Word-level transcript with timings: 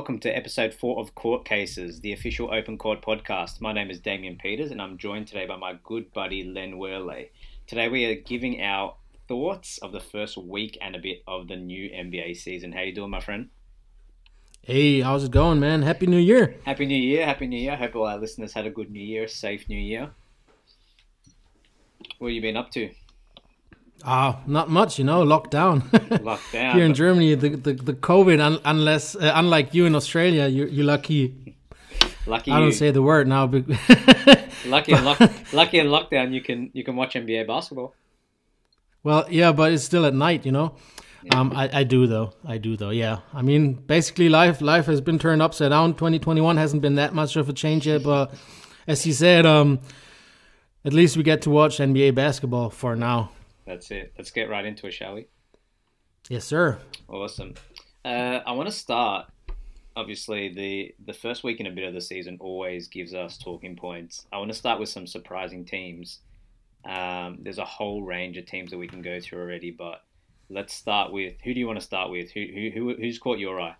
Welcome 0.00 0.20
to 0.20 0.34
episode 0.34 0.72
four 0.72 0.98
of 0.98 1.14
Court 1.14 1.44
Cases, 1.44 2.00
the 2.00 2.14
official 2.14 2.54
Open 2.54 2.78
Court 2.78 3.02
podcast. 3.02 3.60
My 3.60 3.74
name 3.74 3.90
is 3.90 4.00
Damien 4.00 4.38
Peters 4.40 4.70
and 4.70 4.80
I'm 4.80 4.96
joined 4.96 5.26
today 5.26 5.44
by 5.44 5.56
my 5.56 5.74
good 5.84 6.10
buddy 6.14 6.42
Len 6.42 6.78
Worley. 6.78 7.30
Today 7.66 7.86
we 7.90 8.06
are 8.06 8.14
giving 8.14 8.62
our 8.62 8.94
thoughts 9.28 9.76
of 9.76 9.92
the 9.92 10.00
first 10.00 10.38
week 10.38 10.78
and 10.80 10.96
a 10.96 10.98
bit 10.98 11.22
of 11.28 11.48
the 11.48 11.56
new 11.56 11.90
NBA 11.90 12.38
season. 12.38 12.72
How 12.72 12.80
you 12.80 12.94
doing, 12.94 13.10
my 13.10 13.20
friend? 13.20 13.50
Hey, 14.62 15.02
how's 15.02 15.24
it 15.24 15.32
going, 15.32 15.60
man? 15.60 15.82
Happy 15.82 16.06
New 16.06 16.16
Year. 16.16 16.56
Happy 16.64 16.86
New 16.86 16.96
Year, 16.96 17.26
Happy 17.26 17.46
New 17.46 17.60
Year. 17.60 17.76
Hope 17.76 17.94
all 17.94 18.06
our 18.06 18.16
listeners 18.16 18.54
had 18.54 18.64
a 18.64 18.70
good 18.70 18.90
New 18.90 19.04
Year, 19.04 19.28
safe 19.28 19.68
New 19.68 19.78
Year. 19.78 20.12
What 22.16 22.28
have 22.28 22.34
you 22.34 22.40
been 22.40 22.56
up 22.56 22.70
to? 22.70 22.88
Ah, 24.04 24.38
uh, 24.38 24.40
not 24.46 24.70
much, 24.70 24.98
you 24.98 25.04
know, 25.04 25.24
lockdown. 25.24 25.82
Lockdown. 25.90 26.72
Here 26.74 26.84
in 26.84 26.94
Germany, 26.94 27.34
the 27.34 27.50
the, 27.50 27.72
the 27.74 27.92
COVID, 27.92 28.40
un, 28.40 28.58
unless 28.64 29.14
uh, 29.14 29.32
unlike 29.34 29.74
you 29.74 29.86
in 29.86 29.94
Australia, 29.94 30.46
you 30.46 30.66
you're 30.66 30.86
lucky. 30.86 31.56
Lucky 32.26 32.50
I 32.50 32.58
don't 32.58 32.66
you. 32.66 32.72
say 32.72 32.90
the 32.90 33.02
word 33.02 33.28
now. 33.28 33.46
But 33.46 33.64
Lucky 34.66 34.92
in, 34.92 35.04
lock, 35.04 35.20
lucky 35.52 35.78
in 35.78 35.86
lockdown, 35.86 36.32
you 36.32 36.40
can 36.40 36.70
you 36.72 36.84
can 36.84 36.96
watch 36.96 37.14
NBA 37.14 37.46
basketball. 37.46 37.94
well, 39.02 39.26
yeah, 39.30 39.52
but 39.52 39.72
it's 39.72 39.84
still 39.84 40.04
at 40.04 40.14
night, 40.14 40.44
you 40.44 40.52
know. 40.52 40.76
Um, 41.32 41.52
I, 41.54 41.80
I 41.80 41.84
do 41.84 42.06
though. 42.06 42.32
I 42.44 42.58
do 42.58 42.76
though. 42.76 42.90
Yeah. 42.90 43.18
I 43.34 43.42
mean, 43.42 43.74
basically, 43.74 44.28
life 44.28 44.60
life 44.60 44.86
has 44.86 45.00
been 45.00 45.18
turned 45.18 45.42
upside 45.42 45.70
down. 45.70 45.94
2021 45.94 46.56
hasn't 46.56 46.82
been 46.82 46.94
that 46.96 47.14
much 47.14 47.36
of 47.36 47.48
a 47.48 47.52
change 47.52 47.86
yet, 47.86 48.02
but 48.02 48.32
as 48.86 49.06
you 49.06 49.12
said, 49.12 49.44
um, 49.46 49.80
at 50.84 50.92
least 50.92 51.16
we 51.16 51.22
get 51.22 51.42
to 51.42 51.50
watch 51.50 51.78
NBA 51.78 52.14
basketball 52.14 52.70
for 52.70 52.96
now. 52.96 53.30
That's 53.70 53.92
it. 53.92 54.12
Let's 54.18 54.32
get 54.32 54.50
right 54.50 54.64
into 54.64 54.88
it, 54.88 54.94
shall 54.94 55.14
we? 55.14 55.28
Yes, 56.28 56.44
sir. 56.44 56.78
Awesome. 57.08 57.54
Uh, 58.04 58.40
I 58.44 58.50
want 58.50 58.68
to 58.68 58.74
start. 58.74 59.26
Obviously, 59.94 60.52
the 60.52 60.92
the 61.06 61.12
first 61.12 61.44
week 61.44 61.60
and 61.60 61.68
a 61.68 61.70
bit 61.70 61.84
of 61.84 61.94
the 61.94 62.00
season 62.00 62.36
always 62.40 62.88
gives 62.88 63.14
us 63.14 63.38
talking 63.38 63.76
points. 63.76 64.26
I 64.32 64.38
want 64.38 64.50
to 64.50 64.58
start 64.58 64.80
with 64.80 64.88
some 64.88 65.06
surprising 65.06 65.64
teams. 65.64 66.18
Um, 66.84 67.38
there's 67.42 67.58
a 67.58 67.64
whole 67.64 68.02
range 68.02 68.36
of 68.38 68.46
teams 68.46 68.72
that 68.72 68.78
we 68.78 68.88
can 68.88 69.02
go 69.02 69.20
through 69.20 69.40
already, 69.40 69.70
but 69.70 70.02
let's 70.48 70.74
start 70.74 71.12
with 71.12 71.34
who 71.44 71.54
do 71.54 71.60
you 71.60 71.66
want 71.68 71.78
to 71.78 71.84
start 71.84 72.10
with? 72.10 72.32
Who 72.32 72.44
who, 72.52 72.70
who 72.70 72.94
who's 72.96 73.20
caught 73.20 73.38
your 73.38 73.60
eye? 73.60 73.76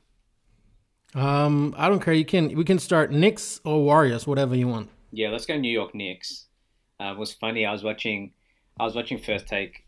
Um, 1.17 1.75
I 1.77 1.89
don't 1.89 2.01
care. 2.01 2.15
You 2.15 2.25
can 2.25 2.55
we 2.55 2.63
can 2.63 2.79
start 2.79 3.11
Knicks 3.11 3.61
or 3.65 3.83
Warriors, 3.83 4.25
whatever 4.25 4.55
you 4.55 4.69
want. 4.69 4.89
Yeah, 5.11 5.31
let's 5.31 5.47
go 5.47 5.57
New 5.57 5.73
York 5.73 5.97
Knicks. 5.97 6.47
Uh, 7.01 7.13
it 7.13 7.19
was 7.19 7.33
funny. 7.33 7.67
I 7.67 7.73
was 7.73 7.83
watching, 7.83 8.35
I 8.81 8.85
was 8.85 8.95
watching 8.95 9.19
First 9.19 9.47
Take, 9.47 9.85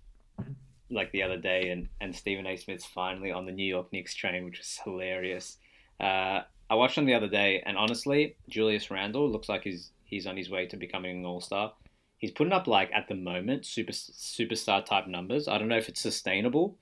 like 0.90 1.12
the 1.12 1.22
other 1.22 1.38
day, 1.38 1.70
and 1.70 1.88
and 2.02 2.14
Stephen 2.14 2.46
A. 2.46 2.56
Smith's 2.56 2.84
finally 2.84 3.32
on 3.32 3.46
the 3.46 3.52
New 3.52 3.64
York 3.64 3.90
Knicks 3.90 4.14
train, 4.14 4.44
which 4.44 4.58
was 4.58 4.78
hilarious. 4.84 5.56
Uh, 5.98 6.42
I 6.68 6.74
watched 6.74 6.98
him 6.98 7.06
the 7.06 7.14
other 7.14 7.28
day, 7.28 7.62
and 7.64 7.78
honestly, 7.78 8.36
Julius 8.50 8.90
Randle 8.90 9.30
looks 9.30 9.48
like 9.48 9.64
he's 9.64 9.92
he's 10.04 10.26
on 10.26 10.36
his 10.36 10.50
way 10.50 10.66
to 10.66 10.76
becoming 10.76 11.20
an 11.20 11.24
All 11.24 11.40
Star. 11.40 11.72
He's 12.18 12.32
putting 12.32 12.52
up 12.52 12.66
like 12.66 12.90
at 12.92 13.08
the 13.08 13.14
moment 13.14 13.64
super 13.64 13.92
superstar 13.92 14.84
type 14.84 15.06
numbers. 15.06 15.48
I 15.48 15.56
don't 15.56 15.68
know 15.68 15.78
if 15.78 15.88
it's 15.88 16.02
sustainable, 16.02 16.76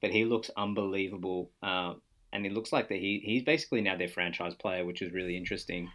but 0.00 0.12
he 0.12 0.24
looks 0.24 0.52
unbelievable. 0.56 1.50
Um, 1.60 2.02
and 2.32 2.46
it 2.46 2.52
looks 2.52 2.72
like 2.72 2.88
that 2.88 2.98
he 2.98 3.20
he's 3.24 3.42
basically 3.42 3.80
now 3.80 3.96
their 3.96 4.06
franchise 4.06 4.54
player, 4.54 4.84
which 4.84 5.02
is 5.02 5.12
really 5.12 5.36
interesting. 5.36 5.90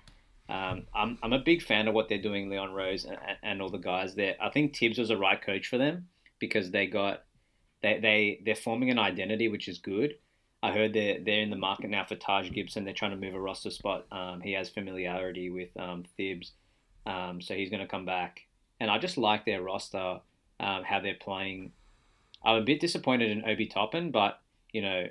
Um, 0.49 0.87
I'm 0.93 1.17
I'm 1.23 1.33
a 1.33 1.39
big 1.39 1.61
fan 1.61 1.87
of 1.87 1.93
what 1.93 2.09
they're 2.09 2.21
doing, 2.21 2.49
Leon 2.49 2.73
Rose 2.73 3.05
and, 3.05 3.17
and 3.41 3.61
all 3.61 3.69
the 3.69 3.77
guys 3.77 4.15
there. 4.15 4.35
I 4.41 4.49
think 4.49 4.75
Thibs 4.75 4.97
was 4.97 5.07
the 5.09 5.17
right 5.17 5.41
coach 5.41 5.67
for 5.67 5.77
them 5.77 6.07
because 6.39 6.71
they 6.71 6.87
got 6.87 7.23
they 7.81 7.99
they 7.99 8.41
they're 8.43 8.55
forming 8.55 8.89
an 8.89 8.99
identity, 8.99 9.47
which 9.47 9.67
is 9.67 9.77
good. 9.77 10.15
I 10.61 10.71
heard 10.71 10.93
they're 10.93 11.19
they're 11.23 11.41
in 11.41 11.49
the 11.49 11.55
market 11.55 11.89
now 11.89 12.03
for 12.03 12.15
Taj 12.15 12.51
Gibson. 12.51 12.83
They're 12.83 12.93
trying 12.93 13.11
to 13.11 13.17
move 13.17 13.35
a 13.35 13.39
roster 13.39 13.69
spot. 13.69 14.05
Um, 14.11 14.41
he 14.41 14.53
has 14.53 14.69
familiarity 14.69 15.49
with 15.49 15.69
um, 15.77 16.03
Thibs, 16.17 16.51
um, 17.05 17.41
so 17.41 17.53
he's 17.53 17.69
going 17.69 17.81
to 17.81 17.87
come 17.87 18.05
back. 18.05 18.41
And 18.79 18.91
I 18.91 18.97
just 18.97 19.17
like 19.17 19.45
their 19.45 19.61
roster, 19.61 20.19
um, 20.59 20.83
how 20.83 20.99
they're 20.99 21.15
playing. 21.15 21.71
I'm 22.43 22.57
a 22.57 22.65
bit 22.65 22.81
disappointed 22.81 23.31
in 23.31 23.45
Obi 23.45 23.67
Toppin, 23.67 24.11
but 24.11 24.41
you 24.73 24.81
know 24.81 25.07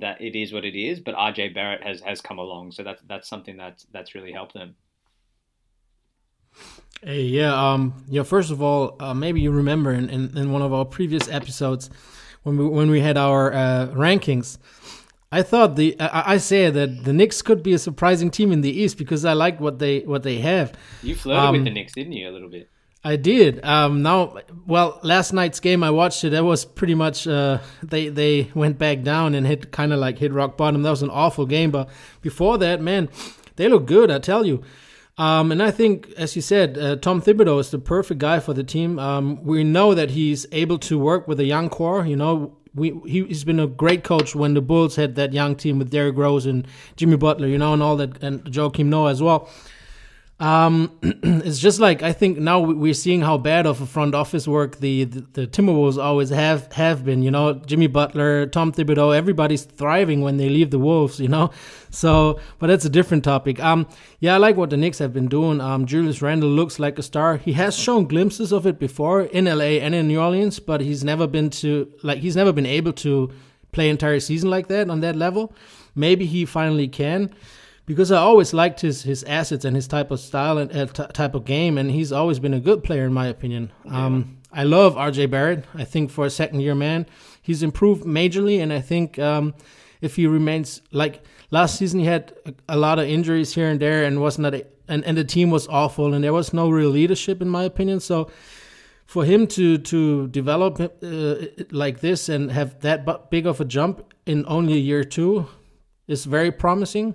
that 0.00 0.20
it 0.20 0.36
is 0.36 0.52
what 0.52 0.64
it 0.64 0.78
is. 0.78 1.00
But 1.00 1.14
RJ 1.14 1.54
Barrett 1.54 1.82
has, 1.82 2.00
has 2.02 2.20
come 2.20 2.38
along, 2.38 2.72
so 2.72 2.82
that's 2.82 3.02
that's 3.08 3.28
something 3.28 3.56
that's 3.56 3.86
that's 3.92 4.14
really 4.14 4.32
helped 4.32 4.54
them. 4.54 4.74
Hey, 7.02 7.22
yeah, 7.22 7.52
um, 7.54 8.04
yeah. 8.08 8.22
First 8.22 8.50
of 8.50 8.62
all, 8.62 8.96
uh, 9.00 9.12
maybe 9.14 9.40
you 9.40 9.50
remember 9.50 9.92
in, 9.92 10.08
in, 10.08 10.36
in 10.36 10.52
one 10.52 10.62
of 10.62 10.72
our 10.72 10.84
previous 10.84 11.28
episodes 11.28 11.90
when 12.42 12.56
we 12.56 12.66
when 12.66 12.90
we 12.90 13.00
had 13.00 13.18
our 13.18 13.52
uh, 13.52 13.86
rankings, 13.88 14.56
I 15.30 15.42
thought 15.42 15.76
the 15.76 15.96
I, 16.00 16.34
I 16.34 16.36
said 16.38 16.74
that 16.74 17.04
the 17.04 17.12
Knicks 17.12 17.42
could 17.42 17.62
be 17.62 17.74
a 17.74 17.78
surprising 17.78 18.30
team 18.30 18.50
in 18.52 18.62
the 18.62 18.70
East 18.70 18.96
because 18.96 19.24
I 19.24 19.34
like 19.34 19.60
what 19.60 19.78
they 19.78 20.00
what 20.00 20.22
they 20.22 20.38
have. 20.38 20.72
You 21.02 21.14
flirted 21.14 21.44
Um, 21.44 21.52
with 21.56 21.64
the 21.64 21.70
Knicks, 21.70 21.92
didn't 21.92 22.12
you, 22.12 22.28
a 22.28 22.32
little 22.32 22.48
bit? 22.48 22.70
I 23.06 23.14
did. 23.14 23.64
Um, 23.64 24.02
now, 24.02 24.36
well, 24.66 24.98
last 25.04 25.32
night's 25.32 25.60
game 25.60 25.84
I 25.84 25.90
watched 25.90 26.24
it. 26.24 26.30
That 26.30 26.42
was 26.42 26.64
pretty 26.64 26.96
much 26.96 27.28
uh, 27.28 27.60
they 27.80 28.08
they 28.08 28.50
went 28.52 28.78
back 28.78 29.02
down 29.04 29.36
and 29.36 29.46
hit 29.46 29.70
kind 29.70 29.92
of 29.92 30.00
like 30.00 30.18
hit 30.18 30.32
rock 30.32 30.56
bottom. 30.56 30.82
That 30.82 30.90
was 30.90 31.02
an 31.02 31.10
awful 31.10 31.46
game. 31.46 31.70
But 31.70 31.88
before 32.20 32.58
that, 32.58 32.80
man, 32.80 33.08
they 33.54 33.68
look 33.68 33.86
good. 33.86 34.10
I 34.10 34.18
tell 34.18 34.44
you. 34.44 34.64
Um, 35.18 35.52
and 35.52 35.62
I 35.62 35.70
think, 35.70 36.10
as 36.18 36.34
you 36.34 36.42
said, 36.42 36.76
uh, 36.76 36.96
Tom 36.96 37.22
Thibodeau 37.22 37.60
is 37.60 37.70
the 37.70 37.78
perfect 37.78 38.18
guy 38.18 38.40
for 38.40 38.52
the 38.52 38.64
team. 38.64 38.98
Um, 38.98 39.40
we 39.44 39.62
know 39.62 39.94
that 39.94 40.10
he's 40.10 40.44
able 40.50 40.78
to 40.80 40.98
work 40.98 41.28
with 41.28 41.38
a 41.38 41.44
young 41.44 41.68
core. 41.70 42.04
You 42.04 42.16
know, 42.16 42.56
we 42.74 42.90
he, 43.06 43.24
he's 43.24 43.44
been 43.44 43.60
a 43.60 43.68
great 43.68 44.02
coach 44.02 44.34
when 44.34 44.54
the 44.54 44.60
Bulls 44.60 44.96
had 44.96 45.14
that 45.14 45.32
young 45.32 45.54
team 45.54 45.78
with 45.78 45.90
Derrick 45.90 46.16
Rose 46.16 46.44
and 46.44 46.66
Jimmy 46.96 47.16
Butler. 47.16 47.46
You 47.46 47.58
know, 47.58 47.72
and 47.72 47.84
all 47.84 47.96
that, 47.98 48.20
and 48.20 48.42
Joakim 48.46 48.86
Noah 48.86 49.12
as 49.12 49.22
well. 49.22 49.48
Um, 50.38 50.98
it's 51.02 51.58
just 51.58 51.80
like 51.80 52.02
I 52.02 52.12
think 52.12 52.36
now 52.38 52.60
we- 52.60 52.74
we're 52.74 52.92
seeing 52.94 53.22
how 53.22 53.38
bad 53.38 53.64
of 53.66 53.80
a 53.80 53.86
front 53.86 54.14
office 54.14 54.46
work 54.46 54.76
the, 54.80 55.04
the 55.04 55.20
the 55.32 55.46
Timberwolves 55.46 55.96
always 55.96 56.28
have 56.28 56.70
have 56.74 57.06
been. 57.06 57.22
You 57.22 57.30
know, 57.30 57.54
Jimmy 57.54 57.86
Butler, 57.86 58.44
Tom 58.46 58.70
Thibodeau, 58.70 59.16
everybody's 59.16 59.64
thriving 59.64 60.20
when 60.20 60.36
they 60.36 60.50
leave 60.50 60.70
the 60.70 60.78
Wolves. 60.78 61.18
You 61.18 61.28
know, 61.28 61.50
so 61.90 62.38
but 62.58 62.66
that's 62.66 62.84
a 62.84 62.90
different 62.90 63.24
topic. 63.24 63.58
Um, 63.64 63.86
yeah, 64.20 64.34
I 64.34 64.36
like 64.36 64.56
what 64.58 64.68
the 64.68 64.76
Knicks 64.76 64.98
have 64.98 65.14
been 65.14 65.28
doing. 65.28 65.62
Um, 65.62 65.86
Julius 65.86 66.20
Randle 66.20 66.50
looks 66.50 66.78
like 66.78 66.98
a 66.98 67.02
star. 67.02 67.38
He 67.38 67.54
has 67.54 67.74
shown 67.74 68.06
glimpses 68.06 68.52
of 68.52 68.66
it 68.66 68.78
before 68.78 69.22
in 69.22 69.46
LA 69.46 69.80
and 69.80 69.94
in 69.94 70.06
New 70.06 70.20
Orleans, 70.20 70.60
but 70.60 70.82
he's 70.82 71.02
never 71.02 71.26
been 71.26 71.48
to 71.62 71.90
like 72.02 72.18
he's 72.18 72.36
never 72.36 72.52
been 72.52 72.66
able 72.66 72.92
to 72.92 73.30
play 73.72 73.88
entire 73.88 74.20
season 74.20 74.50
like 74.50 74.68
that 74.68 74.90
on 74.90 75.00
that 75.00 75.16
level. 75.16 75.54
Maybe 75.94 76.26
he 76.26 76.44
finally 76.44 76.88
can 76.88 77.34
because 77.86 78.10
I 78.12 78.18
always 78.18 78.52
liked 78.52 78.80
his 78.80 79.02
his 79.02 79.22
assets 79.24 79.64
and 79.64 79.74
his 79.74 79.88
type 79.88 80.10
of 80.10 80.20
style 80.20 80.58
and 80.58 80.74
uh, 80.76 80.86
t- 80.86 81.12
type 81.12 81.34
of 81.34 81.44
game, 81.44 81.78
and 81.78 81.90
he's 81.90 82.12
always 82.12 82.38
been 82.38 82.54
a 82.54 82.60
good 82.60 82.82
player 82.82 83.04
in 83.04 83.12
my 83.12 83.26
opinion. 83.28 83.72
Um, 83.88 84.38
I 84.52 84.64
love 84.64 84.96
R.J. 84.96 85.26
Barrett. 85.26 85.64
I 85.74 85.84
think 85.84 86.10
for 86.10 86.26
a 86.26 86.30
second 86.30 86.60
year 86.60 86.74
man, 86.74 87.06
he's 87.40 87.62
improved 87.62 88.04
majorly, 88.04 88.60
and 88.60 88.72
I 88.72 88.80
think 88.80 89.18
um, 89.18 89.54
if 90.00 90.16
he 90.16 90.26
remains 90.26 90.82
like 90.92 91.22
last 91.50 91.78
season, 91.78 92.00
he 92.00 92.06
had 92.06 92.34
a, 92.44 92.54
a 92.70 92.76
lot 92.76 92.98
of 92.98 93.06
injuries 93.06 93.54
here 93.54 93.68
and 93.68 93.80
there, 93.80 94.04
and 94.04 94.20
was 94.20 94.38
not 94.38 94.54
a, 94.54 94.66
and 94.88 95.04
and 95.04 95.16
the 95.16 95.24
team 95.24 95.50
was 95.50 95.68
awful, 95.68 96.12
and 96.12 96.24
there 96.24 96.32
was 96.32 96.52
no 96.52 96.68
real 96.68 96.90
leadership 96.90 97.40
in 97.40 97.48
my 97.48 97.64
opinion. 97.64 98.00
So 98.00 98.30
for 99.06 99.24
him 99.24 99.46
to 99.46 99.78
to 99.78 100.26
develop 100.28 100.80
uh, 100.80 101.34
like 101.70 102.00
this 102.00 102.28
and 102.28 102.50
have 102.50 102.80
that 102.80 103.30
big 103.30 103.46
of 103.46 103.60
a 103.60 103.64
jump 103.64 104.12
in 104.26 104.44
only 104.48 104.74
a 104.74 104.84
year 104.90 105.04
two 105.04 105.46
is 106.08 106.24
very 106.24 106.50
promising. 106.50 107.14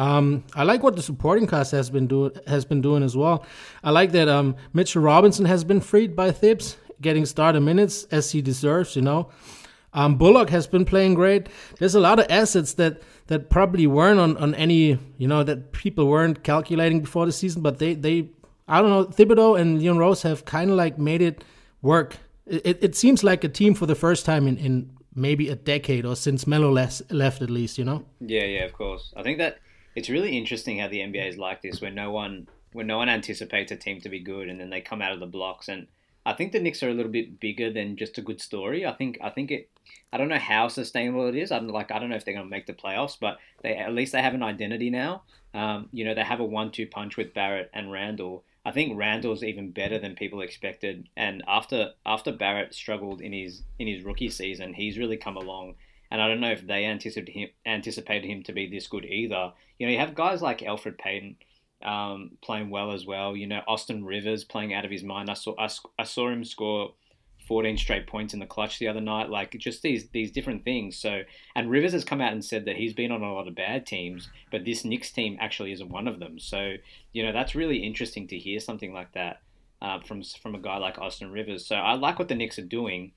Um, 0.00 0.44
I 0.54 0.62
like 0.62 0.82
what 0.82 0.96
the 0.96 1.02
supporting 1.02 1.46
cast 1.46 1.72
has 1.72 1.90
been 1.90 2.06
doing 2.06 2.30
has 2.46 2.64
been 2.64 2.80
doing 2.80 3.02
as 3.02 3.14
well. 3.14 3.44
I 3.84 3.90
like 3.90 4.12
that 4.12 4.28
um, 4.30 4.56
Mitchell 4.72 5.02
Robinson 5.02 5.44
has 5.44 5.62
been 5.62 5.82
freed 5.82 6.16
by 6.16 6.30
Thibs, 6.30 6.78
getting 7.02 7.26
starter 7.26 7.60
minutes 7.60 8.04
as 8.04 8.32
he 8.32 8.40
deserves. 8.40 8.96
You 8.96 9.02
know, 9.02 9.28
um, 9.92 10.16
Bullock 10.16 10.48
has 10.48 10.66
been 10.66 10.86
playing 10.86 11.12
great. 11.12 11.50
There's 11.78 11.94
a 11.94 12.00
lot 12.00 12.18
of 12.18 12.24
assets 12.30 12.72
that 12.74 13.02
that 13.26 13.50
probably 13.50 13.86
weren't 13.86 14.18
on, 14.18 14.38
on 14.38 14.54
any 14.54 14.98
you 15.18 15.28
know 15.28 15.44
that 15.44 15.72
people 15.72 16.06
weren't 16.06 16.42
calculating 16.44 17.00
before 17.00 17.26
the 17.26 17.32
season, 17.32 17.60
but 17.60 17.78
they 17.78 17.92
they 17.92 18.30
I 18.66 18.80
don't 18.80 18.88
know 18.88 19.04
Thibodeau 19.04 19.60
and 19.60 19.80
Leon 19.80 19.98
Rose 19.98 20.22
have 20.22 20.46
kind 20.46 20.70
of 20.70 20.78
like 20.78 20.96
made 20.98 21.20
it 21.20 21.44
work. 21.82 22.16
It, 22.46 22.78
it, 22.82 22.96
seems 22.96 23.22
like 23.22 23.44
a 23.44 23.48
team 23.48 23.74
for 23.74 23.86
the 23.86 23.94
first 23.94 24.24
time 24.26 24.48
in, 24.48 24.56
in 24.56 24.90
maybe 25.14 25.50
a 25.50 25.54
decade 25.54 26.04
or 26.04 26.16
since 26.16 26.48
Melo 26.48 26.68
left, 26.72 27.12
left 27.12 27.42
at 27.42 27.50
least. 27.50 27.76
You 27.76 27.84
know. 27.84 28.06
Yeah, 28.18 28.44
yeah, 28.44 28.64
of 28.64 28.72
course. 28.72 29.12
I 29.14 29.22
think 29.22 29.38
that 29.38 29.58
it's 29.94 30.10
really 30.10 30.36
interesting 30.36 30.78
how 30.78 30.88
the 30.88 31.00
NBA 31.00 31.28
is 31.28 31.38
like 31.38 31.62
this, 31.62 31.80
where 31.80 31.90
no 31.90 32.10
one 32.10 32.48
when 32.72 32.86
no 32.86 32.98
one 32.98 33.08
anticipates 33.08 33.72
a 33.72 33.76
team 33.76 34.00
to 34.00 34.08
be 34.08 34.20
good, 34.20 34.48
and 34.48 34.60
then 34.60 34.70
they 34.70 34.80
come 34.80 35.02
out 35.02 35.12
of 35.12 35.20
the 35.20 35.26
blocks. 35.26 35.68
And 35.68 35.88
I 36.24 36.34
think 36.34 36.52
the 36.52 36.60
Knicks 36.60 36.82
are 36.82 36.88
a 36.88 36.94
little 36.94 37.10
bit 37.10 37.40
bigger 37.40 37.72
than 37.72 37.96
just 37.96 38.18
a 38.18 38.22
good 38.22 38.40
story. 38.40 38.86
I 38.86 38.92
think 38.92 39.18
I 39.20 39.30
think 39.30 39.50
it. 39.50 39.70
I 40.12 40.18
don't 40.18 40.28
know 40.28 40.38
how 40.38 40.68
sustainable 40.68 41.28
it 41.28 41.34
is. 41.34 41.50
I'm 41.50 41.68
like 41.68 41.90
I 41.90 41.98
don't 41.98 42.10
know 42.10 42.16
if 42.16 42.24
they're 42.24 42.34
going 42.34 42.46
to 42.46 42.50
make 42.50 42.66
the 42.66 42.72
playoffs, 42.72 43.16
but 43.20 43.38
they 43.62 43.76
at 43.76 43.94
least 43.94 44.12
they 44.12 44.22
have 44.22 44.34
an 44.34 44.42
identity 44.42 44.90
now. 44.90 45.22
Um, 45.52 45.88
you 45.92 46.04
know, 46.04 46.14
they 46.14 46.22
have 46.22 46.38
a 46.38 46.44
one-two 46.44 46.86
punch 46.86 47.16
with 47.16 47.34
Barrett 47.34 47.70
and 47.74 47.90
Randle. 47.90 48.44
I 48.64 48.70
think 48.70 48.96
Randle's 48.96 49.42
even 49.42 49.72
better 49.72 49.98
than 49.98 50.14
people 50.14 50.42
expected. 50.42 51.08
And 51.16 51.42
after 51.48 51.92
after 52.06 52.30
Barrett 52.30 52.74
struggled 52.74 53.20
in 53.20 53.32
his 53.32 53.62
in 53.78 53.88
his 53.88 54.04
rookie 54.04 54.30
season, 54.30 54.74
he's 54.74 54.98
really 54.98 55.16
come 55.16 55.36
along 55.36 55.74
and 56.10 56.20
I 56.20 56.28
don't 56.28 56.40
know 56.40 56.50
if 56.50 56.66
they 56.66 56.84
anticipated 56.84 57.32
him 57.32 57.48
anticipated 57.66 58.28
him 58.28 58.42
to 58.44 58.52
be 58.52 58.68
this 58.68 58.86
good 58.86 59.04
either. 59.04 59.52
You 59.78 59.86
know, 59.86 59.92
you 59.92 59.98
have 59.98 60.14
guys 60.14 60.42
like 60.42 60.60
Elfrid 60.60 60.98
Payton 60.98 61.36
um, 61.82 62.32
playing 62.42 62.70
well 62.70 62.92
as 62.92 63.06
well. 63.06 63.36
You 63.36 63.46
know, 63.46 63.62
Austin 63.66 64.04
Rivers 64.04 64.44
playing 64.44 64.74
out 64.74 64.84
of 64.84 64.90
his 64.90 65.02
mind. 65.02 65.30
I 65.30 65.34
saw 65.34 65.54
I, 65.58 65.68
I 65.98 66.04
saw 66.04 66.28
him 66.28 66.44
score 66.44 66.94
14 67.46 67.78
straight 67.78 68.06
points 68.06 68.32
in 68.32 68.38
the 68.38 68.46
clutch 68.46 68.78
the 68.78 68.88
other 68.88 69.00
night. 69.00 69.30
Like 69.30 69.56
just 69.58 69.82
these 69.82 70.08
these 70.10 70.30
different 70.30 70.64
things. 70.64 70.96
So 70.96 71.22
and 71.56 71.70
Rivers 71.70 71.92
has 71.92 72.04
come 72.04 72.20
out 72.20 72.32
and 72.32 72.44
said 72.44 72.64
that 72.66 72.76
he's 72.76 72.94
been 72.94 73.12
on 73.12 73.22
a 73.22 73.32
lot 73.32 73.48
of 73.48 73.54
bad 73.54 73.86
teams, 73.86 74.28
but 74.50 74.64
this 74.64 74.84
Knicks 74.84 75.10
team 75.10 75.36
actually 75.40 75.72
isn't 75.72 75.88
one 75.88 76.08
of 76.08 76.18
them. 76.18 76.38
So 76.38 76.74
you 77.12 77.24
know 77.24 77.32
that's 77.32 77.54
really 77.54 77.78
interesting 77.78 78.28
to 78.28 78.38
hear 78.38 78.60
something 78.60 78.92
like 78.92 79.12
that 79.14 79.40
uh, 79.82 80.00
from 80.00 80.22
from 80.22 80.54
a 80.54 80.60
guy 80.60 80.76
like 80.76 80.98
Austin 80.98 81.30
Rivers. 81.30 81.66
So 81.66 81.76
I 81.76 81.94
like 81.94 82.18
what 82.18 82.28
the 82.28 82.34
Knicks 82.34 82.58
are 82.58 82.62
doing. 82.62 83.12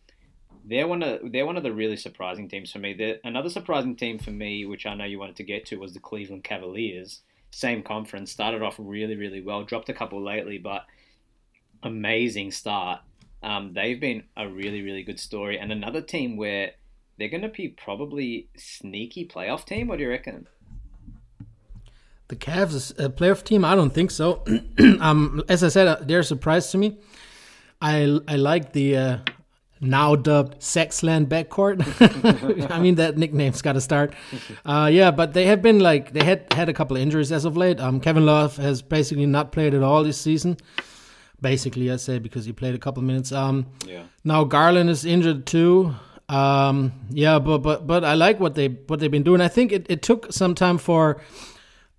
They're 0.65 0.87
one 0.87 1.03
of 1.03 1.31
they're 1.31 1.45
one 1.45 1.57
of 1.57 1.63
the 1.63 1.73
really 1.73 1.97
surprising 1.97 2.47
teams 2.47 2.71
for 2.71 2.79
me. 2.79 2.93
They're, 2.93 3.17
another 3.23 3.49
surprising 3.49 3.95
team 3.95 4.17
for 4.19 4.31
me, 4.31 4.65
which 4.65 4.85
I 4.85 4.95
know 4.95 5.05
you 5.05 5.19
wanted 5.19 5.35
to 5.37 5.43
get 5.43 5.65
to, 5.67 5.77
was 5.77 5.93
the 5.93 5.99
Cleveland 5.99 6.43
Cavaliers. 6.43 7.21
Same 7.51 7.83
conference, 7.83 8.31
started 8.31 8.61
off 8.61 8.75
really 8.77 9.15
really 9.15 9.41
well, 9.41 9.63
dropped 9.63 9.89
a 9.89 9.93
couple 9.93 10.23
lately, 10.23 10.57
but 10.57 10.85
amazing 11.83 12.51
start 12.51 13.01
um, 13.43 13.73
they've 13.73 13.99
been 13.99 14.23
a 14.37 14.47
really, 14.47 14.81
really 14.81 15.03
good 15.03 15.19
story, 15.19 15.59
and 15.59 15.71
another 15.71 16.01
team 16.01 16.37
where 16.37 16.71
they're 17.19 17.29
going 17.29 17.43
to 17.43 17.49
be 17.49 17.67
probably 17.67 18.47
sneaky 18.55 19.27
playoff 19.27 19.65
team. 19.65 19.87
What 19.87 19.97
do 19.97 20.03
you 20.03 20.09
reckon? 20.09 20.47
The 22.29 22.37
Cavs 22.37 22.97
a 22.97 23.09
playoff 23.09 23.43
team? 23.43 23.65
I 23.65 23.75
don't 23.75 23.93
think 23.93 24.11
so. 24.11 24.43
um, 25.01 25.43
as 25.49 25.63
I 25.63 25.67
said, 25.67 25.87
uh, 25.87 25.97
they're 26.01 26.19
a 26.19 26.23
surprise 26.23 26.71
to 26.71 26.77
me. 26.77 26.97
I 27.81 28.17
I 28.27 28.37
like 28.37 28.71
the 28.71 28.97
uh, 28.97 29.17
now 29.83 30.15
dubbed 30.15 30.59
Sexland 30.59 31.27
backcourt. 31.27 31.81
I 32.71 32.79
mean 32.79 32.95
that 32.95 33.17
nickname's 33.17 33.61
got 33.61 33.73
to 33.73 33.81
start. 33.81 34.13
Uh, 34.65 34.89
yeah, 34.91 35.11
but 35.11 35.33
they 35.33 35.45
have 35.45 35.61
been 35.61 35.79
like 35.79 36.13
they 36.13 36.23
had 36.23 36.51
had 36.53 36.69
a 36.69 36.73
couple 36.73 36.95
of 36.97 37.03
injuries 37.03 37.31
as 37.31 37.45
of 37.45 37.57
late. 37.57 37.79
Um, 37.79 37.99
Kevin 37.99 38.25
Love 38.25 38.57
has 38.57 38.81
basically 38.81 39.25
not 39.25 39.51
played 39.51 39.73
at 39.73 39.83
all 39.83 40.03
this 40.03 40.19
season 40.19 40.57
basically, 41.43 41.91
I 41.91 41.97
say, 41.97 42.17
because 42.17 42.45
he 42.45 42.53
played 42.53 42.73
a 42.73 42.79
couple 42.79 43.03
minutes. 43.03 43.31
Um, 43.31 43.67
yeah. 43.85 44.03
Now 44.23 44.45
Garland 44.45 44.89
is 44.89 45.05
injured 45.05 45.45
too. 45.45 45.93
Um, 46.29 46.93
yeah, 47.11 47.37
but 47.37 47.59
but 47.59 47.85
but 47.85 48.03
I 48.03 48.15
like 48.15 48.39
what 48.39 48.55
they 48.55 48.69
what 48.69 48.99
they've 48.99 49.11
been 49.11 49.23
doing. 49.23 49.41
I 49.41 49.49
think 49.49 49.71
it, 49.71 49.85
it 49.89 50.01
took 50.01 50.33
some 50.33 50.55
time 50.55 50.79
for 50.79 51.21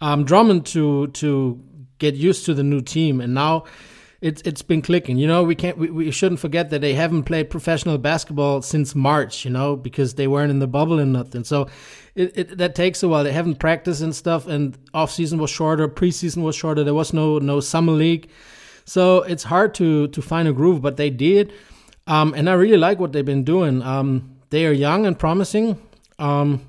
um, 0.01 0.25
Drummond 0.25 0.67
to 0.67 1.09
to 1.09 1.63
get 1.99 2.15
used 2.15 2.45
to 2.47 2.55
the 2.55 2.65
new 2.65 2.81
team, 2.81 3.21
and 3.21 3.35
now 3.35 3.65
it's 4.25 4.41
it's 4.43 4.63
been 4.63 4.81
clicking. 4.81 5.19
You 5.19 5.27
know, 5.27 5.43
we 5.45 5.55
can't 5.55 5.77
we, 5.77 5.91
we 5.91 6.11
shouldn't 6.11 6.41
forget 6.41 6.71
that 6.71 6.81
they 6.81 6.95
haven't 6.95 7.25
played 7.25 7.51
professional 7.51 7.99
basketball 7.99 8.63
since 8.63 8.95
March. 8.95 9.45
You 9.45 9.51
know, 9.51 9.77
because 9.77 10.15
they 10.15 10.27
weren't 10.27 10.51
in 10.51 10.61
the 10.61 10.67
bubble 10.67 10.99
and 10.99 11.13
nothing. 11.13 11.45
So 11.45 11.69
it, 12.15 12.33
it 12.35 12.57
that 12.57 12.75
takes 12.75 13.03
a 13.03 13.09
while. 13.09 13.23
They 13.23 13.33
haven't 13.33 13.57
practiced 13.57 14.01
and 14.01 14.17
stuff, 14.17 14.47
and 14.47 14.79
off 14.95 15.11
season 15.11 15.39
was 15.39 15.51
shorter, 15.51 15.89
preseason 15.89 16.43
was 16.43 16.57
shorter. 16.57 16.83
There 16.83 16.95
was 16.95 17.13
no 17.13 17.39
no 17.39 17.61
summer 17.61 17.93
league. 17.93 18.31
So 18.87 19.23
it's 19.25 19.45
hard 19.45 19.75
to 19.75 20.09
to 20.09 20.23
find 20.23 20.49
a 20.49 20.55
groove, 20.55 20.81
but 20.81 20.97
they 20.97 21.11
did, 21.11 21.53
um, 22.07 22.33
and 22.35 22.49
I 22.49 22.55
really 22.55 22.79
like 22.79 22.99
what 22.99 23.13
they've 23.13 23.27
been 23.27 23.45
doing. 23.45 23.83
Um, 23.83 24.37
they 24.49 24.65
are 24.65 24.73
young 24.73 25.05
and 25.05 25.19
promising. 25.19 25.79
Um, 26.19 26.67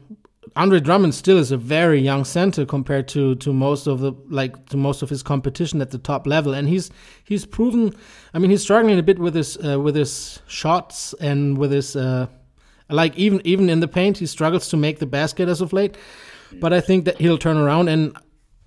Andre 0.58 0.80
Drummond 0.80 1.14
still 1.14 1.38
is 1.38 1.52
a 1.52 1.58
very 1.58 2.00
young 2.00 2.24
center 2.24 2.66
compared 2.66 3.10
to 3.10 3.36
to 3.36 3.52
most 3.52 3.88
of 3.88 4.00
the 4.00 4.14
like 4.30 4.70
to 4.70 4.78
most 4.78 5.02
of 5.02 5.10
his 5.10 5.22
competition 5.22 5.82
at 5.82 5.92
the 5.92 5.98
top 5.98 6.26
level, 6.26 6.54
and 6.54 6.70
he's 6.70 6.90
he's 7.26 7.46
proven. 7.46 7.94
I 8.34 8.40
mean, 8.40 8.52
he's 8.52 8.62
struggling 8.62 8.98
a 8.98 9.04
bit 9.04 9.20
with 9.20 9.36
his 9.36 9.58
uh, 9.58 9.80
with 9.80 9.96
his 9.96 10.42
shots 10.48 11.14
and 11.20 11.58
with 11.58 11.72
his 11.72 11.96
uh, 11.98 12.28
like 12.90 13.18
even 13.18 13.42
even 13.44 13.70
in 13.70 13.82
the 13.82 13.88
paint, 13.88 14.18
he 14.20 14.26
struggles 14.26 14.70
to 14.70 14.78
make 14.78 15.00
the 15.00 15.06
basket 15.06 15.50
as 15.50 15.60
of 15.60 15.74
late. 15.74 15.98
But 16.54 16.72
I 16.72 16.80
think 16.80 17.04
that 17.06 17.20
he'll 17.20 17.38
turn 17.38 17.58
around, 17.58 17.90
and 17.90 18.16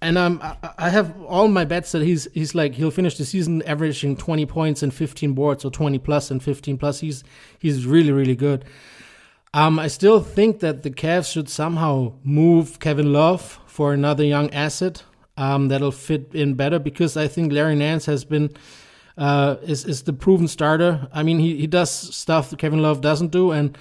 and 0.03 0.19
um, 0.19 0.43
I 0.79 0.91
have 0.91 1.21
all 1.23 1.49
my 1.49 1.65
bets 1.65 1.93
that 1.93 2.03
he's 2.03 2.29
he's 2.35 2.55
like 2.55 2.75
he'll 2.75 2.91
finish 2.91 3.17
the 3.17 3.25
season 3.25 3.63
averaging 3.63 4.17
20 4.17 4.45
points 4.45 4.83
and 4.83 4.93
15 4.93 5.33
boards, 5.33 5.65
or 5.65 5.71
20 5.71 5.99
plus 6.01 6.31
and 6.31 6.43
15 6.43 6.77
plus. 6.77 7.01
He's 7.01 7.25
he's 7.59 7.87
really 7.87 8.13
really 8.13 8.37
good. 8.37 8.65
Um, 9.55 9.79
I 9.79 9.89
still 9.89 10.21
think 10.21 10.61
that 10.61 10.83
the 10.83 10.91
Cavs 10.91 11.33
should 11.33 11.49
somehow 11.49 12.15
move 12.23 12.79
Kevin 12.81 13.13
Love 13.13 13.61
for 13.67 13.93
another 13.93 14.25
young 14.25 14.53
asset 14.53 15.03
um, 15.37 15.69
that'll 15.69 15.93
fit 15.93 16.31
in 16.35 16.55
better 16.55 16.79
because 16.79 17.17
I 17.17 17.29
think 17.29 17.53
Larry 17.53 17.75
Nance 17.75 18.07
has 18.07 18.25
been 18.25 18.51
uh, 19.17 19.57
is 19.63 19.85
is 19.85 20.03
the 20.03 20.13
proven 20.13 20.49
starter. 20.49 21.09
I 21.13 21.23
mean, 21.23 21.39
he 21.39 21.57
he 21.57 21.67
does 21.67 21.91
stuff 21.91 22.51
that 22.51 22.59
Kevin 22.59 22.83
Love 22.83 23.01
doesn't 23.01 23.33
do, 23.33 23.51
and 23.51 23.77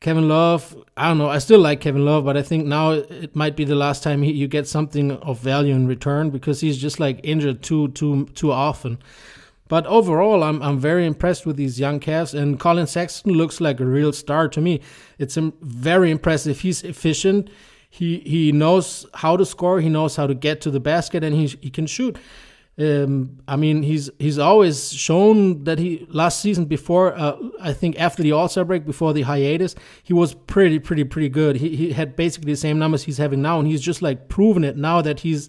Kevin 0.00 0.28
Love, 0.28 0.76
I 0.96 1.08
don't 1.08 1.18
know. 1.18 1.28
I 1.28 1.38
still 1.38 1.60
like 1.60 1.80
Kevin 1.80 2.04
Love, 2.04 2.24
but 2.24 2.36
I 2.36 2.42
think 2.42 2.66
now 2.66 2.92
it 2.92 3.34
might 3.34 3.56
be 3.56 3.64
the 3.64 3.74
last 3.74 4.02
time 4.02 4.22
he, 4.22 4.32
you 4.32 4.46
get 4.48 4.66
something 4.66 5.12
of 5.12 5.40
value 5.40 5.74
in 5.74 5.86
return 5.86 6.30
because 6.30 6.60
he's 6.60 6.78
just 6.78 7.00
like 7.00 7.20
injured 7.22 7.62
too 7.62 7.88
too 7.88 8.26
too 8.34 8.52
often. 8.52 8.98
But 9.68 9.86
overall, 9.86 10.42
I'm 10.42 10.62
I'm 10.62 10.78
very 10.78 11.06
impressed 11.06 11.44
with 11.44 11.56
these 11.56 11.80
young 11.80 11.98
Cavs, 12.00 12.38
and 12.38 12.58
Collin 12.58 12.86
Sexton 12.86 13.32
looks 13.32 13.60
like 13.60 13.80
a 13.80 13.84
real 13.84 14.12
star 14.12 14.48
to 14.48 14.60
me. 14.60 14.80
It's 15.18 15.36
very 15.36 16.10
impressive. 16.10 16.60
He's 16.60 16.82
efficient. 16.82 17.50
He 17.90 18.20
he 18.20 18.52
knows 18.52 19.06
how 19.14 19.36
to 19.36 19.44
score. 19.44 19.80
He 19.80 19.88
knows 19.88 20.16
how 20.16 20.26
to 20.26 20.34
get 20.34 20.60
to 20.62 20.70
the 20.70 20.80
basket, 20.80 21.24
and 21.24 21.34
he 21.34 21.46
he 21.60 21.70
can 21.70 21.86
shoot. 21.86 22.16
Um, 22.78 23.38
I 23.48 23.56
mean, 23.56 23.82
he's 23.82 24.10
he's 24.18 24.38
always 24.38 24.92
shown 24.92 25.64
that 25.64 25.78
he 25.78 26.06
last 26.10 26.40
season 26.40 26.66
before 26.66 27.16
uh, 27.16 27.36
I 27.60 27.72
think 27.72 27.98
after 27.98 28.22
the 28.22 28.32
All 28.32 28.48
Star 28.48 28.66
break 28.66 28.84
before 28.84 29.14
the 29.14 29.22
hiatus 29.22 29.74
he 30.02 30.12
was 30.12 30.34
pretty 30.34 30.78
pretty 30.78 31.04
pretty 31.04 31.30
good. 31.30 31.56
He 31.56 31.74
he 31.74 31.92
had 31.92 32.16
basically 32.16 32.52
the 32.52 32.58
same 32.58 32.78
numbers 32.78 33.04
he's 33.04 33.16
having 33.16 33.40
now, 33.40 33.58
and 33.58 33.66
he's 33.66 33.80
just 33.80 34.02
like 34.02 34.28
proven 34.28 34.62
it 34.62 34.76
now 34.76 35.00
that 35.00 35.20
he's 35.20 35.48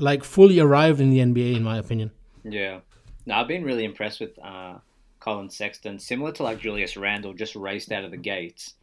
like 0.00 0.24
fully 0.24 0.58
arrived 0.58 1.00
in 1.00 1.10
the 1.10 1.20
NBA 1.20 1.56
in 1.56 1.62
my 1.62 1.78
opinion. 1.78 2.10
Yeah, 2.42 2.80
now 3.26 3.40
I've 3.40 3.48
been 3.48 3.64
really 3.64 3.84
impressed 3.84 4.20
with 4.20 4.38
uh, 4.38 4.74
Collin 5.20 5.50
Sexton. 5.50 5.98
Similar 5.98 6.32
to 6.32 6.42
like 6.42 6.60
Julius 6.60 6.96
Randle, 6.96 7.34
just 7.34 7.56
raced 7.56 7.92
out 7.92 8.04
of 8.04 8.10
the 8.12 8.16
gates. 8.16 8.74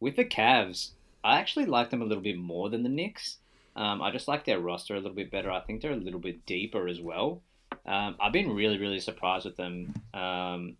With 0.00 0.16
the 0.16 0.24
Cavs, 0.24 0.90
I 1.22 1.38
actually 1.38 1.66
like 1.66 1.90
them 1.90 2.02
a 2.02 2.04
little 2.04 2.22
bit 2.22 2.38
more 2.38 2.70
than 2.70 2.82
the 2.82 2.88
Knicks. 2.88 3.38
Um, 3.76 4.00
I 4.00 4.10
just 4.12 4.28
like 4.28 4.44
their 4.44 4.60
roster 4.60 4.94
a 4.94 4.98
little 4.98 5.16
bit 5.16 5.30
better. 5.30 5.50
I 5.50 5.60
think 5.60 5.82
they're 5.82 5.92
a 5.92 5.96
little 5.96 6.20
bit 6.20 6.46
deeper 6.46 6.86
as 6.86 7.00
well. 7.00 7.42
Um, 7.86 8.16
I've 8.20 8.32
been 8.32 8.54
really, 8.54 8.78
really 8.78 9.00
surprised 9.00 9.44
with 9.44 9.56
them. 9.56 9.94
Um, 10.14 10.76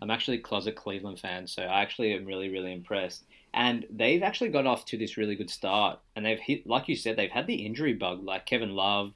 I'm 0.00 0.10
actually 0.10 0.38
a 0.38 0.42
closet 0.42 0.76
Cleveland 0.76 1.18
fan, 1.18 1.46
so 1.46 1.62
I 1.62 1.82
actually 1.82 2.12
am 2.12 2.24
really, 2.24 2.48
really 2.48 2.72
impressed. 2.72 3.24
And 3.52 3.86
they've 3.90 4.22
actually 4.22 4.50
got 4.50 4.66
off 4.66 4.84
to 4.86 4.96
this 4.96 5.16
really 5.16 5.34
good 5.34 5.50
start, 5.50 5.98
and 6.14 6.24
they've 6.24 6.38
hit, 6.38 6.66
like 6.66 6.88
you 6.88 6.94
said, 6.94 7.16
they've 7.16 7.30
had 7.30 7.46
the 7.46 7.66
injury 7.66 7.94
bug, 7.94 8.22
like 8.22 8.46
Kevin 8.46 8.76
Love, 8.76 9.12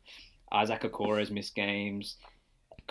Isaac 0.50 0.83
Okoro's 0.83 1.31
missed 1.31 1.55
games, 1.55 2.17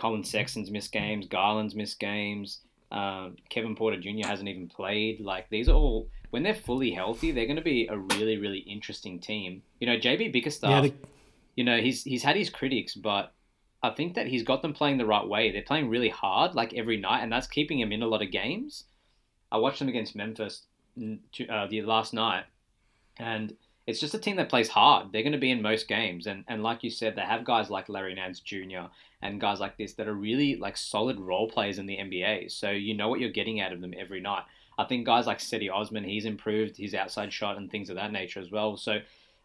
Collin 0.02 0.24
Sexton's 0.24 0.72
missed 0.72 0.92
games, 0.92 1.28
Garland's 1.28 1.76
missed 1.76 2.00
games, 2.00 2.62
um, 2.92 3.36
Kevin 3.50 3.76
Porter 3.76 4.00
Jr. 4.00 4.28
hasn't 4.28 4.50
even 4.50 4.68
played. 4.68 5.20
Like 5.20 5.48
these 5.52 5.70
are 5.70 5.76
all 5.76 6.08
when 6.32 6.42
they're 6.42 6.56
fully 6.56 6.90
healthy, 6.90 7.32
they're 7.32 7.46
going 7.46 7.58
to 7.58 7.62
be 7.62 7.88
a 7.88 7.96
really, 7.96 8.38
really 8.38 8.60
interesting 8.60 9.20
team. 9.20 9.62
You 9.80 9.86
know, 9.86 9.98
JB 9.98 10.34
Bickerstaff, 10.34 10.86
yeah, 10.86 10.92
you 11.56 11.64
know, 11.64 11.78
he's 11.80 12.04
he's 12.04 12.24
had 12.24 12.36
his 12.36 12.50
critics, 12.50 12.96
but 12.96 13.32
I 13.84 13.92
think 13.92 14.16
that 14.16 14.26
he's 14.26 14.42
got 14.42 14.64
them 14.64 14.74
playing 14.74 14.98
the 14.98 15.06
right 15.06 15.28
way. 15.28 15.52
They're 15.52 15.62
playing 15.62 15.88
really 15.88 16.10
hard, 16.10 16.56
like 16.56 16.74
every 16.74 16.98
night, 16.98 17.22
and 17.22 17.32
that's 17.32 17.46
keeping 17.46 17.80
him 17.80 17.92
in 17.92 18.02
a 18.02 18.08
lot 18.08 18.24
of 18.24 18.32
games. 18.32 18.86
I 19.52 19.58
watched 19.58 19.80
them 19.80 19.90
against 19.90 20.16
Memphis 20.16 20.64
uh, 20.98 21.68
the 21.68 21.84
last 21.84 22.12
night, 22.12 22.46
and 23.18 23.56
it's 23.92 24.00
just 24.00 24.14
a 24.14 24.20
team 24.20 24.38
that 24.38 24.50
plays 24.50 24.70
hard. 24.70 25.12
They're 25.12 25.22
going 25.22 25.34
to 25.34 25.38
be 25.38 25.52
in 25.52 25.62
most 25.62 25.88
games, 25.88 26.26
and 26.26 26.46
and 26.48 26.64
like 26.64 26.84
you 26.84 26.90
said, 26.90 27.16
they 27.16 27.22
have 27.22 27.44
guys 27.44 27.70
like 27.70 27.90
Larry 27.90 28.16
Nance 28.16 28.40
Jr. 28.40 28.88
and 29.22 29.42
guys 29.42 29.60
like 29.60 29.78
this 29.78 29.94
that 29.94 30.08
are 30.08 30.14
really 30.14 30.56
like 30.56 30.78
solid 30.78 31.20
role 31.20 31.50
players 31.50 31.78
in 31.78 31.86
the 31.86 31.98
NBA. 31.98 32.52
So 32.52 32.72
you 32.72 32.96
know 32.96 33.10
what 33.10 33.20
you're 33.20 33.30
getting 33.30 33.60
out 33.60 33.74
of 33.74 33.82
them 33.82 33.94
every 33.98 34.22
night. 34.22 34.44
I 34.78 34.86
think 34.86 35.06
guys 35.06 35.28
like 35.28 35.40
Cedi 35.40 35.70
Osman, 35.70 36.06
he's 36.06 36.26
improved 36.26 36.78
his 36.78 36.96
outside 36.96 37.34
shot 37.34 37.58
and 37.58 37.70
things 37.70 37.90
of 37.90 37.98
that 37.98 38.14
nature 38.14 38.40
as 38.40 38.50
well. 38.50 38.78
So 38.78 39.00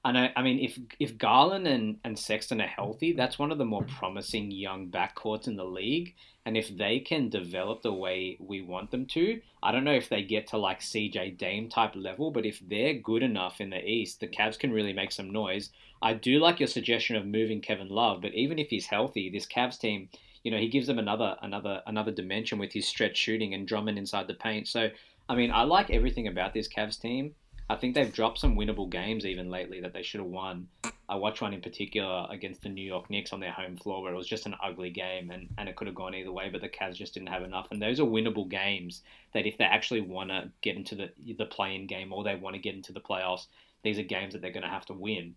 I 0.04 0.32
I 0.36 0.42
mean, 0.42 0.60
if 0.60 0.78
if 1.00 1.18
Garland 1.18 1.66
and, 1.66 1.98
and 2.04 2.18
Sexton 2.18 2.60
are 2.60 2.66
healthy, 2.66 3.12
that's 3.12 3.38
one 3.38 3.50
of 3.50 3.58
the 3.58 3.64
more 3.64 3.84
promising 3.84 4.50
young 4.50 4.88
backcourts 4.88 5.48
in 5.48 5.56
the 5.56 5.64
league. 5.64 6.14
And 6.44 6.56
if 6.56 6.76
they 6.76 7.00
can 7.00 7.28
develop 7.28 7.82
the 7.82 7.92
way 7.92 8.36
we 8.38 8.62
want 8.62 8.92
them 8.92 9.06
to, 9.06 9.40
I 9.64 9.72
don't 9.72 9.82
know 9.82 9.94
if 9.94 10.08
they 10.08 10.22
get 10.22 10.46
to 10.48 10.58
like 10.58 10.78
CJ 10.78 11.36
Dame 11.38 11.68
type 11.68 11.96
level, 11.96 12.30
but 12.30 12.46
if 12.46 12.60
they're 12.68 12.94
good 12.94 13.24
enough 13.24 13.60
in 13.60 13.70
the 13.70 13.84
East, 13.84 14.20
the 14.20 14.28
Cavs 14.28 14.56
can 14.56 14.70
really 14.70 14.92
make 14.92 15.10
some 15.10 15.32
noise. 15.32 15.70
I 16.00 16.12
do 16.14 16.38
like 16.38 16.60
your 16.60 16.68
suggestion 16.68 17.16
of 17.16 17.26
moving 17.26 17.60
Kevin 17.60 17.88
Love, 17.88 18.22
but 18.22 18.32
even 18.34 18.60
if 18.60 18.68
he's 18.68 18.86
healthy, 18.86 19.28
this 19.28 19.44
Cavs 19.44 19.80
team, 19.80 20.08
you 20.44 20.52
know, 20.52 20.58
he 20.58 20.68
gives 20.68 20.86
them 20.86 21.00
another 21.00 21.36
another 21.42 21.82
another 21.88 22.12
dimension 22.12 22.58
with 22.60 22.72
his 22.72 22.86
stretch 22.86 23.16
shooting 23.16 23.52
and 23.52 23.66
Drummond 23.66 23.98
inside 23.98 24.28
the 24.28 24.34
paint. 24.34 24.68
So 24.68 24.90
I 25.28 25.34
mean, 25.34 25.50
I 25.50 25.62
like 25.62 25.90
everything 25.90 26.28
about 26.28 26.54
this 26.54 26.68
Cavs 26.68 27.00
team. 27.00 27.34
I 27.68 27.76
think 27.76 27.94
they've 27.94 28.12
dropped 28.12 28.38
some 28.38 28.56
winnable 28.56 28.88
games 28.88 29.26
even 29.26 29.50
lately 29.50 29.80
that 29.80 29.92
they 29.92 30.02
should 30.02 30.20
have 30.20 30.30
won. 30.30 30.68
I 31.08 31.16
watched 31.16 31.42
one 31.42 31.54
in 31.54 31.60
particular 31.60 32.26
against 32.30 32.62
the 32.62 32.68
New 32.68 32.84
York 32.84 33.10
Knicks 33.10 33.32
on 33.32 33.40
their 33.40 33.52
home 33.52 33.76
floor 33.76 34.02
where 34.02 34.12
it 34.12 34.16
was 34.16 34.26
just 34.26 34.46
an 34.46 34.54
ugly 34.62 34.90
game 34.90 35.30
and, 35.30 35.48
and 35.56 35.68
it 35.68 35.76
could 35.76 35.86
have 35.86 35.94
gone 35.94 36.14
either 36.14 36.32
way, 36.32 36.48
but 36.48 36.60
the 36.60 36.68
Cavs 36.68 36.96
just 36.96 37.14
didn't 37.14 37.28
have 37.28 37.42
enough. 37.42 37.68
And 37.70 37.80
those 37.80 38.00
are 38.00 38.04
winnable 38.04 38.48
games 38.48 39.02
that 39.32 39.46
if 39.46 39.56
they 39.56 39.64
actually 39.64 40.00
want 40.00 40.30
to 40.30 40.50
get 40.62 40.76
into 40.76 40.94
the 40.94 41.10
the 41.38 41.46
play-in 41.46 41.86
game 41.86 42.12
or 42.12 42.24
they 42.24 42.34
want 42.34 42.54
to 42.54 42.62
get 42.62 42.74
into 42.74 42.92
the 42.92 43.00
playoffs, 43.00 43.46
these 43.82 43.98
are 43.98 44.02
games 44.02 44.32
that 44.32 44.42
they're 44.42 44.52
going 44.52 44.62
to 44.62 44.68
have 44.68 44.86
to 44.86 44.92
win. 44.92 45.34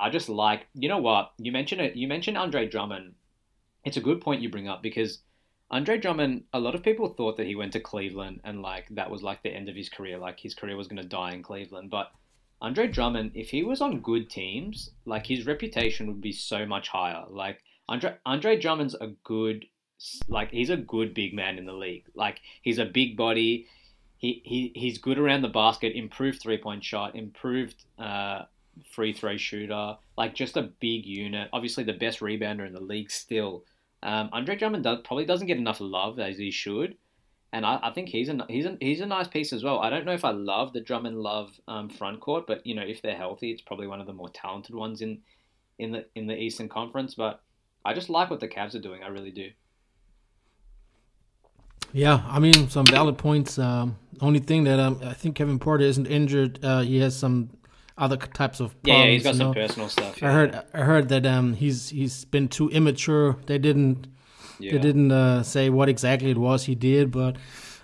I 0.00 0.10
just 0.10 0.28
like, 0.28 0.66
you 0.74 0.88
know 0.88 0.98
what? 0.98 1.32
You 1.38 1.52
mentioned 1.52 1.80
it. 1.80 1.96
You 1.96 2.06
mentioned 2.06 2.38
Andre 2.38 2.68
Drummond. 2.68 3.14
It's 3.84 3.96
a 3.96 4.02
good 4.02 4.20
point 4.20 4.42
you 4.42 4.50
bring 4.50 4.68
up 4.68 4.82
because 4.82 5.20
Andre 5.70 5.98
Drummond. 5.98 6.44
A 6.52 6.60
lot 6.60 6.74
of 6.74 6.82
people 6.82 7.08
thought 7.08 7.36
that 7.36 7.46
he 7.46 7.54
went 7.54 7.72
to 7.74 7.80
Cleveland 7.80 8.40
and 8.44 8.62
like 8.62 8.86
that 8.90 9.10
was 9.10 9.22
like 9.22 9.42
the 9.42 9.54
end 9.54 9.68
of 9.68 9.76
his 9.76 9.88
career. 9.88 10.18
Like 10.18 10.40
his 10.40 10.54
career 10.54 10.76
was 10.76 10.88
going 10.88 11.02
to 11.02 11.08
die 11.08 11.32
in 11.32 11.42
Cleveland, 11.42 11.90
but 11.90 12.10
Andre 12.60 12.88
Drummond, 12.88 13.32
if 13.34 13.50
he 13.50 13.62
was 13.62 13.80
on 13.80 14.00
good 14.00 14.28
teams, 14.30 14.90
like 15.04 15.26
his 15.26 15.46
reputation 15.46 16.06
would 16.08 16.20
be 16.20 16.32
so 16.32 16.66
much 16.66 16.88
higher. 16.88 17.24
Like 17.28 17.62
Andre 17.88 18.16
Andre 18.26 18.58
Drummond's 18.58 18.96
a 19.00 19.08
good 19.24 19.66
like 20.28 20.50
he's 20.50 20.70
a 20.70 20.76
good 20.76 21.14
big 21.14 21.34
man 21.34 21.58
in 21.58 21.66
the 21.66 21.72
league. 21.72 22.06
Like 22.14 22.40
he's 22.62 22.78
a 22.78 22.84
big 22.84 23.16
body. 23.16 23.66
He, 24.16 24.42
he 24.44 24.72
he's 24.74 24.98
good 24.98 25.18
around 25.18 25.42
the 25.42 25.48
basket, 25.48 25.94
improved 25.94 26.40
three 26.40 26.58
point 26.58 26.82
shot, 26.82 27.14
improved 27.14 27.84
uh, 27.98 28.42
free 28.90 29.12
throw 29.12 29.36
shooter, 29.36 29.96
like 30.16 30.34
just 30.34 30.56
a 30.56 30.62
big 30.80 31.06
unit. 31.06 31.48
Obviously 31.52 31.84
the 31.84 31.92
best 31.92 32.20
rebounder 32.20 32.66
in 32.66 32.72
the 32.72 32.80
league 32.80 33.10
still. 33.10 33.64
Um, 34.02 34.30
Andre 34.32 34.56
Drummond 34.56 34.84
does, 34.84 34.98
probably 35.04 35.24
doesn't 35.24 35.46
get 35.46 35.58
enough 35.58 35.80
love 35.80 36.18
as 36.18 36.38
he 36.38 36.50
should 36.50 36.96
and 37.52 37.64
I, 37.64 37.78
I 37.82 37.90
think 37.90 38.08
he's 38.08 38.28
a 38.28 38.44
he's 38.48 38.66
a 38.66 38.76
he's 38.80 39.00
a 39.00 39.06
nice 39.06 39.28
piece 39.28 39.52
as 39.52 39.64
well. 39.64 39.78
I 39.78 39.90
don't 39.90 40.04
know 40.04 40.12
if 40.12 40.24
I 40.24 40.30
love 40.30 40.72
the 40.72 40.80
Drummond 40.80 41.18
Love 41.18 41.58
um, 41.66 41.88
front 41.88 42.20
court, 42.20 42.46
but 42.46 42.66
you 42.66 42.74
know 42.74 42.82
if 42.82 43.00
they're 43.00 43.16
healthy, 43.16 43.50
it's 43.50 43.62
probably 43.62 43.86
one 43.86 44.00
of 44.00 44.06
the 44.06 44.12
more 44.12 44.28
talented 44.28 44.74
ones 44.74 45.00
in 45.00 45.20
in 45.78 45.92
the 45.92 46.04
in 46.14 46.26
the 46.26 46.36
Eastern 46.36 46.68
Conference. 46.68 47.14
But 47.14 47.40
I 47.84 47.94
just 47.94 48.10
like 48.10 48.30
what 48.30 48.40
the 48.40 48.48
Cavs 48.48 48.74
are 48.74 48.80
doing. 48.80 49.02
I 49.02 49.08
really 49.08 49.30
do. 49.30 49.50
Yeah, 51.92 52.22
I 52.28 52.38
mean 52.38 52.68
some 52.68 52.84
valid 52.84 53.16
points. 53.16 53.58
Um, 53.58 53.96
only 54.20 54.40
thing 54.40 54.64
that 54.64 54.78
um, 54.78 55.00
I 55.02 55.14
think 55.14 55.36
Kevin 55.36 55.58
Porter 55.58 55.84
isn't 55.84 56.06
injured. 56.06 56.62
Uh, 56.62 56.82
he 56.82 57.00
has 57.00 57.16
some 57.16 57.48
other 57.98 58.16
types 58.16 58.60
of 58.60 58.80
problems. 58.82 59.04
Yeah, 59.04 59.10
he's 59.10 59.22
got 59.24 59.34
some 59.34 59.48
know? 59.48 59.54
personal 59.54 59.88
stuff. 59.88 60.22
Yeah. 60.22 60.30
I 60.30 60.32
heard 60.32 60.62
I 60.72 60.80
heard 60.82 61.08
that 61.10 61.26
um, 61.26 61.54
he's 61.54 61.90
he's 61.90 62.24
been 62.24 62.48
too 62.48 62.70
immature. 62.70 63.36
They 63.46 63.58
didn't 63.58 64.06
yeah. 64.58 64.72
They 64.72 64.78
didn't 64.78 65.12
uh, 65.12 65.42
say 65.42 65.70
what 65.70 65.88
exactly 65.88 66.30
it 66.30 66.38
was 66.38 66.64
he 66.64 66.74
did, 66.74 67.10
but 67.10 67.36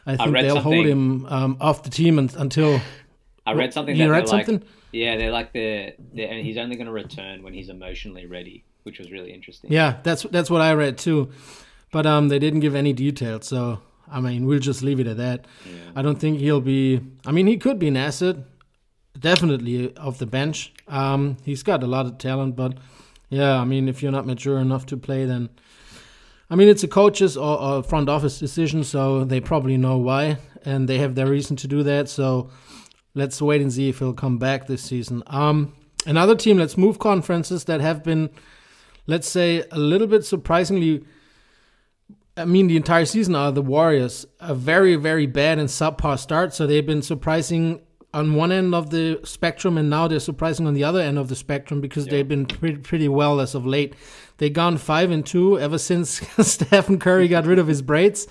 I 0.07 0.17
think 0.17 0.37
I 0.37 0.43
they'll 0.43 0.57
something. 0.57 0.73
hold 0.73 0.87
him 0.87 1.27
um, 1.27 1.57
off 1.61 1.83
the 1.83 1.91
team 1.91 2.19
until. 2.19 2.81
I 3.47 3.53
read 3.53 3.75
something. 3.75 3.95
You 3.95 4.11
read 4.11 4.27
something? 4.27 4.61
Like, 4.61 4.69
yeah, 4.93 5.17
they're 5.17 5.31
like 5.31 5.53
the, 5.53 5.93
and 6.17 6.47
he's 6.47 6.57
only 6.57 6.77
going 6.77 6.87
to 6.87 6.93
return 6.93 7.43
when 7.43 7.53
he's 7.53 7.69
emotionally 7.69 8.27
ready, 8.27 8.65
which 8.85 8.99
was 8.99 9.11
really 9.11 9.33
interesting. 9.33 9.71
Yeah, 9.71 9.99
that's 10.03 10.23
that's 10.25 10.49
what 10.49 10.63
I 10.63 10.73
read 10.73 10.97
too, 10.97 11.31
but 11.93 12.07
um, 12.07 12.29
they 12.29 12.39
didn't 12.39 12.61
give 12.61 12.75
any 12.75 12.93
details, 12.95 13.47
so 13.47 13.83
I 14.11 14.21
mean, 14.21 14.47
we'll 14.47 14.61
just 14.61 14.83
leave 14.83 15.01
it 15.01 15.07
at 15.07 15.19
that. 15.19 15.47
Yeah. 15.67 15.73
I 15.95 16.03
don't 16.03 16.19
think 16.19 16.39
he'll 16.39 16.63
be. 16.63 17.01
I 17.27 17.33
mean, 17.33 17.47
he 17.47 17.59
could 17.59 17.79
be 17.79 17.89
an 17.89 17.99
asset, 17.99 18.37
definitely 19.25 19.97
off 19.97 20.19
the 20.19 20.27
bench. 20.27 20.71
Um, 20.87 21.39
he's 21.43 21.63
got 21.63 21.83
a 21.83 21.87
lot 21.87 22.05
of 22.05 22.19
talent, 22.19 22.57
but 22.57 22.77
yeah, 23.31 23.59
I 23.59 23.65
mean, 23.65 23.89
if 23.89 24.03
you're 24.03 24.13
not 24.13 24.27
mature 24.27 24.59
enough 24.59 24.85
to 24.87 24.99
play, 24.99 25.25
then 25.25 25.49
I 26.51 26.57
mean, 26.57 26.69
it's 26.69 26.85
a 26.85 26.89
coach's 26.89 27.35
or, 27.39 27.59
or, 27.59 27.83
front 27.83 28.11
office 28.11 28.39
decision, 28.39 28.85
so 28.85 29.25
they 29.25 29.41
probably 29.41 29.79
know 29.79 29.97
why, 29.97 30.37
and 30.67 30.87
they 30.87 30.99
have 30.99 31.15
their 31.15 31.27
reason 31.27 31.57
to 31.57 31.67
do 31.67 31.83
that. 31.85 32.11
So 32.11 32.51
let's 33.15 33.41
wait 33.41 33.63
and 33.63 33.73
see 33.73 33.89
if 33.89 33.99
he'll 33.99 34.13
come 34.13 34.37
back 34.37 34.67
this 34.67 34.83
season. 34.83 35.23
Um, 35.27 35.75
another 36.05 36.37
team, 36.37 36.59
let's 36.59 36.77
move 36.77 36.99
conferences 36.99 37.65
that 37.65 37.81
have 37.81 38.05
been, 38.05 38.29
let's 39.07 39.27
say, 39.27 39.65
a 39.73 39.79
little 39.79 40.07
bit 40.07 40.27
surprisingly. 40.27 41.03
I 42.37 42.45
mean, 42.45 42.67
the 42.67 42.77
entire 42.77 43.07
season 43.07 43.35
are 43.35 43.51
the 43.51 43.63
Warriors. 43.63 44.27
A 44.39 44.55
very, 44.55 44.97
very 44.97 45.25
bad 45.27 45.59
and 45.59 45.71
subpar 45.71 46.19
start. 46.19 46.53
So 46.53 46.67
they've 46.67 46.85
been 46.85 47.01
surprising 47.01 47.81
on 48.15 48.35
one 48.35 48.53
end 48.53 48.75
of 48.75 48.91
the 48.91 49.21
spectrum, 49.25 49.77
and 49.77 49.91
now 49.91 50.07
they're 50.07 50.21
surprising 50.21 50.67
on 50.67 50.73
the 50.73 50.85
other 50.85 51.01
end 51.01 51.19
of 51.19 51.29
the 51.29 51.35
spectrum 51.35 51.81
because 51.81 52.07
yeah. 52.07 52.13
they've 52.13 52.29
been 52.29 52.47
pretty, 52.47 52.79
pretty 52.79 53.09
well 53.09 53.41
as 53.41 53.55
of 53.55 53.67
late. 53.67 53.95
They've 54.39 54.53
gone 54.53 54.79
five 54.79 55.11
and 55.11 55.27
two 55.27 55.59
ever 55.59 55.79
since 55.79 56.23
Stephen 56.39 56.99
Curry 57.01 57.27
got 57.29 57.45
rid 57.45 57.59
of 57.59 57.67
his 57.67 57.83
braids, 57.83 58.29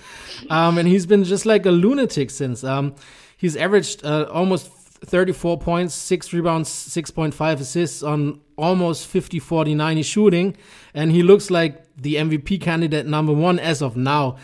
um, 0.49 0.77
and 0.77 0.87
he's 0.87 1.05
been 1.05 1.25
just 1.25 1.45
like 1.45 1.65
a 1.65 1.71
lunatic 1.71 2.29
since. 2.29 2.63
Um, 2.63 2.95
he's 3.37 3.57
averaged 3.57 4.05
uh, 4.05 4.23
almost 4.31 4.67
34 4.67 5.59
points, 5.59 5.93
six 5.93 6.31
rebounds, 6.31 6.69
6.5 6.69 7.59
assists 7.59 8.03
on 8.03 8.39
almost 8.55 9.05
50 9.07 9.37
49 9.39 10.01
shooting, 10.03 10.55
and 10.93 11.11
he 11.11 11.23
looks 11.23 11.51
like 11.51 11.83
the 11.97 12.15
MVP 12.15 12.61
candidate 12.61 13.05
number 13.05 13.33
one 13.33 13.59
as 13.59 13.81
of 13.81 13.97
now. 13.97 14.37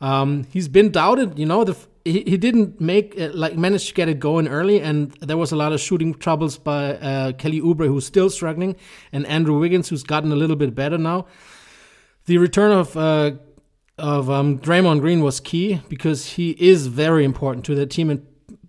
Um, 0.00 0.46
he's 0.50 0.66
been 0.66 0.90
doubted, 0.90 1.38
you 1.38 1.46
know, 1.46 1.62
the 1.62 1.76
he, 2.04 2.22
he 2.22 2.36
didn't 2.36 2.80
make 2.80 3.14
it, 3.16 3.34
like 3.34 3.56
manage 3.56 3.88
to 3.88 3.94
get 3.94 4.08
it 4.08 4.18
going 4.20 4.48
early, 4.48 4.80
and 4.80 5.12
there 5.20 5.36
was 5.36 5.52
a 5.52 5.56
lot 5.56 5.72
of 5.72 5.80
shooting 5.80 6.14
troubles 6.14 6.58
by 6.58 6.94
uh, 6.94 7.32
Kelly 7.32 7.60
Oubre, 7.60 7.86
who's 7.86 8.06
still 8.06 8.30
struggling, 8.30 8.76
and 9.12 9.26
Andrew 9.26 9.58
Wiggins, 9.58 9.88
who's 9.88 10.02
gotten 10.02 10.32
a 10.32 10.36
little 10.36 10.56
bit 10.56 10.74
better 10.74 10.98
now. 10.98 11.26
The 12.26 12.38
return 12.38 12.72
of 12.72 12.96
uh, 12.96 13.32
of 13.98 14.30
um, 14.30 14.58
Draymond 14.58 15.00
Green 15.00 15.20
was 15.20 15.40
key 15.40 15.82
because 15.88 16.26
he 16.26 16.50
is 16.52 16.86
very 16.86 17.24
important 17.24 17.64
to 17.66 17.74
the 17.74 17.86
team, 17.86 18.10
and 18.10 18.26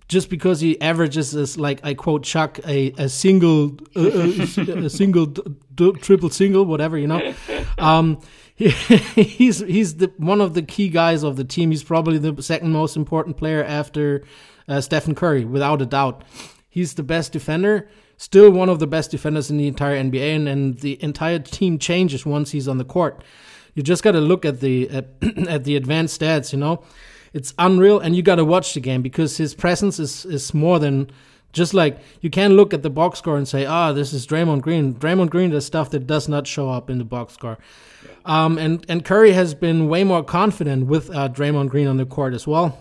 just 0.07 0.29
because 0.29 0.59
he 0.59 0.79
averages 0.81 1.33
as 1.35 1.57
like 1.57 1.79
I 1.85 1.93
quote 1.93 2.23
Chuck 2.23 2.59
a 2.67 2.91
a 2.97 3.07
single 3.07 3.77
uh, 3.95 4.01
a 4.01 4.89
single 4.89 5.25
d- 5.27 5.41
d- 5.73 5.93
triple 6.01 6.29
single 6.29 6.65
whatever 6.65 6.97
you 6.97 7.07
know. 7.07 7.33
Um, 7.77 8.19
he's 9.15 9.59
he's 9.59 9.95
the 9.95 10.11
one 10.17 10.41
of 10.41 10.53
the 10.53 10.61
key 10.61 10.89
guys 10.89 11.23
of 11.23 11.35
the 11.35 11.43
team. 11.43 11.71
He's 11.71 11.83
probably 11.83 12.17
the 12.17 12.41
second 12.43 12.71
most 12.71 12.95
important 12.95 13.37
player 13.37 13.63
after 13.63 14.23
uh, 14.67 14.81
Stephen 14.81 15.15
Curry, 15.15 15.45
without 15.45 15.81
a 15.81 15.85
doubt. 15.85 16.23
He's 16.69 16.93
the 16.93 17.03
best 17.03 17.31
defender, 17.31 17.89
still 18.17 18.51
one 18.51 18.69
of 18.69 18.79
the 18.79 18.87
best 18.87 19.11
defenders 19.11 19.49
in 19.49 19.57
the 19.57 19.67
entire 19.67 20.01
NBA, 20.01 20.35
and, 20.35 20.47
and 20.47 20.79
the 20.79 21.01
entire 21.03 21.39
team 21.39 21.79
changes 21.79 22.25
once 22.25 22.51
he's 22.51 22.67
on 22.67 22.77
the 22.77 22.85
court. 22.85 23.23
You 23.73 23.83
just 23.83 24.03
got 24.03 24.11
to 24.11 24.21
look 24.21 24.45
at 24.45 24.59
the 24.59 24.89
at, 24.89 25.07
at 25.47 25.63
the 25.63 25.75
advanced 25.75 26.21
stats. 26.21 26.53
You 26.53 26.59
know, 26.59 26.83
it's 27.33 27.53
unreal, 27.57 27.99
and 27.99 28.15
you 28.15 28.21
got 28.21 28.35
to 28.35 28.45
watch 28.45 28.73
the 28.73 28.79
game 28.79 29.01
because 29.01 29.37
his 29.37 29.53
presence 29.55 29.99
is 29.99 30.25
is 30.25 30.53
more 30.53 30.79
than 30.79 31.09
just 31.53 31.73
like 31.73 31.99
you 32.21 32.29
can 32.29 32.53
look 32.53 32.73
at 32.73 32.83
the 32.83 32.89
box 32.89 33.19
score 33.19 33.37
and 33.37 33.47
say, 33.47 33.65
ah, 33.65 33.89
oh, 33.89 33.93
this 33.93 34.13
is 34.13 34.25
Draymond 34.25 34.61
Green. 34.61 34.93
Draymond 34.93 35.29
Green 35.29 35.49
does 35.49 35.65
stuff 35.65 35.89
that 35.91 36.07
does 36.07 36.29
not 36.29 36.47
show 36.47 36.69
up 36.69 36.89
in 36.89 36.97
the 36.97 37.03
box 37.03 37.33
score. 37.33 37.57
Um, 38.25 38.57
and, 38.57 38.85
and 38.87 39.03
Curry 39.03 39.33
has 39.33 39.53
been 39.53 39.87
way 39.87 40.03
more 40.03 40.23
confident 40.23 40.87
with 40.87 41.09
uh, 41.09 41.29
Draymond 41.29 41.69
Green 41.69 41.87
on 41.87 41.97
the 41.97 42.05
court 42.05 42.33
as 42.33 42.45
well. 42.45 42.77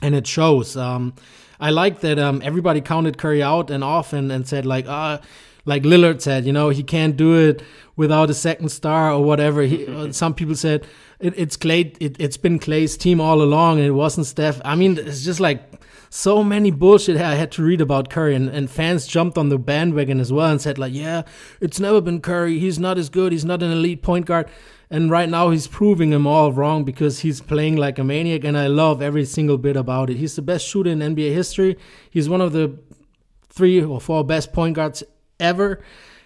And 0.00 0.14
it 0.14 0.26
shows. 0.26 0.76
Um, 0.76 1.14
I 1.60 1.70
like 1.70 2.00
that 2.00 2.18
um, 2.18 2.40
everybody 2.44 2.80
counted 2.80 3.18
Curry 3.18 3.42
out 3.42 3.70
and 3.70 3.82
off 3.82 4.12
and, 4.12 4.30
and 4.30 4.46
said, 4.46 4.64
like, 4.64 4.86
uh, 4.86 5.18
like 5.64 5.82
Lillard 5.82 6.20
said, 6.20 6.46
you 6.46 6.52
know, 6.52 6.68
he 6.70 6.82
can't 6.82 7.16
do 7.16 7.34
it 7.36 7.62
without 7.96 8.30
a 8.30 8.34
second 8.34 8.70
star 8.70 9.12
or 9.12 9.24
whatever. 9.24 9.62
He, 9.62 9.86
uh, 9.88 10.12
some 10.12 10.34
people 10.34 10.54
said 10.54 10.86
it, 11.20 11.34
it's 11.36 11.56
Klay, 11.56 11.96
it, 12.00 12.20
has 12.20 12.36
been 12.36 12.58
Klay's 12.58 12.96
team 12.96 13.20
all 13.20 13.42
along 13.42 13.78
and 13.78 13.86
it 13.86 13.92
wasn't 13.92 14.26
Steph. 14.26 14.60
I 14.64 14.76
mean, 14.76 14.96
it's 14.98 15.24
just 15.24 15.40
like 15.40 15.77
so 16.10 16.42
many 16.42 16.70
bullshit 16.70 17.16
I 17.16 17.34
had 17.34 17.52
to 17.52 17.62
read 17.62 17.80
about 17.80 18.10
Curry, 18.10 18.34
and, 18.34 18.48
and 18.48 18.70
fans 18.70 19.06
jumped 19.06 19.36
on 19.36 19.48
the 19.48 19.58
bandwagon 19.58 20.20
as 20.20 20.32
well 20.32 20.50
and 20.50 20.60
said 20.60 20.78
like, 20.78 20.94
yeah, 20.94 21.22
it's 21.60 21.80
never 21.80 22.00
been 22.00 22.20
Curry. 22.20 22.58
He's 22.58 22.78
not 22.78 22.98
as 22.98 23.08
good. 23.08 23.32
He's 23.32 23.44
not 23.44 23.62
an 23.62 23.70
elite 23.70 24.02
point 24.02 24.26
guard. 24.26 24.48
And 24.90 25.10
right 25.10 25.28
now 25.28 25.50
he's 25.50 25.66
proving 25.66 26.10
them 26.10 26.26
all 26.26 26.50
wrong 26.50 26.84
because 26.84 27.20
he's 27.20 27.42
playing 27.42 27.76
like 27.76 27.98
a 27.98 28.04
maniac, 28.04 28.44
and 28.44 28.56
I 28.56 28.68
love 28.68 29.02
every 29.02 29.26
single 29.26 29.58
bit 29.58 29.76
about 29.76 30.08
it. 30.08 30.16
He's 30.16 30.36
the 30.36 30.42
best 30.42 30.66
shooter 30.66 30.90
in 30.90 31.00
NBA 31.00 31.34
history. 31.34 31.76
He's 32.10 32.28
one 32.28 32.40
of 32.40 32.52
the 32.52 32.78
three 33.50 33.82
or 33.82 34.00
four 34.00 34.24
best 34.24 34.52
point 34.52 34.76
guards 34.76 35.02
ever, 35.38 35.82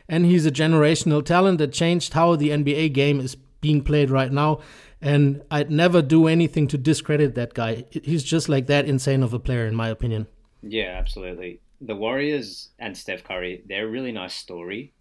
and 0.08 0.24
he's 0.24 0.46
a 0.46 0.52
generational 0.52 1.24
talent 1.24 1.58
that 1.58 1.72
changed 1.72 2.12
how 2.12 2.36
the 2.36 2.50
NBA 2.50 2.92
game 2.92 3.18
is 3.18 3.36
being 3.60 3.82
played 3.82 4.10
right 4.10 4.30
now. 4.30 4.60
And 5.02 5.42
I'd 5.50 5.70
never 5.70 6.00
do 6.00 6.28
anything 6.28 6.68
to 6.68 6.78
discredit 6.78 7.34
that 7.34 7.54
guy. 7.54 7.84
He's 7.90 8.22
just 8.22 8.48
like 8.48 8.68
that 8.68 8.86
insane 8.86 9.24
of 9.24 9.34
a 9.34 9.40
player, 9.40 9.66
in 9.66 9.74
my 9.74 9.88
opinion. 9.88 10.28
Yeah, 10.62 10.94
absolutely. 10.96 11.60
The 11.80 11.96
Warriors 11.96 12.70
and 12.78 12.96
Steph 12.96 13.24
Curry, 13.24 13.64
they're 13.66 13.86
a 13.86 13.90
really 13.90 14.12
nice 14.12 14.34
story. 14.34 14.92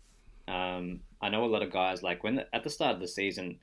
Um, 0.47 1.01
I 1.21 1.29
know 1.29 1.45
a 1.45 1.45
lot 1.45 1.61
of 1.61 1.71
guys 1.71 2.01
like 2.01 2.23
when 2.23 2.35
the, 2.35 2.55
at 2.55 2.63
the 2.63 2.69
start 2.69 2.95
of 2.95 3.01
the 3.01 3.07
season, 3.07 3.59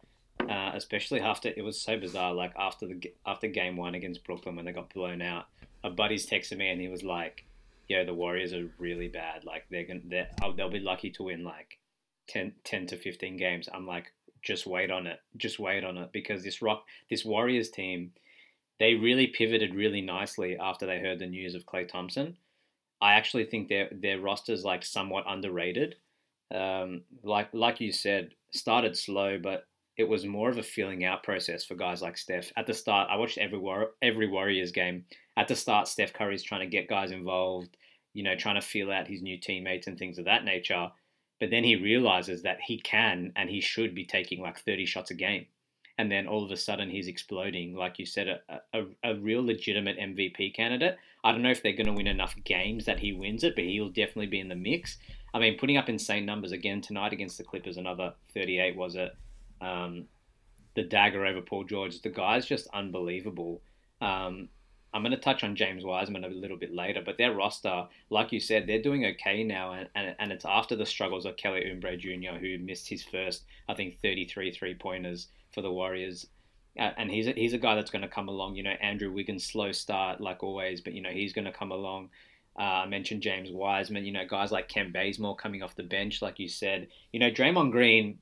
uh, 0.49 0.71
especially 0.75 1.21
after 1.21 1.49
it 1.49 1.62
was 1.62 1.80
so 1.80 1.99
bizarre. 1.99 2.33
Like 2.33 2.52
after 2.57 2.87
the 2.87 3.12
after 3.26 3.49
game 3.49 3.76
one 3.76 3.97
against 3.97 4.25
Brooklyn 4.25 4.54
when 4.54 4.64
they 4.64 4.73
got 4.73 4.95
blown 4.95 5.21
out, 5.21 5.47
a 5.83 5.90
buddy's 5.90 6.28
texted 6.28 6.57
me 6.57 6.71
and 6.71 6.80
he 6.80 6.88
was 6.88 7.02
like, 7.02 7.45
"Yo, 7.88 8.04
the 8.04 8.14
Warriors 8.14 8.52
are 8.52 8.71
really 8.78 9.09
bad. 9.09 9.45
Like 9.45 9.66
they're 9.71 9.85
gonna 9.85 10.00
they're, 10.04 10.30
they'll 10.57 10.71
be 10.71 10.78
lucky 10.78 11.11
to 11.11 11.25
win 11.25 11.42
like 11.42 11.78
10, 12.28 12.52
10 12.62 12.87
to 12.87 12.97
fifteen 12.97 13.37
games." 13.37 13.68
I'm 13.75 13.87
like, 13.87 14.12
just 14.42 14.66
wait 14.66 14.90
on 14.90 15.07
it. 15.07 15.18
Just 15.37 15.59
wait 15.59 15.85
on 15.85 15.99
it 15.99 16.11
because 16.12 16.42
this 16.45 16.62
rock, 16.62 16.85
this 17.11 17.25
Warriors 17.25 17.71
team, 17.71 18.12
they 18.78 18.95
really 18.95 19.26
pivoted 19.28 19.75
really 19.75 20.00
nicely 20.02 20.57
after 20.59 20.87
they 20.87 21.00
heard 21.00 21.18
the 21.18 21.26
news 21.26 21.54
of 21.54 21.66
Klay 21.66 21.88
Thompson. 21.88 22.37
I 23.00 23.14
actually 23.14 23.45
think 23.47 23.68
their 23.68 23.88
their 23.92 24.21
roster's 24.21 24.64
like 24.64 24.85
somewhat 24.85 25.25
underrated. 25.28 25.97
um, 26.54 27.02
like 27.23 27.49
like 27.52 27.80
you 27.80 27.92
said, 27.92 28.30
started 28.52 28.97
slow, 28.97 29.38
but 29.38 29.66
it 29.97 30.09
was 30.09 30.25
more 30.25 30.49
of 30.49 30.59
a 30.59 30.62
feeling 30.62 31.04
out 31.04 31.23
process 31.23 31.64
for 31.64 31.75
guys 31.75 32.00
like 32.02 32.16
Steph. 32.16 32.52
At 32.57 32.66
the 32.66 32.75
start, 32.75 33.09
I 33.11 33.16
watched 33.16 33.38
every 33.38 33.59
War- 33.59 33.92
every 34.02 34.28
Warriors 34.28 34.73
game. 34.73 35.04
At 35.37 35.49
the 35.49 35.57
start, 35.57 35.88
Steph 35.88 36.12
Curry's 36.12 36.42
trying 36.42 36.61
to 36.62 36.66
get 36.76 36.88
guys 36.88 37.11
involved, 37.11 37.76
you 38.14 38.23
know, 38.23 38.37
trying 38.37 38.54
to 38.54 38.61
feel 38.66 38.90
out 38.90 39.09
his 39.09 39.23
new 39.23 39.38
teammates 39.38 39.87
and 39.87 39.99
things 39.99 40.18
of 40.18 40.25
that 40.26 40.45
nature. 40.45 40.90
But 41.40 41.50
then 41.50 41.64
he 41.64 41.76
realizes 41.76 42.42
that 42.42 42.61
he 42.61 42.78
can 42.80 43.33
and 43.37 43.49
he 43.49 43.61
should 43.61 43.95
be 43.95 44.04
taking 44.04 44.40
like 44.40 44.59
30 44.59 44.87
shots 44.87 45.11
a 45.11 45.14
game. 45.14 45.47
And 45.97 46.11
then 46.11 46.26
all 46.28 46.45
of 46.45 46.50
a 46.50 46.57
sudden 46.57 46.90
he's 46.90 47.09
exploding, 47.09 47.75
like 47.75 47.99
you 47.99 48.07
said, 48.07 48.28
a, 48.49 48.61
a, 48.73 48.85
a 49.02 49.14
real 49.16 49.45
legitimate 49.45 49.99
MVP 49.99 50.54
candidate. 50.54 50.97
I 51.25 51.33
don't 51.33 51.42
know 51.42 51.50
if 51.50 51.62
they're 51.62 51.73
going 51.73 51.87
to 51.87 51.92
win 51.92 52.07
enough 52.07 52.37
games 52.45 52.85
that 52.85 53.00
he 53.00 53.12
wins 53.12 53.42
it, 53.42 53.57
but 53.57 53.64
he'll 53.64 53.88
definitely 53.88 54.28
be 54.28 54.38
in 54.38 54.49
the 54.49 54.54
mix. 54.54 54.99
I 55.35 55.40
mean, 55.40 55.59
putting 55.59 55.76
up 55.76 55.88
insane 55.88 56.25
numbers 56.25 56.52
again 56.52 56.80
tonight 56.80 57.12
against 57.12 57.37
the 57.37 57.45
Clippers, 57.45 57.76
another 57.76 58.14
38 58.33 58.76
was 58.76 58.95
it? 58.95 59.12
Um, 59.61 60.07
the 60.75 60.85
dagger 60.85 61.26
over 61.26 61.40
Paul 61.40 61.64
George. 61.64 62.00
The 62.00 62.09
guy's 62.09 62.47
just 62.47 62.68
unbelievable. 62.73 63.61
Um, 64.00 64.49
I'm 64.92 65.02
going 65.02 65.12
to 65.12 65.18
touch 65.18 65.45
on 65.45 65.54
James 65.54 65.85
Wiseman 65.85 66.25
a 66.25 66.28
little 66.28 66.57
bit 66.57 66.75
later, 66.75 67.02
but 67.04 67.18
their 67.18 67.35
roster, 67.35 67.87
like 68.09 68.33
you 68.33 68.40
said, 68.40 68.66
they're 68.66 68.80
doing 68.80 69.04
okay 69.04 69.45
now, 69.45 69.73
and, 69.73 69.88
and, 69.95 70.16
and 70.18 70.33
it's 70.33 70.47
after 70.47 70.76
the 70.76 70.87
struggles 70.87 71.26
of 71.26 71.37
Kelly 71.37 71.61
Oubre 71.61 71.99
Jr., 71.99 72.38
who 72.38 72.59
missed 72.59 72.88
his 72.88 73.04
first, 73.04 73.45
I 73.68 73.75
think, 73.75 74.00
33 74.00 74.50
three 74.52 74.75
pointers 74.75 75.28
for 75.52 75.61
the 75.61 75.73
Warriors. 75.73 76.26
Uh, 76.78 76.92
and 76.97 77.11
he's 77.11 77.26
a, 77.26 77.33
he's 77.33 77.52
a 77.52 77.59
guy 77.59 77.75
that's 77.75 77.90
going 77.90 78.02
to 78.02 78.09
come 78.09 78.28
along. 78.28 78.57
You 78.57 78.62
know, 78.62 78.75
Andrew 78.80 79.12
Wiggins, 79.12 79.45
slow 79.45 79.73
start 79.73 80.21
like 80.21 80.42
always, 80.42 80.80
but 80.80 80.92
you 80.92 81.02
know 81.02 81.11
he's 81.11 81.33
going 81.33 81.45
to 81.45 81.52
come 81.52 81.73
along. 81.73 82.11
Uh, 82.59 82.85
I 82.85 82.87
mentioned 82.87 83.23
James 83.23 83.50
Wiseman. 83.50 84.04
You 84.04 84.12
know, 84.12 84.26
guys 84.28 84.52
like 84.52 84.68
Kent 84.68 84.92
Bazemore 84.92 85.37
coming 85.37 85.62
off 85.62 85.75
the 85.75 85.83
bench, 85.83 86.23
like 86.23 86.38
you 86.38 86.49
said. 86.49 86.88
You 87.12 87.21
know, 87.21 87.30
Draymond 87.30 87.73
Green. 87.73 88.18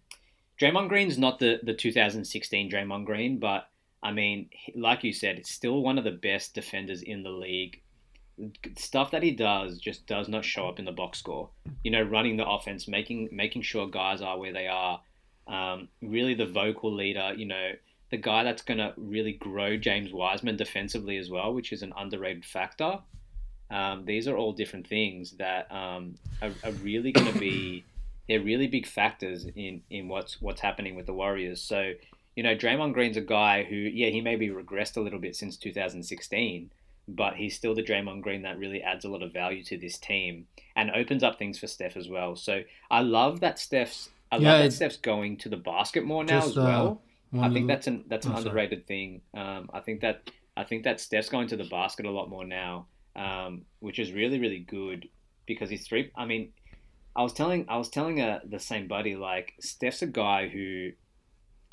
Draymond 0.60 0.88
Green's 0.88 1.18
not 1.18 1.38
the 1.38 1.60
the 1.62 1.74
2016 1.74 2.70
Draymond 2.70 3.04
Green, 3.04 3.38
but 3.38 3.68
I 4.02 4.12
mean, 4.12 4.50
like 4.74 5.04
you 5.04 5.12
said, 5.12 5.38
it's 5.38 5.50
still 5.52 5.82
one 5.82 5.98
of 5.98 6.04
the 6.04 6.12
best 6.12 6.54
defenders 6.54 7.02
in 7.02 7.22
the 7.22 7.30
league. 7.30 7.80
Stuff 8.76 9.10
that 9.12 9.22
he 9.22 9.30
does 9.30 9.78
just 9.78 10.06
does 10.06 10.28
not 10.28 10.44
show 10.44 10.68
up 10.68 10.78
in 10.78 10.84
the 10.84 10.92
box 10.92 11.18
score. 11.18 11.48
You 11.82 11.90
know, 11.90 12.02
running 12.02 12.36
the 12.36 12.46
offense, 12.46 12.86
making 12.86 13.30
making 13.32 13.62
sure 13.62 13.86
guys 13.88 14.20
are 14.20 14.38
where 14.38 14.52
they 14.52 14.66
are. 14.66 15.00
Um, 15.46 15.88
really, 16.02 16.34
the 16.34 16.46
vocal 16.46 16.94
leader. 16.94 17.32
You 17.34 17.46
know, 17.46 17.70
the 18.10 18.18
guy 18.18 18.44
that's 18.44 18.62
going 18.62 18.78
to 18.78 18.92
really 18.96 19.32
grow 19.32 19.76
James 19.76 20.12
Wiseman 20.12 20.56
defensively 20.56 21.16
as 21.16 21.30
well, 21.30 21.54
which 21.54 21.72
is 21.72 21.82
an 21.82 21.92
underrated 21.96 22.44
factor. 22.44 22.98
Um, 23.70 24.04
these 24.04 24.28
are 24.28 24.36
all 24.36 24.52
different 24.52 24.86
things 24.86 25.32
that 25.38 25.70
um, 25.72 26.14
are, 26.40 26.52
are 26.62 26.72
really 26.82 27.10
going 27.10 27.32
to 27.32 27.38
be 27.38 27.84
they're 28.28 28.40
really 28.40 28.66
big 28.66 28.86
factors 28.86 29.46
in 29.54 29.82
in 29.90 30.08
what's 30.08 30.40
what's 30.40 30.60
happening 30.60 30.94
with 30.94 31.06
the 31.06 31.14
Warriors. 31.14 31.60
So 31.62 31.92
you 32.36 32.42
know, 32.42 32.54
Draymond 32.54 32.92
Green's 32.92 33.16
a 33.16 33.22
guy 33.22 33.64
who, 33.64 33.74
yeah, 33.74 34.08
he 34.10 34.20
maybe 34.20 34.48
regressed 34.48 34.96
a 34.96 35.00
little 35.00 35.18
bit 35.18 35.34
since 35.34 35.56
2016, 35.56 36.70
but 37.08 37.34
he's 37.34 37.56
still 37.56 37.74
the 37.74 37.82
Draymond 37.82 38.20
Green 38.20 38.42
that 38.42 38.58
really 38.58 38.82
adds 38.82 39.04
a 39.04 39.08
lot 39.08 39.22
of 39.22 39.32
value 39.32 39.64
to 39.64 39.78
this 39.78 39.98
team 39.98 40.46
and 40.76 40.90
opens 40.90 41.22
up 41.22 41.38
things 41.38 41.58
for 41.58 41.66
Steph 41.66 41.96
as 41.96 42.08
well. 42.08 42.36
So 42.36 42.60
I 42.90 43.00
love 43.00 43.40
that 43.40 43.58
Steph's 43.58 44.10
I 44.30 44.36
yeah, 44.36 44.52
love 44.52 44.62
that 44.64 44.72
Steph's 44.72 44.96
going 44.96 45.36
to 45.38 45.48
the 45.48 45.56
basket 45.56 46.04
more 46.04 46.24
now 46.24 46.40
just, 46.40 46.50
as 46.50 46.56
well. 46.56 47.02
Uh, 47.34 47.40
I 47.40 47.50
think 47.50 47.68
that's 47.68 47.86
an 47.86 48.04
that's 48.08 48.26
an 48.26 48.32
oh, 48.34 48.38
underrated 48.38 48.86
thing. 48.86 49.22
Um, 49.34 49.70
I 49.72 49.80
think 49.80 50.00
that 50.00 50.30
I 50.56 50.64
think 50.64 50.84
that 50.84 51.00
Steph's 51.00 51.28
going 51.28 51.48
to 51.48 51.56
the 51.56 51.64
basket 51.64 52.06
a 52.06 52.10
lot 52.10 52.28
more 52.28 52.44
now, 52.44 52.86
um, 53.14 53.62
which 53.80 53.98
is 53.98 54.12
really 54.12 54.38
really 54.38 54.60
good 54.60 55.08
because 55.46 55.70
he's 55.70 55.86
three. 55.86 56.10
I 56.16 56.24
mean, 56.24 56.52
I 57.14 57.22
was 57.22 57.32
telling 57.32 57.66
I 57.68 57.76
was 57.76 57.88
telling 57.88 58.20
a, 58.20 58.26
uh, 58.28 58.38
the 58.44 58.58
same 58.58 58.88
buddy 58.88 59.16
like 59.16 59.54
Steph's 59.60 60.02
a 60.02 60.06
guy 60.06 60.48
who 60.48 60.90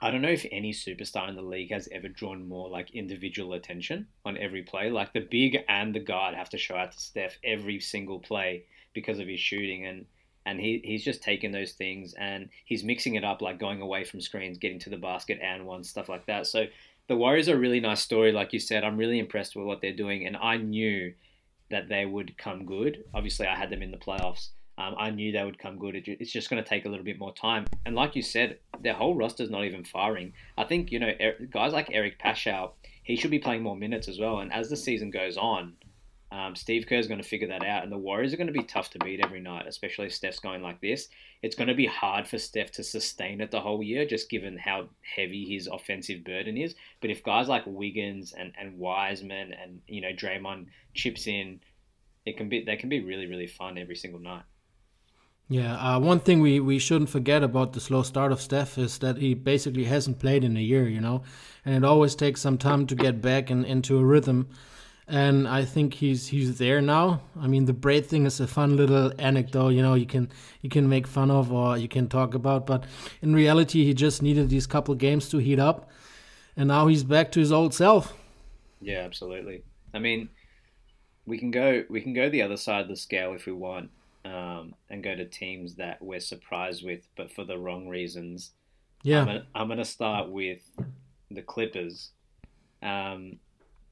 I 0.03 0.11
don't 0.11 0.21
know 0.21 0.27
if 0.27 0.45
any 0.51 0.73
superstar 0.73 1.29
in 1.29 1.35
the 1.35 1.41
league 1.41 1.71
has 1.71 1.87
ever 1.89 2.09
drawn 2.09 2.45
more 2.45 2.69
like 2.69 2.91
individual 2.91 3.53
attention 3.53 4.07
on 4.25 4.37
every 4.37 4.61
play. 4.61 4.89
Like 4.89 5.13
the 5.13 5.21
big 5.21 5.59
and 5.69 5.95
the 5.95 6.01
guard 6.01 6.35
have 6.35 6.49
to 6.49 6.57
show 6.57 6.75
out 6.75 6.91
to 6.91 6.99
Steph 6.99 7.37
every 7.41 7.79
single 7.79 8.19
play 8.19 8.65
because 8.93 9.19
of 9.19 9.29
his 9.29 9.39
shooting 9.39 9.85
and 9.85 10.05
and 10.45 10.59
he, 10.59 10.81
he's 10.83 11.05
just 11.05 11.23
taking 11.23 11.53
those 11.53 11.71
things 11.71 12.13
and 12.15 12.49
he's 12.65 12.83
mixing 12.83 13.15
it 13.15 13.23
up 13.23 13.41
like 13.41 13.61
going 13.61 13.79
away 13.79 14.03
from 14.03 14.19
screens, 14.19 14.57
getting 14.57 14.79
to 14.79 14.89
the 14.89 14.97
basket 14.97 15.39
and 15.41 15.65
one 15.65 15.85
stuff 15.85 16.09
like 16.09 16.25
that. 16.25 16.47
So 16.47 16.65
the 17.07 17.15
Warriors 17.15 17.47
are 17.47 17.55
a 17.55 17.59
really 17.59 17.79
nice 17.79 18.01
story, 18.01 18.33
like 18.33 18.51
you 18.51 18.59
said. 18.59 18.83
I'm 18.83 18.97
really 18.97 19.19
impressed 19.19 19.55
with 19.55 19.65
what 19.65 19.79
they're 19.79 19.95
doing 19.95 20.27
and 20.27 20.35
I 20.35 20.57
knew 20.57 21.13
that 21.71 21.87
they 21.87 22.05
would 22.05 22.37
come 22.37 22.65
good. 22.65 23.05
Obviously 23.13 23.47
I 23.47 23.55
had 23.55 23.69
them 23.69 23.81
in 23.81 23.91
the 23.91 23.97
playoffs. 23.97 24.49
Um, 24.77 24.95
I 24.97 25.11
knew 25.11 25.31
they 25.31 25.43
would 25.43 25.59
come 25.59 25.77
good. 25.77 25.95
It's 25.95 26.31
just 26.31 26.49
going 26.49 26.63
to 26.63 26.67
take 26.67 26.85
a 26.85 26.89
little 26.89 27.05
bit 27.05 27.19
more 27.19 27.33
time. 27.33 27.65
And 27.85 27.95
like 27.95 28.15
you 28.15 28.23
said, 28.23 28.57
their 28.81 28.93
whole 28.93 29.15
roster's 29.15 29.51
not 29.51 29.65
even 29.65 29.83
firing. 29.83 30.33
I 30.57 30.63
think, 30.63 30.91
you 30.91 30.99
know, 30.99 31.11
guys 31.51 31.73
like 31.73 31.89
Eric 31.91 32.19
Paschall, 32.19 32.71
he 33.03 33.15
should 33.15 33.31
be 33.31 33.39
playing 33.39 33.61
more 33.61 33.75
minutes 33.75 34.07
as 34.07 34.19
well. 34.19 34.39
And 34.39 34.51
as 34.51 34.69
the 34.69 34.75
season 34.75 35.11
goes 35.11 35.37
on, 35.37 35.73
um, 36.31 36.55
Steve 36.55 36.87
Kerr 36.87 36.95
is 36.95 37.05
going 37.05 37.21
to 37.21 37.27
figure 37.27 37.49
that 37.49 37.63
out. 37.63 37.83
And 37.83 37.91
the 37.91 37.97
Warriors 37.97 38.33
are 38.33 38.37
going 38.37 38.47
to 38.47 38.53
be 38.53 38.63
tough 38.63 38.89
to 38.91 38.99
beat 38.99 39.23
every 39.23 39.39
night, 39.39 39.67
especially 39.67 40.07
if 40.07 40.15
Steph's 40.15 40.39
going 40.39 40.63
like 40.63 40.81
this. 40.81 41.07
It's 41.43 41.55
going 41.55 41.67
to 41.67 41.75
be 41.75 41.85
hard 41.85 42.27
for 42.27 42.39
Steph 42.39 42.71
to 42.71 42.83
sustain 42.83 43.41
it 43.41 43.51
the 43.51 43.61
whole 43.61 43.83
year, 43.83 44.05
just 44.05 44.31
given 44.31 44.57
how 44.57 44.89
heavy 45.15 45.45
his 45.45 45.67
offensive 45.67 46.23
burden 46.23 46.57
is. 46.57 46.73
But 47.01 47.11
if 47.11 47.21
guys 47.21 47.47
like 47.47 47.63
Wiggins 47.67 48.33
and, 48.33 48.53
and 48.59 48.79
Wiseman 48.79 49.53
and, 49.53 49.81
you 49.87 50.01
know, 50.01 50.13
Draymond 50.13 50.67
chips 50.95 51.27
in, 51.27 51.59
it 52.25 52.37
can 52.37 52.49
be 52.49 52.63
they 52.63 52.77
can 52.77 52.89
be 52.89 53.01
really, 53.01 53.27
really 53.27 53.47
fun 53.47 53.77
every 53.77 53.95
single 53.95 54.21
night. 54.21 54.43
Yeah, 55.49 55.75
uh, 55.75 55.99
one 55.99 56.19
thing 56.19 56.39
we, 56.39 56.59
we 56.59 56.79
shouldn't 56.79 57.09
forget 57.09 57.43
about 57.43 57.73
the 57.73 57.81
slow 57.81 58.01
start 58.03 58.31
of 58.31 58.41
Steph 58.41 58.77
is 58.77 58.97
that 58.99 59.17
he 59.17 59.33
basically 59.33 59.83
hasn't 59.83 60.19
played 60.19 60.43
in 60.43 60.55
a 60.55 60.61
year, 60.61 60.87
you 60.87 61.01
know, 61.01 61.23
and 61.65 61.75
it 61.75 61.85
always 61.87 62.15
takes 62.15 62.41
some 62.41 62.57
time 62.57 62.87
to 62.87 62.95
get 62.95 63.21
back 63.21 63.51
in, 63.51 63.65
into 63.65 63.97
a 63.97 64.03
rhythm. 64.03 64.49
And 65.05 65.45
I 65.45 65.65
think 65.65 65.95
he's 65.95 66.27
he's 66.27 66.57
there 66.59 66.81
now. 66.81 67.23
I 67.37 67.47
mean, 67.47 67.65
the 67.65 67.73
braid 67.73 68.05
thing 68.05 68.25
is 68.25 68.39
a 68.39 68.47
fun 68.47 68.77
little 68.77 69.11
anecdote, 69.19 69.69
you 69.69 69.81
know, 69.81 69.95
you 69.95 70.05
can 70.05 70.31
you 70.61 70.69
can 70.69 70.87
make 70.87 71.07
fun 71.07 71.29
of 71.29 71.51
or 71.51 71.77
you 71.77 71.89
can 71.89 72.07
talk 72.07 72.33
about, 72.33 72.65
but 72.65 72.85
in 73.21 73.35
reality, 73.35 73.83
he 73.83 73.93
just 73.93 74.21
needed 74.21 74.49
these 74.49 74.65
couple 74.65 74.95
games 74.95 75.27
to 75.29 75.39
heat 75.39 75.59
up, 75.59 75.91
and 76.55 76.69
now 76.69 76.87
he's 76.87 77.03
back 77.03 77.33
to 77.33 77.41
his 77.41 77.51
old 77.51 77.73
self. 77.73 78.13
Yeah, 78.79 78.99
absolutely. 78.99 79.63
I 79.93 79.99
mean, 79.99 80.29
we 81.25 81.37
can 81.37 81.51
go 81.51 81.83
we 81.89 81.99
can 81.99 82.13
go 82.13 82.29
the 82.29 82.41
other 82.41 82.57
side 82.57 82.83
of 82.83 82.87
the 82.87 82.95
scale 82.95 83.33
if 83.33 83.45
we 83.45 83.51
want 83.51 83.89
um, 84.25 84.75
and 84.89 85.03
go 85.03 85.15
to 85.15 85.25
teams 85.25 85.75
that 85.75 86.01
we're 86.01 86.19
surprised 86.19 86.85
with, 86.85 87.07
but 87.15 87.31
for 87.31 87.43
the 87.43 87.57
wrong 87.57 87.87
reasons. 87.87 88.51
Yeah, 89.03 89.21
I'm 89.21 89.25
gonna, 89.25 89.47
I'm 89.55 89.67
gonna 89.67 89.85
start 89.85 90.29
with 90.29 90.59
the 91.29 91.41
Clippers. 91.41 92.11
Um, 92.81 93.39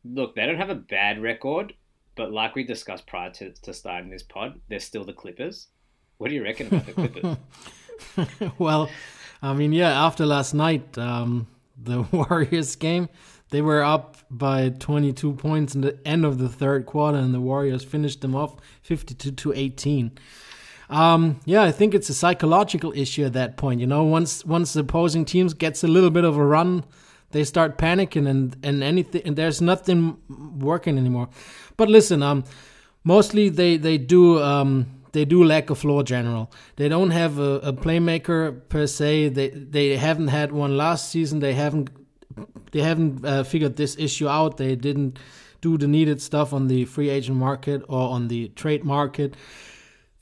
look, 0.06 0.36
they 0.36 0.46
don't 0.46 0.58
have 0.58 0.70
a 0.70 0.76
bad 0.76 1.22
record, 1.22 1.74
but 2.15 2.32
like 2.32 2.56
we 2.56 2.63
discussed 2.63 3.08
prior 3.08 3.32
to, 3.32 3.52
to 3.52 3.74
starting 3.74 4.10
this 4.10 4.24
pod, 4.24 4.60
they're 4.70 4.80
still 4.80 5.04
the 5.04 5.13
Clippers. 5.13 5.67
What 6.17 6.30
do 6.30 6.36
you 6.36 6.44
reckon 6.44 6.67
about 6.67 6.86
the 6.86 6.94
Clippers? 6.94 8.52
well, 8.58 8.89
I 9.41 9.54
mean, 9.54 9.74
yeah, 9.74 10.06
after 10.06 10.26
last 10.26 10.54
night, 10.54 10.98
um, 10.98 11.48
the 11.82 12.02
Warriors 12.12 12.76
game, 12.76 13.10
they 13.52 13.62
were 13.62 13.84
up 13.84 14.18
by 14.30 14.70
22 14.70 15.34
points 15.34 15.76
in 15.76 15.82
the 15.82 16.00
end 16.06 16.26
of 16.26 16.40
the 16.40 16.50
third 16.50 16.86
quarter, 16.86 17.18
and 17.18 17.34
the 17.34 17.40
Warriors 17.42 17.84
finished 17.84 18.22
them 18.22 18.36
off 18.36 18.56
52 18.82 19.32
to 19.32 19.54
18. 19.54 20.12
Um, 20.90 21.40
yeah, 21.46 21.64
I 21.64 21.72
think 21.72 21.94
it's 21.94 22.10
a 22.10 22.14
psychological 22.14 22.92
issue 22.96 23.24
at 23.24 23.34
that 23.34 23.58
point. 23.58 23.80
You 23.80 23.88
know, 23.88 24.04
once 24.04 24.44
once 24.46 24.74
the 24.74 24.82
opposing 24.82 25.26
teams 25.26 25.54
gets 25.54 25.84
a 25.84 25.88
little 25.88 26.10
bit 26.10 26.24
of 26.24 26.38
a 26.38 26.46
run, 26.46 26.84
they 27.32 27.44
start 27.44 27.78
panicking, 27.78 28.28
and 28.28 28.56
and 28.64 28.84
anything, 28.84 29.22
and 29.26 29.36
there's 29.36 29.62
nothing 29.62 30.18
working 30.60 30.98
anymore. 30.98 31.30
But 31.78 31.90
listen, 31.90 32.24
um, 32.24 32.44
mostly 33.04 33.50
they 33.50 33.78
they 33.78 33.98
do 33.98 34.42
um 34.42 35.02
they 35.14 35.26
do 35.26 35.44
lack 35.44 35.70
a 35.70 35.76
floor 35.76 36.04
general. 36.04 36.52
They 36.78 36.88
don't 36.88 37.12
have 37.12 37.38
a, 37.38 37.60
a, 37.60 37.74
playmaker 37.74 38.62
per 38.70 38.88
se. 38.88 39.30
They 39.30 39.50
they 39.50 39.98
haven't 39.98 40.30
had 40.30 40.52
one 40.52 40.78
last 40.78 41.10
season. 41.10 41.40
They 41.40 41.54
haven't 41.54 41.90
they 42.72 42.82
haven't 42.82 43.26
uh, 43.26 43.44
figured 43.44 43.76
this 43.76 43.98
issue 43.98 44.28
out. 44.28 44.58
They 44.58 44.76
didn't 44.76 45.20
do 45.62 45.78
the 45.78 45.88
needed 45.88 46.22
stuff 46.22 46.54
on 46.54 46.67
the 46.67 46.86
free 46.86 47.10
agent 47.10 47.38
market 47.38 47.84
or 47.88 48.10
on 48.10 48.28
the 48.28 48.50
trade 48.50 48.84
market. 48.84 49.36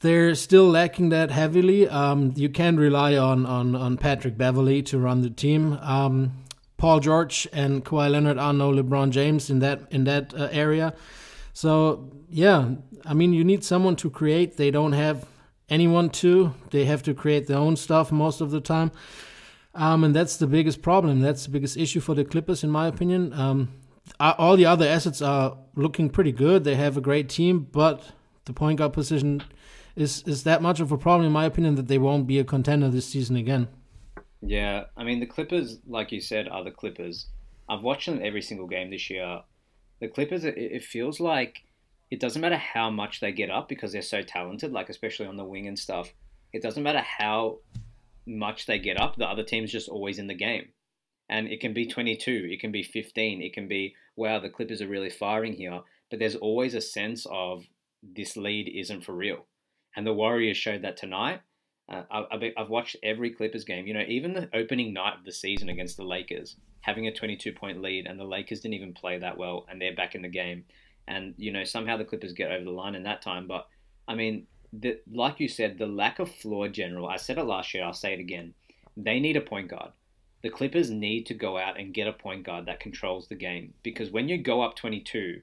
They're 0.02 0.36
still 0.36 0.70
lacking 0.70 1.10
that 1.10 1.32
heavily. 1.32 1.88
Um, 1.88 2.34
you 2.36 2.50
can 2.50 2.78
rely 2.78 3.18
on, 3.18 3.46
on, 3.46 3.76
on 3.76 3.98
Patrick 3.98 4.38
Beverley 4.38 4.82
to 4.84 4.98
run 4.98 5.22
the 5.22 5.30
team. 5.30 5.74
Um, 5.82 6.46
Paul 6.80 7.02
George 7.02 7.48
and 7.52 7.84
Kawhi 7.84 8.10
Leonard 8.10 8.38
are 8.38 8.54
no 8.54 8.72
LeBron 8.72 9.10
James 9.12 9.50
in 9.50 9.60
that 9.60 9.82
in 9.92 10.06
that 10.06 10.34
uh, 10.34 10.48
area. 10.52 10.94
So 11.54 12.10
yeah, 12.30 12.76
I 13.06 13.14
mean 13.14 13.34
you 13.34 13.44
need 13.44 13.66
someone 13.66 13.98
to 13.98 14.10
create. 14.10 14.56
They 14.56 14.72
don't 14.72 14.94
have 14.94 15.28
anyone 15.68 16.10
to. 16.10 16.54
They 16.72 16.86
have 16.86 17.04
to 17.04 17.14
create 17.14 17.48
their 17.48 17.58
own 17.58 17.76
stuff 17.76 18.14
most 18.14 18.40
of 18.40 18.52
the 18.52 18.62
time. 18.62 18.92
Um, 19.76 20.04
and 20.04 20.16
that's 20.16 20.38
the 20.38 20.48
biggest 20.48 20.82
problem. 20.82 21.22
That's 21.22 21.46
the 21.46 21.52
biggest 21.52 21.78
issue 21.78 22.00
for 22.00 22.16
the 22.16 22.26
Clippers, 22.26 22.64
in 22.64 22.72
my 22.72 22.88
opinion. 22.88 23.34
Um, 23.34 23.70
all 24.20 24.58
the 24.58 24.66
other 24.66 24.88
assets 24.88 25.22
are 25.22 25.58
looking 25.76 26.10
pretty 26.10 26.32
good. 26.32 26.64
They 26.64 26.76
have 26.76 26.98
a 26.98 27.02
great 27.02 27.30
team, 27.30 27.68
but 27.72 28.12
the 28.46 28.54
point 28.54 28.80
guard 28.80 28.94
position 28.94 29.44
is 29.96 30.24
is 30.24 30.44
that 30.44 30.62
much 30.62 30.80
of 30.80 30.92
a 30.92 30.98
problem 30.98 31.26
in 31.26 31.32
my 31.32 31.46
opinion 31.46 31.76
that 31.76 31.88
they 31.88 31.98
won't 31.98 32.26
be 32.26 32.40
a 32.40 32.44
contender 32.44 32.90
this 32.90 33.08
season 33.08 33.36
again. 33.36 33.68
Yeah, 34.42 34.86
I 34.98 35.04
mean 35.04 35.20
the 35.20 35.26
Clippers, 35.26 35.80
like 35.86 36.12
you 36.12 36.22
said, 36.22 36.48
are 36.48 36.64
the 36.64 36.72
Clippers. 36.72 37.28
I've 37.68 37.84
watched 37.84 38.08
them 38.08 38.20
every 38.24 38.42
single 38.42 38.68
game 38.68 38.90
this 38.90 39.10
year. 39.10 39.42
The 40.00 40.08
Clippers, 40.08 40.46
it, 40.46 40.58
it 40.58 40.84
feels 40.84 41.20
like 41.20 41.64
it 42.10 42.20
doesn't 42.20 42.42
matter 42.42 42.58
how 42.58 42.90
much 42.90 43.20
they 43.20 43.32
get 43.32 43.52
up 43.52 43.70
because 43.70 43.92
they're 43.92 44.02
so 44.02 44.22
talented, 44.22 44.72
like 44.72 44.90
especially 44.90 45.28
on 45.28 45.38
the 45.38 45.44
wing 45.44 45.68
and 45.68 45.78
stuff. 45.78 46.14
It 46.54 46.64
doesn't 46.64 46.82
matter 46.82 47.02
how 47.02 47.60
much 48.26 48.66
they 48.66 48.80
get 48.80 49.00
up, 49.00 49.16
the 49.16 49.28
other 49.28 49.44
team's 49.44 49.72
just 49.72 49.90
always 49.90 50.20
in 50.20 50.28
the 50.28 50.34
game. 50.34 50.70
And 51.30 51.48
it 51.48 51.60
can 51.60 51.74
be 51.74 51.86
22, 51.86 52.50
it 52.52 52.60
can 52.60 52.72
be 52.72 52.82
15, 52.82 53.42
it 53.42 53.54
can 53.54 53.68
be, 53.68 53.96
wow, 54.16 54.40
the 54.40 54.50
Clippers 54.50 54.82
are 54.82 54.88
really 54.88 55.10
firing 55.10 55.54
here. 55.54 55.82
But 56.10 56.20
there's 56.20 56.36
always 56.36 56.74
a 56.74 56.82
sense 56.82 57.26
of 57.30 57.66
this 58.02 58.36
lead 58.36 58.72
isn't 58.74 59.04
for 59.04 59.14
real. 59.14 59.46
And 59.96 60.06
the 60.06 60.14
Warriors 60.14 60.58
showed 60.58 60.82
that 60.82 60.98
tonight. 60.98 61.42
Uh, 61.92 62.04
I've, 62.12 62.44
I've 62.58 62.70
watched 62.70 62.96
every 63.04 63.32
Clippers 63.32 63.64
game. 63.64 63.88
You 63.88 63.94
know, 63.94 64.06
even 64.08 64.34
the 64.34 64.50
opening 64.54 64.94
night 64.94 65.18
of 65.18 65.26
the 65.26 65.32
season 65.32 65.70
against 65.70 65.98
the 65.98 66.04
Lakers, 66.04 66.56
having 66.82 67.08
a 67.08 67.14
22 67.14 67.52
point 67.54 67.82
lead, 67.82 68.06
and 68.08 68.20
the 68.20 68.24
Lakers 68.24 68.62
didn't 68.62 68.76
even 68.76 68.94
play 68.94 69.18
that 69.20 69.38
well, 69.38 69.66
and 69.70 69.82
they're 69.82 69.96
back 69.96 70.16
in 70.16 70.22
the 70.22 70.30
game. 70.30 70.66
And, 71.08 71.34
you 71.38 71.52
know, 71.52 71.64
somehow 71.64 71.98
the 71.98 72.06
Clippers 72.06 72.34
get 72.34 72.52
over 72.52 72.64
the 72.64 72.72
line 72.72 72.96
in 72.96 73.04
that 73.04 73.24
time. 73.24 73.48
But, 73.48 73.68
I 74.08 74.14
mean, 74.16 74.46
the, 74.72 75.00
like 75.12 75.40
you 75.40 75.48
said, 75.48 75.78
the 75.78 75.88
lack 75.88 76.20
of 76.20 76.32
floor 76.32 76.68
general, 76.68 77.08
I 77.08 77.18
said 77.18 77.38
it 77.38 77.44
last 77.44 77.74
year, 77.74 77.84
I'll 77.84 77.94
say 77.94 78.14
it 78.14 78.20
again. 78.20 78.54
They 78.96 79.20
need 79.20 79.38
a 79.38 79.42
point 79.42 79.70
guard. 79.70 79.92
The 80.42 80.50
Clippers 80.50 80.90
need 80.90 81.26
to 81.28 81.34
go 81.34 81.58
out 81.58 81.80
and 81.80 81.94
get 81.94 82.08
a 82.08 82.14
point 82.14 82.46
guard 82.46 82.66
that 82.66 82.80
controls 82.80 83.28
the 83.28 83.36
game. 83.36 83.74
Because 83.84 84.12
when 84.12 84.30
you 84.30 84.38
go 84.38 84.62
up 84.62 84.76
22 84.76 85.42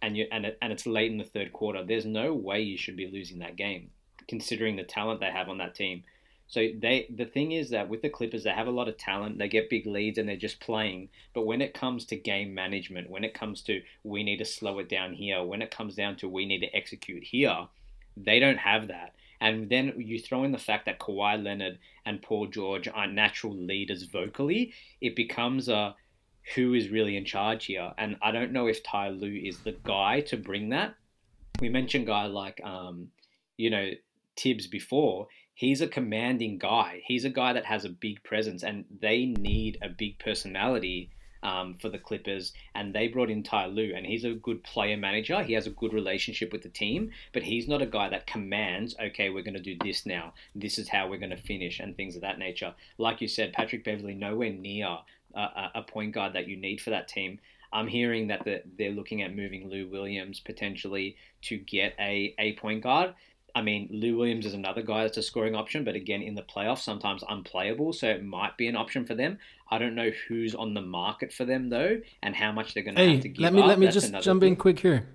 and, 0.00 0.16
you, 0.16 0.26
and, 0.32 0.46
it, 0.46 0.58
and 0.62 0.72
it's 0.72 0.86
late 0.86 1.10
in 1.10 1.18
the 1.18 1.24
third 1.24 1.52
quarter, 1.52 1.84
there's 1.84 2.06
no 2.06 2.32
way 2.32 2.60
you 2.60 2.78
should 2.78 2.96
be 2.96 3.10
losing 3.10 3.40
that 3.40 3.56
game, 3.56 3.90
considering 4.28 4.76
the 4.76 4.84
talent 4.84 5.20
they 5.20 5.30
have 5.30 5.48
on 5.48 5.58
that 5.58 5.74
team. 5.74 6.04
So 6.52 6.68
they 6.78 7.06
the 7.08 7.24
thing 7.24 7.52
is 7.52 7.70
that 7.70 7.88
with 7.88 8.02
the 8.02 8.10
Clippers, 8.10 8.44
they 8.44 8.50
have 8.50 8.66
a 8.66 8.72
lot 8.72 8.86
of 8.86 8.98
talent. 8.98 9.38
They 9.38 9.48
get 9.48 9.70
big 9.70 9.86
leads 9.86 10.18
and 10.18 10.28
they're 10.28 10.36
just 10.36 10.60
playing. 10.60 11.08
But 11.32 11.46
when 11.46 11.62
it 11.62 11.72
comes 11.72 12.04
to 12.06 12.16
game 12.16 12.52
management, 12.52 13.08
when 13.08 13.24
it 13.24 13.32
comes 13.32 13.62
to 13.62 13.80
we 14.04 14.22
need 14.22 14.36
to 14.36 14.44
slow 14.44 14.78
it 14.78 14.90
down 14.90 15.14
here, 15.14 15.42
when 15.42 15.62
it 15.62 15.70
comes 15.70 15.94
down 15.94 16.16
to 16.16 16.28
we 16.28 16.44
need 16.44 16.60
to 16.60 16.76
execute 16.76 17.24
here, 17.24 17.68
they 18.16 18.38
don't 18.38 18.58
have 18.58 18.88
that. 18.88 19.14
And 19.40 19.68
then 19.68 19.94
you 19.96 20.20
throw 20.20 20.44
in 20.44 20.52
the 20.52 20.58
fact 20.58 20.86
that 20.86 21.00
Kawhi 21.00 21.42
Leonard 21.42 21.78
and 22.06 22.22
Paul 22.22 22.46
George 22.46 22.86
aren't 22.86 23.14
natural 23.14 23.54
leaders 23.54 24.04
vocally, 24.04 24.72
it 25.00 25.16
becomes 25.16 25.68
a 25.68 25.96
who 26.54 26.74
is 26.74 26.90
really 26.90 27.16
in 27.16 27.24
charge 27.24 27.66
here. 27.66 27.92
And 27.98 28.16
I 28.22 28.30
don't 28.30 28.52
know 28.52 28.66
if 28.66 28.82
Ty 28.82 29.10
Lue 29.10 29.40
is 29.44 29.58
the 29.58 29.76
guy 29.84 30.20
to 30.22 30.36
bring 30.36 30.70
that. 30.70 30.94
We 31.60 31.68
mentioned 31.68 32.06
guy 32.06 32.26
like 32.26 32.60
um, 32.64 33.08
you 33.56 33.70
know, 33.70 33.90
Thibs 34.36 34.66
before. 34.66 35.28
He's 35.54 35.80
a 35.80 35.86
commanding 35.86 36.58
guy. 36.58 37.02
He's 37.04 37.24
a 37.24 37.30
guy 37.30 37.52
that 37.52 37.66
has 37.66 37.84
a 37.84 37.90
big 37.90 38.22
presence, 38.24 38.62
and 38.62 38.84
they 39.00 39.26
need 39.26 39.78
a 39.82 39.88
big 39.88 40.18
personality 40.18 41.10
um, 41.42 41.74
for 41.74 41.88
the 41.88 41.98
Clippers, 41.98 42.52
and 42.74 42.94
they 42.94 43.08
brought 43.08 43.30
in 43.30 43.42
Ty 43.42 43.66
Lue, 43.66 43.92
and 43.94 44.06
he's 44.06 44.24
a 44.24 44.32
good 44.32 44.62
player 44.62 44.96
manager. 44.96 45.42
He 45.42 45.54
has 45.54 45.66
a 45.66 45.70
good 45.70 45.92
relationship 45.92 46.52
with 46.52 46.62
the 46.62 46.68
team, 46.68 47.10
but 47.32 47.42
he's 47.42 47.68
not 47.68 47.82
a 47.82 47.86
guy 47.86 48.08
that 48.08 48.26
commands, 48.26 48.94
okay, 49.00 49.30
we're 49.30 49.42
going 49.42 49.54
to 49.54 49.60
do 49.60 49.76
this 49.82 50.06
now. 50.06 50.34
This 50.54 50.78
is 50.78 50.88
how 50.88 51.08
we're 51.08 51.18
going 51.18 51.30
to 51.30 51.36
finish, 51.36 51.80
and 51.80 51.96
things 51.96 52.16
of 52.16 52.22
that 52.22 52.38
nature. 52.38 52.74
Like 52.98 53.20
you 53.20 53.28
said, 53.28 53.52
Patrick 53.52 53.84
Beverley, 53.84 54.14
nowhere 54.14 54.52
near 54.52 54.98
a, 55.34 55.82
point 55.82 56.12
guard 56.12 56.34
that 56.34 56.48
you 56.48 56.56
need 56.56 56.80
for 56.80 56.90
that 56.90 57.08
team. 57.08 57.38
I'm 57.72 57.88
hearing 57.88 58.28
that 58.28 58.46
they're 58.76 58.90
looking 58.90 59.22
at 59.22 59.34
moving 59.34 59.68
Lou 59.68 59.88
Williams 59.88 60.40
potentially 60.40 61.16
to 61.42 61.56
get 61.56 61.94
a, 61.98 62.34
a 62.38 62.52
point 62.54 62.82
guard. 62.82 63.14
I 63.54 63.62
mean, 63.62 63.88
Lou 63.90 64.16
Williams 64.16 64.46
is 64.46 64.54
another 64.54 64.82
guy 64.82 65.02
that's 65.02 65.18
a 65.18 65.22
scoring 65.22 65.54
option, 65.54 65.84
but 65.84 65.94
again, 65.94 66.22
in 66.22 66.34
the 66.34 66.42
playoffs, 66.42 66.80
sometimes 66.80 67.22
unplayable, 67.28 67.92
so 67.92 68.08
it 68.08 68.24
might 68.24 68.56
be 68.56 68.66
an 68.68 68.76
option 68.76 69.04
for 69.04 69.14
them. 69.14 69.38
I 69.70 69.78
don't 69.78 69.94
know 69.94 70.10
who's 70.28 70.54
on 70.54 70.74
the 70.74 70.80
market 70.82 71.32
for 71.32 71.44
them 71.44 71.68
though, 71.68 72.00
and 72.22 72.34
how 72.34 72.52
much 72.52 72.74
they're 72.74 72.82
going 72.82 72.96
to 72.96 73.02
hey, 73.02 73.12
have 73.14 73.22
to 73.22 73.28
give. 73.28 73.42
Let 73.42 73.52
me 73.52 73.60
up. 73.62 73.68
let 73.68 73.78
me 73.78 73.86
That's 73.86 74.10
just 74.10 74.22
jump 74.22 74.40
thing. 74.40 74.52
in 74.52 74.56
quick 74.56 74.78
here. 74.80 75.08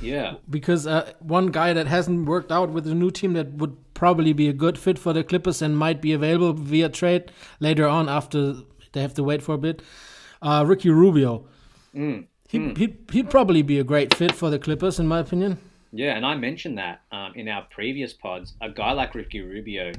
Yeah, 0.00 0.34
because 0.50 0.86
uh, 0.86 1.12
one 1.20 1.46
guy 1.48 1.72
that 1.72 1.86
hasn't 1.86 2.26
worked 2.26 2.50
out 2.50 2.70
with 2.70 2.84
the 2.84 2.94
new 2.94 3.10
team 3.10 3.32
that 3.34 3.52
would 3.54 3.76
probably 3.94 4.32
be 4.32 4.48
a 4.48 4.52
good 4.52 4.76
fit 4.78 4.98
for 4.98 5.12
the 5.12 5.22
Clippers 5.24 5.62
and 5.62 5.78
might 5.78 6.02
be 6.02 6.12
available 6.12 6.52
via 6.52 6.88
trade 6.88 7.30
later 7.60 7.86
on 7.86 8.08
after 8.08 8.54
they 8.92 9.00
have 9.00 9.14
to 9.14 9.22
wait 9.22 9.42
for 9.42 9.54
a 9.54 9.58
bit. 9.58 9.82
Uh, 10.42 10.64
Ricky 10.66 10.90
Rubio. 10.90 11.46
Mm. 11.94 12.26
He, 12.48 12.58
Mm. 12.58 12.76
He'd, 12.76 12.98
he'd 13.12 13.30
probably 13.30 13.62
be 13.62 13.78
a 13.78 13.84
great 13.84 14.14
fit 14.14 14.32
for 14.32 14.50
the 14.50 14.58
Clippers, 14.58 15.00
in 15.00 15.08
my 15.08 15.18
opinion. 15.20 15.58
Yeah, 15.96 16.16
and 16.16 16.26
I 16.26 16.34
mentioned 16.34 16.78
that 16.78 17.02
um, 17.12 17.32
in 17.36 17.48
our 17.48 17.66
previous 17.70 18.12
pods. 18.12 18.54
A 18.60 18.68
guy 18.68 18.90
like 18.92 19.14
Ricky 19.14 19.40
Rubio, 19.40 19.92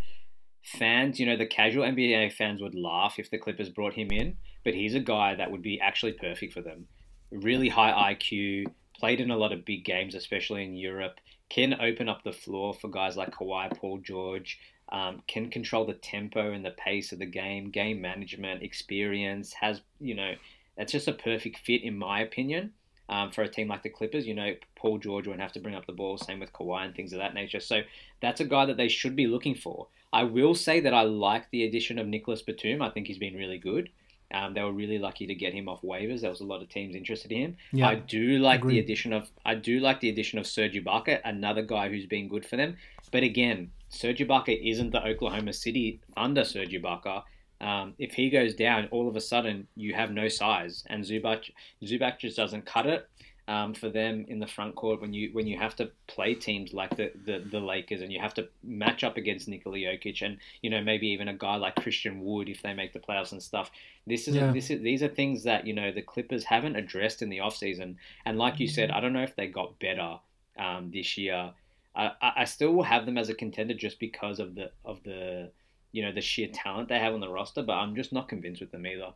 fans, 0.61 1.21
you 1.21 1.25
know, 1.25 1.37
the 1.37 1.45
casual 1.45 1.85
NBA 1.85 2.33
fans 2.33 2.61
would 2.61 2.75
laugh 2.75 3.15
if 3.17 3.29
the 3.29 3.37
Clippers 3.37 3.69
brought 3.69 3.93
him 3.93 4.11
in, 4.11 4.35
but 4.65 4.73
he's 4.73 4.93
a 4.93 4.99
guy 4.99 5.35
that 5.35 5.51
would 5.51 5.61
be 5.61 5.79
actually 5.79 6.11
perfect 6.11 6.51
for 6.51 6.61
them. 6.61 6.87
Really 7.31 7.69
high 7.69 8.13
IQ, 8.13 8.65
played 8.99 9.21
in 9.21 9.31
a 9.31 9.37
lot 9.37 9.53
of 9.53 9.63
big 9.63 9.85
games, 9.85 10.15
especially 10.15 10.65
in 10.65 10.75
Europe. 10.75 11.19
Can 11.49 11.79
open 11.79 12.09
up 12.09 12.23
the 12.23 12.33
floor 12.33 12.73
for 12.73 12.89
guys 12.89 13.15
like 13.15 13.33
Kawhi, 13.33 13.75
Paul 13.77 13.99
George. 13.99 14.59
Um, 14.91 15.23
can 15.27 15.49
control 15.49 15.85
the 15.85 15.93
tempo 15.93 16.51
and 16.51 16.65
the 16.65 16.71
pace 16.71 17.13
of 17.13 17.19
the 17.19 17.25
game, 17.25 17.69
game 17.71 18.01
management, 18.01 18.63
experience. 18.63 19.53
Has 19.53 19.81
you 20.01 20.15
know, 20.15 20.33
that's 20.77 20.91
just 20.91 21.07
a 21.07 21.13
perfect 21.13 21.59
fit 21.59 21.83
in 21.83 21.97
my 21.97 22.19
opinion. 22.19 22.73
Um, 23.07 23.29
for 23.29 23.43
a 23.43 23.47
team 23.47 23.67
like 23.67 23.83
the 23.83 23.89
Clippers, 23.89 24.25
you 24.25 24.33
know, 24.33 24.55
Paul 24.75 24.97
George 24.97 25.27
won't 25.27 25.39
have 25.39 25.51
to 25.51 25.59
bring 25.59 25.75
up 25.75 25.85
the 25.85 25.93
ball, 25.93 26.17
same 26.17 26.39
with 26.39 26.51
Kawhi 26.51 26.85
and 26.85 26.95
things 26.95 27.13
of 27.13 27.19
that 27.19 27.35
nature. 27.35 27.59
So 27.59 27.81
that's 28.19 28.41
a 28.41 28.45
guy 28.45 28.65
that 28.65 28.77
they 28.77 28.87
should 28.87 29.15
be 29.15 29.27
looking 29.27 29.53
for. 29.53 29.87
I 30.11 30.23
will 30.23 30.55
say 30.55 30.79
that 30.79 30.93
I 30.93 31.03
like 31.03 31.49
the 31.51 31.65
addition 31.65 31.99
of 31.99 32.07
Nicolas 32.07 32.41
Batum. 32.41 32.81
I 32.81 32.89
think 32.89 33.05
he's 33.05 33.19
been 33.19 33.35
really 33.35 33.59
good. 33.59 33.89
Um, 34.33 34.53
they 34.53 34.61
were 34.63 34.71
really 34.71 34.97
lucky 34.97 35.27
to 35.27 35.35
get 35.35 35.53
him 35.53 35.69
off 35.69 35.81
waivers. 35.81 36.21
There 36.21 36.29
was 36.29 36.41
a 36.41 36.45
lot 36.45 36.61
of 36.61 36.69
teams 36.69 36.95
interested 36.95 37.31
in 37.31 37.41
him. 37.41 37.57
Yeah, 37.71 37.89
I 37.89 37.95
do 37.95 38.39
like 38.39 38.61
agreed. 38.61 38.75
the 38.75 38.79
addition 38.79 39.13
of 39.13 39.29
I 39.45 39.55
do 39.55 39.79
like 39.79 39.99
the 39.99 40.09
addition 40.09 40.39
of 40.39 40.47
Serge 40.47 40.73
Ibaka, 40.73 41.21
another 41.23 41.61
guy 41.61 41.89
who's 41.89 42.05
been 42.07 42.27
good 42.27 42.45
for 42.45 42.57
them. 42.57 42.75
But 43.11 43.23
again, 43.23 43.71
Serge 43.89 44.19
Ibaka 44.19 44.59
isn't 44.71 44.91
the 44.91 45.05
Oklahoma 45.05 45.53
City 45.53 46.01
Thunder 46.15 46.43
Serge 46.43 46.73
Ibaka. 46.73 47.23
Um, 47.61 47.93
if 47.97 48.13
he 48.13 48.29
goes 48.29 48.53
down, 48.53 48.87
all 48.91 49.07
of 49.07 49.15
a 49.15 49.21
sudden 49.21 49.67
you 49.75 49.93
have 49.93 50.11
no 50.11 50.27
size, 50.27 50.83
and 50.87 51.03
Zubac 51.03 51.49
Zubac 51.83 52.19
just 52.19 52.37
doesn't 52.37 52.65
cut 52.65 52.85
it 52.85 53.07
um, 53.47 53.73
for 53.73 53.89
them 53.89 54.25
in 54.27 54.39
the 54.39 54.47
front 54.47 54.75
court 54.75 54.99
when 55.01 55.13
you 55.13 55.29
when 55.33 55.45
you 55.47 55.57
have 55.57 55.75
to 55.75 55.91
play 56.07 56.33
teams 56.33 56.73
like 56.73 56.95
the, 56.97 57.11
the, 57.25 57.39
the 57.51 57.59
Lakers 57.59 58.01
and 58.01 58.11
you 58.11 58.19
have 58.19 58.33
to 58.33 58.47
match 58.63 59.03
up 59.03 59.17
against 59.17 59.47
Nikola 59.47 59.77
Jokic 59.77 60.21
and 60.21 60.37
you 60.61 60.69
know 60.69 60.81
maybe 60.81 61.07
even 61.07 61.27
a 61.27 61.33
guy 61.33 61.55
like 61.55 61.75
Christian 61.75 62.21
Wood 62.21 62.49
if 62.49 62.61
they 62.63 62.73
make 62.73 62.93
the 62.93 62.99
playoffs 62.99 63.31
and 63.31 63.41
stuff. 63.41 63.69
This 64.07 64.27
is 64.27 64.35
Yeah. 64.35 64.51
this 64.51 64.69
is 64.69 64.81
these 64.81 65.03
are 65.03 65.07
things 65.07 65.43
that 65.43 65.67
you 65.67 65.73
know 65.73 65.91
the 65.91 66.01
Clippers 66.01 66.43
haven't 66.43 66.75
addressed 66.75 67.21
in 67.21 67.29
the 67.29 67.37
offseason. 67.37 67.95
and 68.25 68.37
like 68.37 68.59
you 68.59 68.67
said, 68.67 68.89
I 68.91 68.99
don't 68.99 69.13
know 69.13 69.23
if 69.23 69.35
they 69.35 69.47
got 69.47 69.79
better 69.79 70.19
um, 70.57 70.91
this 70.91 71.17
year. 71.17 71.51
I, 71.95 72.11
I 72.21 72.31
I 72.37 72.45
still 72.45 72.73
will 72.73 72.83
have 72.83 73.05
them 73.05 73.17
as 73.17 73.29
a 73.29 73.35
contender 73.35 73.75
just 73.75 73.99
because 73.99 74.39
of 74.39 74.55
the 74.55 74.71
of 74.83 75.03
the 75.03 75.51
you 75.95 76.01
know 76.03 76.11
the 76.11 76.21
sheer 76.21 76.49
talent 76.53 76.89
they 76.89 76.99
have 76.99 77.13
on 77.13 77.21
the 77.21 77.29
roster, 77.29 77.63
but 77.63 77.73
I'm 77.73 77.95
just 77.95 78.11
not 78.11 78.27
convinced 78.27 78.61
with 78.61 78.71
them 78.71 78.85
either. 78.85 79.11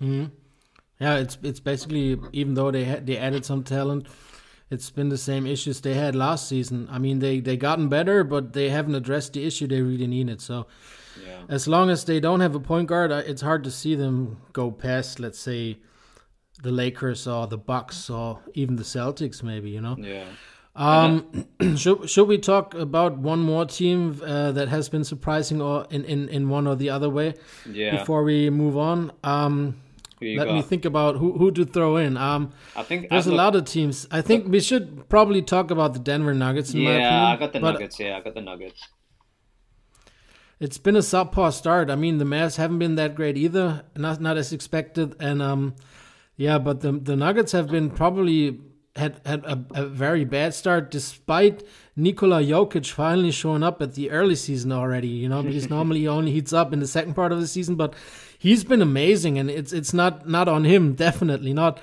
hmm 0.00 0.24
Yeah, 1.00 1.16
it's 1.18 1.38
it's 1.42 1.60
basically 1.60 2.18
even 2.32 2.54
though 2.54 2.70
they 2.72 2.84
had 2.84 3.06
they 3.06 3.16
added 3.16 3.44
some 3.44 3.62
talent, 3.62 4.08
it's 4.70 4.90
been 4.90 5.08
the 5.08 5.18
same 5.30 5.46
issues 5.46 5.80
they 5.80 5.94
had 5.94 6.14
last 6.16 6.48
season. 6.48 6.88
I 6.90 6.98
mean, 6.98 7.20
they 7.20 7.40
they 7.40 7.56
gotten 7.56 7.88
better, 7.88 8.24
but 8.24 8.52
they 8.52 8.70
haven't 8.70 8.96
addressed 8.96 9.32
the 9.34 9.46
issue 9.46 9.66
they 9.68 9.82
really 9.82 10.08
needed. 10.08 10.40
So 10.40 10.66
Yeah. 11.26 11.42
as 11.48 11.68
long 11.68 11.90
as 11.90 12.04
they 12.04 12.20
don't 12.20 12.40
have 12.40 12.56
a 12.56 12.60
point 12.60 12.88
guard, 12.88 13.10
it's 13.12 13.42
hard 13.42 13.62
to 13.64 13.70
see 13.70 13.94
them 13.94 14.38
go 14.52 14.70
past, 14.72 15.20
let's 15.20 15.38
say, 15.38 15.78
the 16.62 16.72
Lakers 16.72 17.26
or 17.26 17.46
the 17.46 17.58
Bucks 17.58 18.10
or 18.10 18.40
even 18.54 18.76
the 18.76 18.84
Celtics, 18.94 19.42
maybe. 19.42 19.70
You 19.70 19.80
know. 19.80 19.96
Yeah. 19.98 20.26
Um, 20.74 21.46
should 21.76 22.08
should 22.08 22.28
we 22.28 22.38
talk 22.38 22.74
about 22.74 23.18
one 23.18 23.40
more 23.40 23.66
team 23.66 24.20
uh, 24.24 24.52
that 24.52 24.68
has 24.68 24.88
been 24.88 25.04
surprising 25.04 25.60
or 25.60 25.86
in, 25.90 26.04
in, 26.06 26.28
in 26.30 26.48
one 26.48 26.66
or 26.66 26.76
the 26.76 26.88
other 26.90 27.10
way 27.10 27.34
Yeah. 27.70 27.98
before 27.98 28.22
we 28.24 28.48
move 28.48 28.76
on? 28.78 29.12
Um, 29.22 29.76
let 30.22 30.46
got? 30.46 30.54
me 30.54 30.62
think 30.62 30.84
about 30.84 31.16
who 31.16 31.32
who 31.36 31.50
to 31.52 31.64
throw 31.66 31.96
in. 31.96 32.16
Um, 32.16 32.52
I 32.74 32.82
think 32.84 33.10
there's 33.10 33.28
I 33.28 33.32
a 33.32 33.34
lot 33.34 33.54
of 33.56 33.64
teams. 33.66 34.06
I 34.10 34.22
think 34.22 34.48
we 34.48 34.60
should 34.60 35.08
probably 35.08 35.42
talk 35.42 35.70
about 35.70 35.92
the 35.92 35.98
Denver 35.98 36.32
Nuggets. 36.32 36.72
In 36.72 36.80
my 36.84 36.90
opinion. 36.92 37.10
Yeah, 37.12 37.26
I 37.26 37.36
got 37.36 37.52
the 37.52 37.60
Nuggets. 37.60 38.00
Yeah, 38.00 38.16
I 38.16 38.20
got 38.20 38.34
the 38.34 38.40
Nuggets. 38.40 38.88
It's 40.60 40.78
been 40.78 40.94
a 40.94 41.00
subpar 41.00 41.52
start. 41.52 41.90
I 41.90 41.96
mean, 41.96 42.18
the 42.18 42.24
Mavs 42.24 42.56
haven't 42.56 42.78
been 42.78 42.94
that 42.94 43.14
great 43.16 43.36
either, 43.36 43.82
not 43.96 44.20
not 44.20 44.36
as 44.36 44.52
expected. 44.52 45.16
And 45.18 45.42
um, 45.42 45.74
yeah, 46.36 46.58
but 46.58 46.80
the 46.80 46.92
the 46.92 47.16
Nuggets 47.16 47.50
have 47.52 47.68
been 47.68 47.90
probably 47.90 48.60
had 48.96 49.20
had 49.24 49.44
a, 49.44 49.64
a 49.74 49.86
very 49.86 50.24
bad 50.24 50.54
start, 50.54 50.90
despite 50.90 51.62
Nikola 51.96 52.42
Jokic 52.42 52.90
finally 52.90 53.30
showing 53.30 53.62
up 53.62 53.80
at 53.80 53.94
the 53.94 54.10
early 54.10 54.34
season 54.34 54.70
already. 54.70 55.08
You 55.08 55.28
know, 55.28 55.42
because 55.42 55.70
normally 55.76 56.00
he 56.00 56.08
only 56.08 56.32
heats 56.32 56.52
up 56.52 56.72
in 56.72 56.80
the 56.80 56.86
second 56.86 57.14
part 57.14 57.32
of 57.32 57.40
the 57.40 57.46
season, 57.46 57.76
but 57.76 57.94
he's 58.38 58.64
been 58.64 58.82
amazing, 58.82 59.38
and 59.38 59.50
it's 59.50 59.72
it's 59.72 59.94
not 59.94 60.28
not 60.28 60.48
on 60.48 60.64
him, 60.64 60.94
definitely 61.06 61.54
not. 61.54 61.80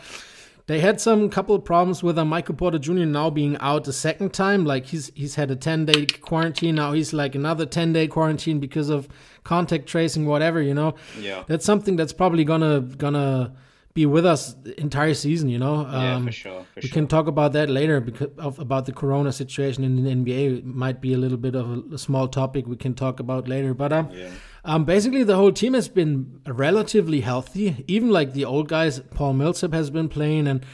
they 0.68 0.80
had 0.80 1.02
some 1.02 1.32
couple 1.32 1.56
of 1.56 1.66
problems 1.66 2.04
with 2.04 2.16
uh, 2.20 2.24
Michael 2.24 2.54
Porter 2.54 2.78
Jr. 2.78 3.06
now 3.06 3.32
being 3.32 3.58
out 3.58 3.86
the 3.86 3.94
second 3.94 4.32
time. 4.32 4.64
Like 4.66 4.86
he's 4.86 5.12
he's 5.16 5.34
had 5.34 5.50
a 5.50 5.56
ten 5.56 5.86
day 5.86 6.06
quarantine 6.06 6.76
now. 6.76 6.92
He's 6.92 7.12
like 7.12 7.34
another 7.34 7.66
ten 7.66 7.92
day 7.92 8.08
quarantine 8.08 8.60
because 8.60 8.90
of 8.90 9.08
contact 9.44 9.88
tracing, 9.88 10.28
whatever. 10.28 10.62
You 10.62 10.76
know. 10.76 10.94
Yeah. 11.20 11.44
That's 11.48 11.66
something 11.66 11.96
that's 11.96 12.14
probably 12.14 12.44
gonna 12.44 12.82
gonna 12.82 13.54
be 13.94 14.06
with 14.06 14.26
us 14.26 14.54
the 14.54 14.80
entire 14.80 15.14
season. 15.14 15.50
You 15.50 15.58
know. 15.60 15.82
yeah, 15.82 16.16
Um, 16.16 16.26
for 16.28 16.32
sure. 16.32 16.62
For 16.74 16.80
we 16.82 16.88
sure. 16.88 16.94
can 16.94 17.08
talk 17.08 17.28
about 17.28 17.54
that 17.54 17.70
later 17.70 18.00
because 18.00 18.30
of 18.38 18.60
about 18.60 18.86
the 18.86 18.92
corona 18.94 19.32
situation 19.32 19.84
in 19.84 20.04
the 20.04 20.10
NBA. 20.12 20.58
It 20.60 20.66
might 20.66 21.02
be 21.02 21.14
a 21.14 21.18
little 21.18 21.38
bit 21.38 21.56
of 21.56 21.70
a, 21.70 21.96
a 21.96 21.98
small 21.98 22.28
topic 22.28 22.68
we 22.68 22.76
can 22.76 22.94
talk 22.94 23.20
about 23.20 23.48
later. 23.48 23.74
But 23.74 23.92
um, 23.94 24.10
Yeah. 24.12 24.30
um, 24.64 24.86
basically 24.86 25.24
the 25.24 25.36
whole 25.36 25.52
team 25.52 25.74
has 25.74 25.88
been 25.90 26.40
relatively 26.48 27.22
healthy. 27.22 27.84
Even 27.88 28.10
like 28.10 28.34
the 28.34 28.46
old 28.46 28.68
guys, 28.68 29.00
Paul 29.14 29.34
Millsap 29.34 29.74
has 29.74 29.90
been 29.90 30.10
playing, 30.10 30.48
and 30.48 30.66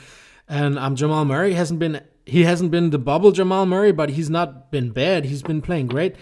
and 0.47 0.78
um, 0.78 0.95
Jamal 0.95 1.25
Murray 1.25 1.54
hasn't 1.54 1.80
been. 1.80 2.01
He 2.28 2.43
hasn't 2.43 2.71
been 2.71 2.89
the 2.89 2.97
bubble 2.97 3.32
Jamal 3.32 3.65
Murray, 3.67 3.91
but 3.91 4.10
he's 4.10 4.30
not 4.32 4.71
been 4.71 4.89
bad. 4.89 5.25
He's 5.25 5.43
been 5.43 5.62
playing 5.62 5.88
great. 5.88 6.15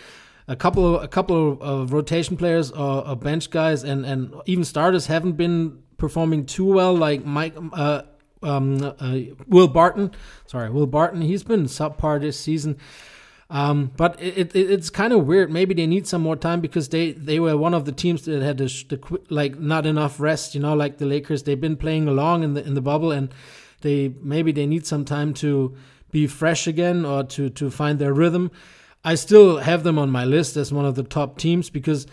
A 0.49 0.56
couple 0.58 0.95
of 0.95 1.01
a 1.03 1.08
couple 1.08 1.53
of, 1.53 1.62
of 1.62 1.93
rotation 1.93 2.36
players 2.36 2.69
or, 2.71 3.08
or 3.08 3.15
bench 3.15 3.49
guys 3.49 3.84
and 3.86 4.06
and 4.06 4.34
even 4.45 4.65
starters 4.65 5.08
haven't 5.08 5.38
been 5.38 5.82
performing 6.03 6.45
too 6.45 6.65
well. 6.65 6.93
Like 6.93 7.23
Mike, 7.23 7.55
uh, 7.71 8.01
um, 8.41 8.83
uh, 8.83 9.19
Will 9.47 9.69
Barton. 9.69 10.11
Sorry, 10.47 10.69
Will 10.69 10.85
Barton. 10.85 11.21
He's 11.21 11.43
been 11.43 11.63
subpar 11.63 12.19
this 12.19 12.37
season. 12.37 12.77
Um, 13.49 13.91
but 13.95 14.21
it, 14.21 14.53
it 14.53 14.69
it's 14.69 14.89
kind 14.89 15.13
of 15.13 15.25
weird. 15.25 15.49
Maybe 15.49 15.73
they 15.73 15.87
need 15.87 16.05
some 16.05 16.21
more 16.21 16.35
time 16.35 16.59
because 16.59 16.89
they, 16.89 17.13
they 17.13 17.39
were 17.39 17.55
one 17.55 17.73
of 17.73 17.85
the 17.85 17.93
teams 17.93 18.23
that 18.23 18.41
had 18.41 18.57
the, 18.57 18.65
the 18.89 19.21
like 19.29 19.57
not 19.57 19.85
enough 19.85 20.19
rest. 20.19 20.55
You 20.55 20.59
know, 20.59 20.73
like 20.73 20.97
the 20.97 21.05
Lakers. 21.05 21.43
They've 21.43 21.61
been 21.67 21.77
playing 21.77 22.09
along 22.09 22.43
in 22.43 22.53
the 22.53 22.65
in 22.65 22.73
the 22.73 22.81
bubble, 22.81 23.13
and 23.13 23.33
they 23.79 24.13
maybe 24.21 24.51
they 24.51 24.65
need 24.65 24.85
some 24.85 25.05
time 25.05 25.33
to 25.35 25.73
be 26.11 26.27
fresh 26.27 26.67
again 26.67 27.05
or 27.05 27.23
to 27.23 27.49
to 27.49 27.71
find 27.71 27.97
their 27.97 28.13
rhythm. 28.13 28.51
I 29.05 29.15
still 29.15 29.59
have 29.59 29.83
them 29.83 29.97
on 29.97 30.09
my 30.09 30.25
list 30.25 30.57
as 30.57 30.73
one 30.73 30.85
of 30.85 30.95
the 30.95 31.03
top 31.03 31.37
teams 31.37 31.69
because 31.69 32.07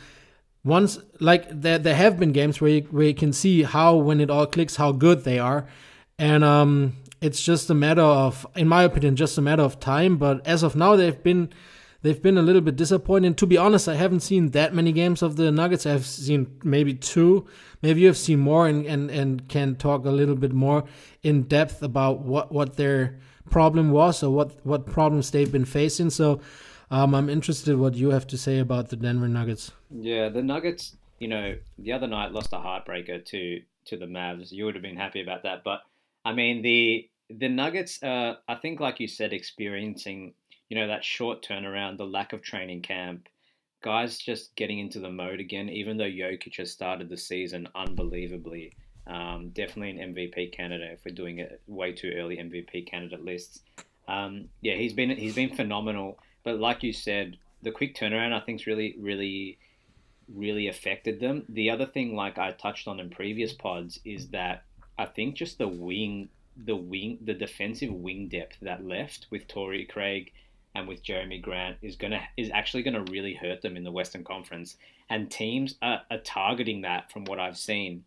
once 0.64 0.98
like 1.20 1.48
there 1.50 1.78
there 1.78 1.94
have 1.94 2.18
been 2.18 2.32
games 2.32 2.60
where 2.60 2.70
you, 2.70 2.82
where 2.90 3.06
you 3.06 3.14
can 3.14 3.32
see 3.32 3.62
how 3.62 3.96
when 3.96 4.20
it 4.20 4.30
all 4.30 4.46
clicks 4.46 4.76
how 4.76 4.92
good 4.92 5.24
they 5.24 5.38
are. 5.38 5.66
And 6.18 6.44
um 6.44 6.96
it's 7.20 7.42
just 7.42 7.70
a 7.70 7.74
matter 7.74 8.02
of 8.02 8.46
in 8.56 8.68
my 8.68 8.82
opinion 8.84 9.16
just 9.16 9.38
a 9.38 9.42
matter 9.42 9.62
of 9.62 9.80
time. 9.80 10.16
But 10.16 10.46
as 10.46 10.62
of 10.62 10.76
now 10.76 10.96
they've 10.96 11.22
been 11.22 11.50
they've 12.02 12.20
been 12.20 12.36
a 12.36 12.42
little 12.42 12.60
bit 12.60 12.76
disappointing. 12.76 13.34
To 13.36 13.46
be 13.46 13.56
honest 13.56 13.88
i 13.88 13.94
haven't 13.94 14.20
seen 14.20 14.50
that 14.50 14.74
many 14.74 14.92
games 14.92 15.22
of 15.22 15.36
the 15.36 15.50
nuggets. 15.50 15.86
I've 15.86 16.06
seen 16.06 16.58
maybe 16.62 16.94
two. 16.94 17.46
Maybe 17.82 18.02
you've 18.02 18.18
seen 18.18 18.40
more 18.40 18.66
and 18.66 18.84
and, 18.84 19.10
and 19.10 19.48
can 19.48 19.76
talk 19.76 20.04
a 20.04 20.10
little 20.10 20.36
bit 20.36 20.52
more 20.52 20.84
in 21.22 21.44
depth 21.44 21.82
about 21.82 22.20
what 22.20 22.52
what 22.52 22.76
their 22.76 23.18
problem 23.48 23.90
was 23.90 24.22
or 24.22 24.30
what 24.30 24.64
what 24.64 24.86
problems 24.86 25.30
they've 25.30 25.50
been 25.50 25.64
facing. 25.64 26.10
So 26.10 26.40
um, 26.90 27.14
i'm 27.14 27.28
interested 27.28 27.76
what 27.76 27.94
you 27.94 28.10
have 28.10 28.26
to 28.26 28.38
say 28.38 28.58
about 28.58 28.88
the 28.88 28.96
denver 28.96 29.28
nuggets 29.28 29.72
Yeah, 29.90 30.28
the 30.28 30.42
Nuggets, 30.42 30.96
you 31.18 31.28
know, 31.28 31.56
the 31.78 31.92
other 31.92 32.06
night 32.06 32.32
lost 32.32 32.52
a 32.52 32.56
heartbreaker 32.56 33.24
to 33.26 33.62
to 33.86 33.96
the 33.96 34.06
Mavs. 34.06 34.52
You 34.52 34.64
would 34.66 34.74
have 34.74 34.82
been 34.82 34.96
happy 34.96 35.20
about 35.20 35.42
that, 35.42 35.64
but 35.64 35.80
I 36.24 36.32
mean 36.32 36.62
the 36.62 37.08
the 37.28 37.48
Nuggets, 37.48 38.02
uh, 38.02 38.34
I 38.48 38.54
think, 38.56 38.80
like 38.80 39.00
you 39.00 39.08
said, 39.08 39.32
experiencing 39.32 40.34
you 40.68 40.78
know 40.78 40.86
that 40.86 41.04
short 41.04 41.44
turnaround, 41.44 41.98
the 41.98 42.06
lack 42.06 42.32
of 42.32 42.42
training 42.42 42.82
camp, 42.82 43.28
guys 43.82 44.18
just 44.18 44.54
getting 44.54 44.78
into 44.78 45.00
the 45.00 45.10
mode 45.10 45.40
again. 45.40 45.68
Even 45.68 45.96
though 45.96 46.04
Jokic 46.04 46.56
has 46.56 46.70
started 46.70 47.08
the 47.08 47.16
season 47.16 47.68
unbelievably, 47.74 48.72
um, 49.06 49.50
definitely 49.50 50.00
an 50.00 50.14
MVP 50.14 50.52
candidate 50.52 50.92
if 50.92 51.04
we're 51.04 51.14
doing 51.14 51.38
it 51.38 51.60
way 51.66 51.92
too 51.92 52.12
early 52.16 52.36
MVP 52.36 52.86
candidate 52.86 53.24
lists. 53.24 53.62
Um, 54.06 54.48
yeah, 54.60 54.74
he's 54.74 54.92
been 54.92 55.10
he's 55.10 55.34
been 55.34 55.54
phenomenal, 55.54 56.18
but 56.44 56.58
like 56.58 56.82
you 56.82 56.92
said, 56.92 57.36
the 57.62 57.70
quick 57.70 57.94
turnaround 57.94 58.32
I 58.32 58.38
think 58.38 58.46
think's 58.46 58.66
really 58.66 58.96
really 58.98 59.58
really 60.34 60.68
affected 60.68 61.20
them. 61.20 61.44
The 61.48 61.70
other 61.70 61.86
thing, 61.86 62.14
like 62.14 62.38
I 62.38 62.52
touched 62.52 62.86
on 62.86 63.00
in 63.00 63.10
previous 63.10 63.52
pods, 63.52 64.00
is 64.04 64.28
that 64.28 64.64
I 64.98 65.06
think 65.06 65.34
just 65.34 65.58
the 65.58 65.68
wing, 65.68 66.28
the 66.56 66.76
wing, 66.76 67.18
the 67.22 67.34
defensive 67.34 67.92
wing 67.92 68.28
depth 68.28 68.58
that 68.62 68.84
left 68.84 69.26
with 69.30 69.48
Torrey 69.48 69.86
Craig 69.86 70.32
and 70.74 70.86
with 70.86 71.02
Jerami 71.02 71.42
Grant 71.42 71.78
is 71.82 71.96
gonna 71.96 72.22
is 72.36 72.50
actually 72.52 72.82
gonna 72.82 73.04
really 73.04 73.34
hurt 73.34 73.62
them 73.62 73.76
in 73.76 73.84
the 73.84 73.90
Western 73.90 74.24
Conference. 74.24 74.76
And 75.08 75.30
teams 75.30 75.74
are, 75.82 76.02
are 76.10 76.18
targeting 76.18 76.82
that 76.82 77.10
from 77.10 77.24
what 77.24 77.40
I've 77.40 77.58
seen. 77.58 78.04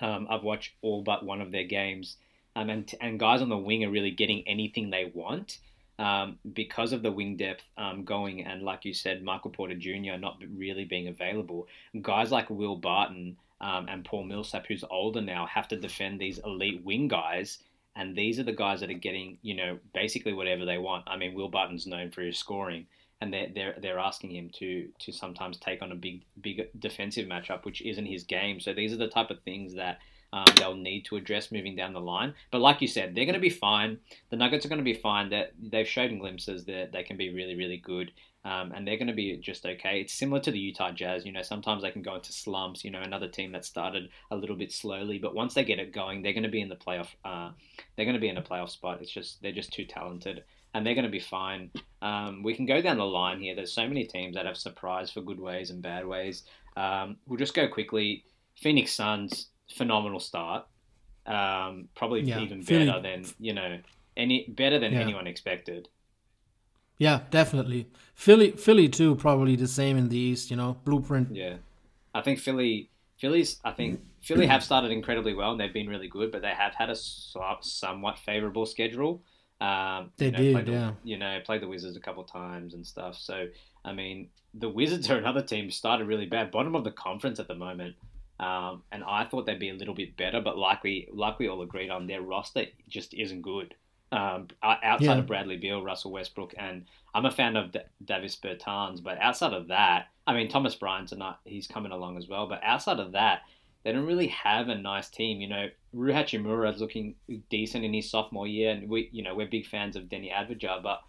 Um, 0.00 0.28
I've 0.30 0.44
watched 0.44 0.74
all 0.80 1.02
but 1.02 1.24
one 1.24 1.40
of 1.40 1.50
their 1.50 1.64
games, 1.64 2.16
um, 2.54 2.70
and 2.70 2.90
and 3.00 3.18
guys 3.18 3.42
on 3.42 3.48
the 3.48 3.58
wing 3.58 3.84
are 3.84 3.90
really 3.90 4.12
getting 4.12 4.46
anything 4.46 4.90
they 4.90 5.10
want 5.12 5.58
um, 5.98 6.38
because 6.52 6.92
of 6.92 7.02
the 7.02 7.10
wing 7.10 7.36
depth 7.36 7.64
um, 7.76 8.04
going, 8.04 8.44
and 8.44 8.62
like 8.62 8.84
you 8.84 8.94
said, 8.94 9.22
Michael 9.22 9.50
Porter 9.50 9.74
Jr. 9.74 10.16
not 10.18 10.40
really 10.54 10.84
being 10.84 11.08
available. 11.08 11.66
Guys 12.00 12.30
like 12.30 12.48
Will 12.50 12.76
Barton 12.76 13.36
um, 13.60 13.86
and 13.88 14.04
Paul 14.04 14.24
Millsap, 14.24 14.66
who's 14.66 14.84
older 14.90 15.20
now, 15.20 15.46
have 15.46 15.68
to 15.68 15.76
defend 15.76 16.20
these 16.20 16.38
elite 16.38 16.84
wing 16.84 17.08
guys. 17.08 17.58
And 17.96 18.14
these 18.14 18.38
are 18.38 18.44
the 18.44 18.52
guys 18.52 18.78
that 18.80 18.90
are 18.90 18.94
getting, 18.94 19.38
you 19.42 19.56
know, 19.56 19.78
basically 19.92 20.32
whatever 20.32 20.64
they 20.64 20.78
want. 20.78 21.04
I 21.08 21.16
mean, 21.16 21.34
Will 21.34 21.48
Barton's 21.48 21.86
known 21.86 22.12
for 22.12 22.22
his 22.22 22.38
scoring, 22.38 22.86
and 23.20 23.32
they're 23.32 23.48
they're, 23.52 23.74
they're 23.82 23.98
asking 23.98 24.30
him 24.30 24.50
to 24.58 24.88
to 25.00 25.12
sometimes 25.12 25.58
take 25.58 25.82
on 25.82 25.90
a 25.90 25.96
big 25.96 26.22
big 26.40 26.68
defensive 26.78 27.26
matchup, 27.26 27.64
which 27.64 27.82
isn't 27.82 28.06
his 28.06 28.22
game. 28.22 28.60
So 28.60 28.72
these 28.72 28.92
are 28.92 28.98
the 28.98 29.08
type 29.08 29.30
of 29.30 29.42
things 29.42 29.74
that 29.74 29.98
um, 30.32 30.44
they'll 30.56 30.74
need 30.74 31.04
to 31.06 31.16
address 31.16 31.50
moving 31.50 31.74
down 31.74 31.92
the 31.92 32.00
line. 32.00 32.34
But 32.50 32.60
like 32.60 32.82
you 32.82 32.88
said, 32.88 33.14
they're 33.14 33.24
going 33.24 33.34
to 33.34 33.40
be 33.40 33.50
fine. 33.50 33.98
The 34.30 34.36
Nuggets 34.36 34.66
are 34.66 34.68
going 34.68 34.80
to 34.80 34.84
be 34.84 34.94
fine. 34.94 35.30
That 35.30 35.52
they've 35.60 35.88
shown 35.88 36.18
glimpses 36.18 36.64
that 36.66 36.92
they 36.92 37.02
can 37.02 37.16
be 37.16 37.32
really, 37.32 37.56
really 37.56 37.78
good, 37.78 38.12
um, 38.44 38.72
and 38.72 38.86
they're 38.86 38.98
going 38.98 39.08
to 39.08 39.14
be 39.14 39.36
just 39.38 39.64
okay. 39.64 40.00
It's 40.00 40.12
similar 40.12 40.40
to 40.40 40.50
the 40.50 40.58
Utah 40.58 40.92
Jazz. 40.92 41.24
You 41.24 41.32
know, 41.32 41.42
sometimes 41.42 41.82
they 41.82 41.90
can 41.90 42.02
go 42.02 42.16
into 42.16 42.32
slumps. 42.32 42.84
You 42.84 42.90
know, 42.90 43.00
another 43.00 43.28
team 43.28 43.52
that 43.52 43.64
started 43.64 44.10
a 44.30 44.36
little 44.36 44.56
bit 44.56 44.72
slowly, 44.72 45.18
but 45.18 45.34
once 45.34 45.54
they 45.54 45.64
get 45.64 45.78
it 45.78 45.92
going, 45.92 46.22
they're 46.22 46.34
going 46.34 46.42
to 46.42 46.48
be 46.50 46.60
in 46.60 46.68
the 46.68 46.76
playoff. 46.76 47.08
Uh, 47.24 47.50
they're 47.96 48.04
going 48.04 48.14
to 48.14 48.20
be 48.20 48.28
in 48.28 48.38
a 48.38 48.42
playoff 48.42 48.70
spot. 48.70 49.00
It's 49.00 49.10
just 49.10 49.42
they're 49.42 49.52
just 49.52 49.72
too 49.72 49.84
talented. 49.84 50.44
And 50.74 50.86
they're 50.86 50.94
going 50.94 51.06
to 51.06 51.10
be 51.10 51.18
fine. 51.18 51.70
Um, 52.02 52.42
we 52.42 52.54
can 52.54 52.66
go 52.66 52.82
down 52.82 52.98
the 52.98 53.04
line 53.04 53.40
here. 53.40 53.56
There's 53.56 53.72
so 53.72 53.88
many 53.88 54.04
teams 54.04 54.36
that 54.36 54.44
have 54.44 54.58
surprised 54.58 55.14
for 55.14 55.22
good 55.22 55.40
ways 55.40 55.70
and 55.70 55.80
bad 55.80 56.06
ways. 56.06 56.42
Um, 56.76 57.16
we'll 57.26 57.38
just 57.38 57.54
go 57.54 57.66
quickly. 57.66 58.24
Phoenix 58.54 58.92
Suns, 58.92 59.48
phenomenal 59.70 60.20
start. 60.20 60.66
Um, 61.26 61.88
probably 61.94 62.22
Yeah, 62.22 62.40
even 62.40 62.62
better 62.62 63.00
than 63.00 63.26
you 63.38 63.52
know 63.52 63.78
any 64.16 64.46
better 64.48 64.78
than 64.78 64.92
Yeah. 64.92 65.00
anyone 65.00 65.26
expected. 65.26 65.88
Yeah, 66.98 67.20
definitely. 67.30 67.86
Philly, 68.14 68.50
Philly 68.52 68.88
too, 68.88 69.14
probably 69.14 69.54
the 69.54 69.68
same 69.68 69.96
in 69.96 70.08
the 70.08 70.18
East. 70.18 70.50
You 70.50 70.56
know, 70.56 70.78
blueprint. 70.84 71.34
Yeah, 71.34 71.56
I 72.14 72.22
think 72.22 72.40
Philly, 72.40 72.90
Phillies. 73.18 73.60
I 73.64 73.72
think 73.72 74.00
Philly 74.20 74.46
have 74.46 74.64
started 74.64 74.90
incredibly 74.90 75.34
well 75.34 75.52
and 75.52 75.60
they've 75.60 75.72
been 75.72 75.88
really 75.88 76.08
good, 76.08 76.32
but 76.32 76.42
they 76.42 76.50
have 76.50 76.74
had 76.74 76.90
a 76.90 76.96
somewhat 76.96 78.18
favorable 78.18 78.66
schedule. 78.66 79.22
Um, 79.60 80.12
They 80.16 80.26
you 80.26 80.32
know, 80.32 80.38
did, 80.38 80.66
the, 80.66 80.72
yeah. 80.72 80.92
You 81.04 81.18
know, 81.18 81.40
played 81.44 81.62
the 81.62 81.68
Wizards 81.68 81.96
a 81.96 82.00
couple 82.00 82.24
times 82.24 82.74
and 82.74 82.86
stuff. 82.86 83.16
So 83.16 83.48
I 83.84 83.92
mean, 83.92 84.28
the 84.54 84.68
Wizards 84.68 85.08
are 85.10 85.18
another 85.18 85.42
team 85.42 85.70
started 85.70 86.06
really 86.06 86.26
bad, 86.26 86.50
bottom 86.50 86.74
of 86.74 86.84
the 86.84 86.90
conference 86.90 87.38
at 87.38 87.48
the 87.48 87.54
moment. 87.54 87.94
Um, 88.40 88.82
and 88.92 89.02
I 89.04 89.24
thought 89.24 89.46
they'd 89.46 89.58
be 89.58 89.70
a 89.70 89.74
little 89.74 89.94
bit 89.94 90.16
better, 90.16 90.40
but 90.40 90.56
like 90.56 90.82
we 90.84 91.08
like 91.12 91.38
we 91.38 91.48
all 91.48 91.62
agreed 91.62 91.90
on, 91.90 92.06
their 92.06 92.22
roster 92.22 92.66
just 92.88 93.12
isn't 93.14 93.42
good. 93.42 93.74
Um, 94.10 94.48
outside 94.62 95.02
Yeah. 95.04 95.18
of 95.18 95.26
Bradley 95.26 95.56
Beal, 95.58 95.82
Russell 95.82 96.12
Westbrook, 96.12 96.54
and 96.56 96.86
I'm 97.14 97.26
a 97.26 97.30
fan 97.30 97.56
of 97.56 97.72
D- 97.72 97.80
Davis 98.04 98.36
Bertans, 98.36 99.02
but 99.02 99.18
outside 99.20 99.52
of 99.52 99.68
that, 99.68 100.06
I 100.26 100.34
mean 100.34 100.48
Thomas 100.48 100.74
Bryant's 100.74 101.12
not 101.14 101.40
he's 101.44 101.66
coming 101.66 101.92
along 101.92 102.16
as 102.16 102.26
well, 102.28 102.46
but 102.48 102.60
outside 102.62 103.00
of 103.00 103.12
that, 103.12 103.42
they 103.84 103.92
don't 103.92 104.06
really 104.06 104.28
have 104.28 104.68
a 104.68 104.74
nice 104.74 105.10
team. 105.10 105.40
You 105.40 105.48
know, 105.48 105.66
Rui 105.92 106.12
Hachimura 106.12 106.72
is 106.74 106.80
looking 106.80 107.16
decent 107.50 107.84
in 107.84 107.92
his 107.92 108.10
sophomore 108.10 108.46
year, 108.46 108.70
and 108.70 108.88
we 108.88 109.10
you 109.12 109.22
know 109.22 109.34
we're 109.34 109.46
big 109.48 109.66
fans 109.66 109.94
of 109.96 110.04
Deni 110.04 110.32
Avdija, 110.32 110.82
but 110.82 111.00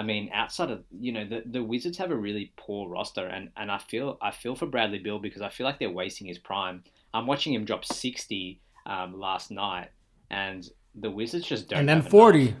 I 0.00 0.02
mean, 0.02 0.30
outside 0.32 0.70
of 0.70 0.80
you 1.06 1.12
know 1.12 1.24
the, 1.32 1.42
the 1.44 1.62
Wizards 1.62 1.98
have 1.98 2.10
a 2.10 2.16
really 2.16 2.46
poor 2.56 2.88
roster, 2.88 3.26
and, 3.26 3.50
and 3.56 3.70
I 3.70 3.78
feel 3.78 4.16
I 4.22 4.30
feel 4.30 4.54
for 4.54 4.66
Bradley 4.66 4.98
Beal 4.98 5.18
because 5.18 5.42
I 5.42 5.50
feel 5.50 5.66
like 5.68 5.78
they're 5.78 5.90
wasting 6.02 6.26
his 6.26 6.38
prime. 6.38 6.82
I'm 7.12 7.26
watching 7.26 7.52
him 7.52 7.64
drop 7.66 7.84
60 7.84 8.60
um, 8.86 9.18
last 9.26 9.50
night, 9.50 9.88
and 10.30 10.60
the 10.94 11.10
Wizards 11.10 11.46
just 11.46 11.68
don't. 11.68 11.80
and 11.80 11.88
then 11.88 11.96
have 11.98 12.04
enough. 12.06 12.10
forty. 12.10 12.54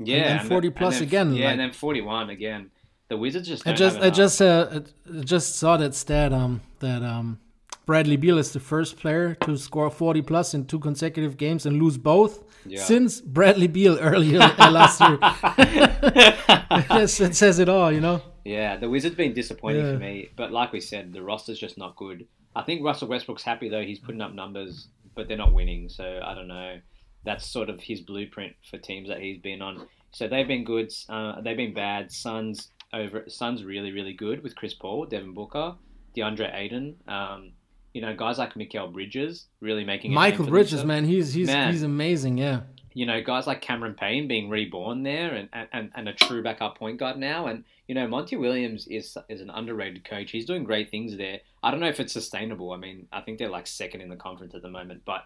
yeah, 0.00 0.16
And 0.16 0.40
then 0.40 0.48
40 0.48 0.70
plus 0.70 0.94
then- 0.94 1.02
again, 1.08 1.28
yeah, 1.34 1.44
like- 1.44 1.52
and 1.52 1.60
then 1.60 1.72
41 1.72 2.30
again. 2.30 2.70
The 3.08 3.16
Wizards 3.16 3.46
just. 3.48 3.66
I 3.66 3.70
Don't 3.70 3.76
just, 3.78 3.98
I 3.98 4.10
just, 4.10 4.42
uh, 4.42 4.80
I 5.18 5.20
just 5.22 5.56
saw 5.56 5.76
that 5.76 5.94
stat. 5.94 6.32
Um, 6.32 6.60
that 6.78 7.02
um, 7.02 7.38
Bradley 7.86 8.16
Beal 8.16 8.38
is 8.38 8.52
the 8.52 8.60
first 8.60 8.96
player 8.98 9.34
to 9.42 9.56
score 9.56 9.90
forty 9.90 10.22
plus 10.22 10.54
in 10.54 10.64
two 10.66 10.78
consecutive 10.78 11.36
games 11.36 11.66
and 11.66 11.82
lose 11.82 11.98
both 11.98 12.44
Yeah. 12.66 12.82
since 12.84 13.20
Bradley 13.20 13.66
Beal 13.68 13.98
earlier 14.00 14.40
uh, 14.40 14.70
last 14.70 15.00
year. 15.00 15.18
That 16.70 17.30
says 17.34 17.58
it 17.58 17.68
all, 17.68 17.90
you 17.92 18.00
know. 18.00 18.22
Yeah, 18.44 18.76
the 18.76 18.88
Wizards 18.88 19.14
been 19.16 19.34
disappointing 19.34 19.84
Yeah. 19.84 19.92
for 19.92 19.98
me, 19.98 20.28
but 20.36 20.52
like 20.52 20.72
we 20.72 20.80
said, 20.80 21.12
the 21.12 21.22
roster's 21.22 21.58
just 21.58 21.76
not 21.78 21.96
good. 21.96 22.26
I 22.56 22.62
think 22.62 22.82
Russell 22.84 23.08
Westbrook's 23.08 23.42
happy 23.42 23.68
though; 23.68 23.82
he's 23.84 23.98
putting 23.98 24.20
up 24.20 24.32
numbers, 24.34 24.88
but 25.14 25.28
they're 25.28 25.36
not 25.36 25.52
winning. 25.52 25.88
So 25.88 26.20
I 26.24 26.34
don't 26.34 26.48
know. 26.48 26.78
that's 27.24 27.46
sort 27.46 27.68
of 27.68 27.80
his 27.80 28.00
blueprint 28.00 28.54
for 28.70 28.78
teams 28.78 29.08
that 29.08 29.20
he's 29.20 29.38
been 29.38 29.60
on. 29.62 29.86
So 30.12 30.26
they've 30.26 30.48
been 30.48 30.64
good. 30.64 30.90
Uh, 31.08 31.40
they've 31.40 31.56
been 31.56 31.74
bad. 31.74 32.10
Suns 32.12 32.70
over 32.92 33.24
Suns 33.28 33.62
really 33.64 33.92
really 33.92 34.12
good 34.14 34.42
with 34.42 34.54
Chris 34.56 34.74
Paul, 34.74 35.06
Devin 35.06 35.34
Booker, 35.34 35.74
DeAndre 36.16 36.54
Ayton. 36.54 36.96
Um, 37.06 37.52
you 37.92 38.00
know, 38.00 38.14
guys 38.14 38.38
like 38.38 38.54
Mikal 38.54 38.92
Bridges 38.92 39.46
really 39.60 39.84
making 39.84 40.12
Michael 40.12 40.46
Bridges, 40.46 40.84
man, 40.84 41.04
he's 41.04 41.32
he's 41.32 41.48
man, 41.48 41.72
he's 41.72 41.82
amazing. 41.82 42.38
Yeah. 42.38 42.60
You 42.92 43.06
know, 43.06 43.20
guys 43.22 43.46
like 43.46 43.60
Cameron 43.60 43.94
Payne 43.94 44.26
being 44.26 44.48
reborn 44.48 45.04
there, 45.04 45.32
and, 45.32 45.48
and, 45.72 45.92
and 45.94 46.08
a 46.08 46.12
true 46.12 46.42
backup 46.42 46.76
point 46.76 46.98
guard 46.98 47.18
now, 47.18 47.46
and 47.46 47.64
you 47.86 47.94
know 47.94 48.06
Monty 48.08 48.36
Williams 48.36 48.86
is 48.88 49.16
is 49.28 49.40
an 49.40 49.50
underrated 49.50 50.04
coach. 50.04 50.30
He's 50.30 50.44
doing 50.44 50.64
great 50.64 50.90
things 50.90 51.16
there. 51.16 51.40
I 51.62 51.70
don't 51.70 51.80
know 51.80 51.88
if 51.88 52.00
it's 52.00 52.12
sustainable. 52.12 52.72
I 52.72 52.76
mean, 52.76 53.06
I 53.12 53.20
think 53.20 53.38
they're 53.38 53.48
like 53.48 53.66
second 53.66 54.00
in 54.00 54.08
the 54.08 54.16
conference 54.16 54.54
at 54.54 54.62
the 54.62 54.70
moment, 54.70 55.02
but 55.04 55.24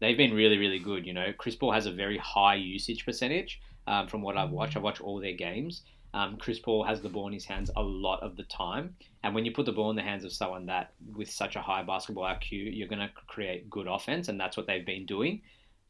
they've 0.00 0.16
been 0.16 0.34
really 0.34 0.58
really 0.58 0.78
good. 0.78 1.06
You 1.06 1.14
know, 1.14 1.32
Chris 1.36 1.56
Paul 1.56 1.72
has 1.72 1.86
a 1.86 1.92
very 1.92 2.18
high 2.18 2.56
usage 2.56 3.04
percentage 3.04 3.60
um, 3.86 4.08
from 4.08 4.20
what 4.20 4.36
I've 4.36 4.50
watched. 4.50 4.76
I've 4.76 4.82
watched 4.82 5.00
all 5.00 5.18
their 5.18 5.32
games. 5.32 5.82
Um, 6.16 6.38
Chris 6.38 6.58
Paul 6.58 6.82
has 6.82 7.02
the 7.02 7.10
ball 7.10 7.26
in 7.26 7.34
his 7.34 7.44
hands 7.44 7.70
a 7.76 7.82
lot 7.82 8.22
of 8.22 8.36
the 8.36 8.44
time, 8.44 8.96
and 9.22 9.34
when 9.34 9.44
you 9.44 9.52
put 9.52 9.66
the 9.66 9.72
ball 9.72 9.90
in 9.90 9.96
the 9.96 10.02
hands 10.02 10.24
of 10.24 10.32
someone 10.32 10.64
that 10.64 10.94
with 11.14 11.28
such 11.30 11.56
a 11.56 11.60
high 11.60 11.82
basketball 11.82 12.24
IQ, 12.24 12.74
you're 12.74 12.88
going 12.88 13.06
to 13.06 13.10
create 13.26 13.68
good 13.68 13.86
offense, 13.86 14.28
and 14.28 14.40
that's 14.40 14.56
what 14.56 14.66
they've 14.66 14.86
been 14.86 15.04
doing. 15.04 15.42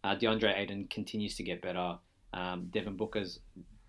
Uh, 0.02 0.16
DeAndre 0.16 0.58
Ayton 0.58 0.88
continues 0.90 1.36
to 1.36 1.44
get 1.44 1.62
better. 1.62 1.98
Um, 2.34 2.66
Devin 2.72 2.96
Booker's 2.96 3.38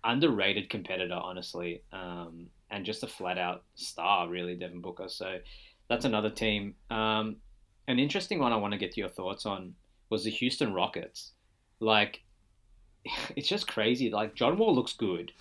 underrated 0.04 0.70
competitor, 0.70 1.18
honestly, 1.20 1.82
um, 1.92 2.46
and 2.70 2.84
just 2.84 3.02
a 3.02 3.08
flat 3.08 3.36
out 3.36 3.64
star, 3.74 4.28
really, 4.28 4.54
Devin 4.54 4.80
Booker. 4.80 5.08
So 5.08 5.38
that's 5.88 6.04
another 6.04 6.30
team. 6.30 6.76
Um, 6.88 7.38
an 7.88 7.98
interesting 7.98 8.38
one 8.38 8.52
I 8.52 8.56
want 8.56 8.74
to 8.74 8.78
get 8.78 8.96
your 8.96 9.08
thoughts 9.08 9.44
on 9.44 9.74
was 10.08 10.22
the 10.22 10.30
Houston 10.30 10.72
Rockets. 10.72 11.32
Like, 11.80 12.22
it's 13.34 13.48
just 13.48 13.66
crazy. 13.66 14.08
Like 14.08 14.36
John 14.36 14.56
Wall 14.56 14.72
looks 14.72 14.92
good. 14.92 15.32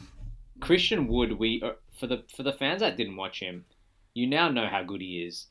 Christian 0.60 1.08
Wood, 1.08 1.34
we 1.40 1.62
uh, 1.64 1.72
for 2.00 2.08
the 2.08 2.24
for 2.36 2.44
the 2.44 2.54
fans 2.54 2.82
that 2.82 2.98
didn't 2.98 3.16
watch 3.16 3.40
him, 3.40 3.66
you 4.14 4.28
now 4.28 4.50
know 4.50 4.68
how 4.68 4.84
good 4.84 5.02
he 5.02 5.24
is. 5.24 5.48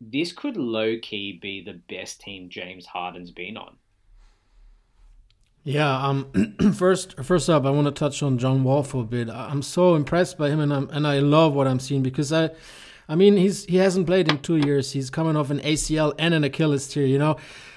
This 0.00 0.32
could 0.32 0.56
low 0.56 0.96
key 1.00 1.38
be 1.40 1.62
the 1.62 1.80
best 1.88 2.20
team 2.20 2.48
James 2.48 2.86
Harden's 2.86 3.30
been 3.30 3.56
on. 3.56 3.76
Yeah, 5.66 6.06
um, 6.06 6.30
first 6.74 7.22
first 7.24 7.50
up, 7.50 7.66
I 7.66 7.70
want 7.70 7.86
to 7.86 7.90
touch 7.90 8.22
on 8.22 8.38
John 8.38 8.62
Wall 8.62 8.84
for 8.84 9.02
a 9.02 9.04
bit. 9.04 9.28
I'm 9.28 9.62
so 9.62 9.96
impressed 9.96 10.38
by 10.38 10.48
him, 10.48 10.60
and 10.60 10.72
I'm 10.72 10.88
and 10.90 11.06
I 11.06 11.18
love 11.18 11.54
what 11.54 11.66
I'm 11.66 11.80
seeing 11.80 12.04
because 12.04 12.32
I, 12.32 12.50
I 13.08 13.16
mean, 13.16 13.36
he's 13.36 13.64
he 13.64 13.78
hasn't 13.78 14.06
played 14.06 14.30
in 14.30 14.38
two 14.38 14.58
years. 14.58 14.92
He's 14.92 15.10
coming 15.10 15.36
off 15.36 15.50
an 15.50 15.58
ACL 15.60 16.14
and 16.18 16.34
an 16.34 16.44
Achilles 16.44 16.86
tear. 16.86 17.04
You 17.04 17.18
know, 17.18 17.36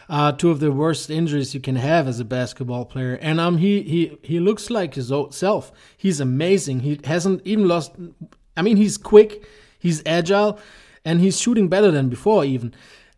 uh, 0.10 0.32
two 0.32 0.50
of 0.50 0.60
the 0.60 0.72
worst 0.72 1.10
injuries 1.10 1.54
you 1.54 1.60
can 1.60 1.76
have 1.76 2.08
as 2.08 2.20
a 2.20 2.26
basketball 2.26 2.84
player. 2.84 3.14
And 3.22 3.40
um, 3.40 3.58
he 3.58 3.84
he 3.84 4.18
he 4.24 4.40
looks 4.40 4.70
like 4.70 4.96
his 4.96 5.12
old 5.12 5.34
self. 5.34 5.72
He's 5.96 6.20
amazing. 6.20 6.82
He 6.82 7.00
hasn't 7.04 7.42
even 7.46 7.68
lost. 7.68 7.92
I 8.58 8.62
mean, 8.62 8.78
he's 8.78 8.98
quick, 8.98 9.48
he's 9.78 10.02
agile, 10.06 10.60
and 11.06 11.22
he's 11.22 11.40
shooting 11.40 11.70
better 11.70 11.92
than 11.92 12.10
before. 12.10 12.44
Even 12.44 12.74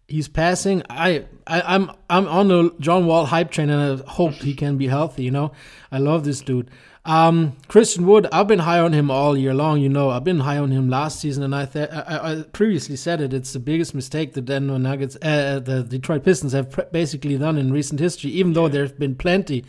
he's 0.07 0.27
passing. 0.27 0.83
I, 0.89 1.25
I 1.47 1.61
I'm 1.61 1.91
I'm 2.09 2.27
on 2.27 2.49
the 2.49 2.75
John 2.79 3.05
Wall 3.05 3.25
hype 3.25 3.51
train, 3.51 3.69
and 3.69 4.01
I 4.01 4.11
hope 4.11 4.33
he 4.33 4.53
can 4.53 4.77
be 4.77 4.87
healthy. 4.87 5.23
You 5.23 5.31
know, 5.31 5.53
I 5.91 5.97
love 5.97 6.25
this 6.25 6.41
dude. 6.41 6.69
Um, 7.03 7.57
Christian 7.67 8.05
Wood, 8.05 8.27
I've 8.31 8.47
been 8.47 8.59
high 8.59 8.79
on 8.79 8.93
him 8.93 9.09
all 9.09 9.35
year 9.35 9.53
long. 9.53 9.81
You 9.81 9.89
know, 9.89 10.11
I've 10.11 10.23
been 10.23 10.41
high 10.41 10.57
on 10.57 10.69
him 10.69 10.89
last 10.89 11.19
season, 11.19 11.43
and 11.43 11.55
I, 11.55 11.65
th- 11.65 11.89
I, 11.89 12.31
I 12.31 12.43
previously 12.43 12.95
said 12.95 13.21
it. 13.21 13.33
It's 13.33 13.53
the 13.53 13.59
biggest 13.59 13.95
mistake 13.95 14.33
the 14.33 14.41
Denver 14.41 14.77
Nuggets, 14.77 15.17
uh, 15.21 15.59
the 15.59 15.83
Detroit 15.83 16.23
Pistons, 16.23 16.53
have 16.53 16.69
pr- 16.69 16.81
basically 16.91 17.37
done 17.37 17.57
in 17.57 17.71
recent 17.71 17.99
history. 17.99 18.29
Even 18.31 18.53
though 18.53 18.67
there's 18.67 18.91
been 18.91 19.15
plenty. 19.15 19.65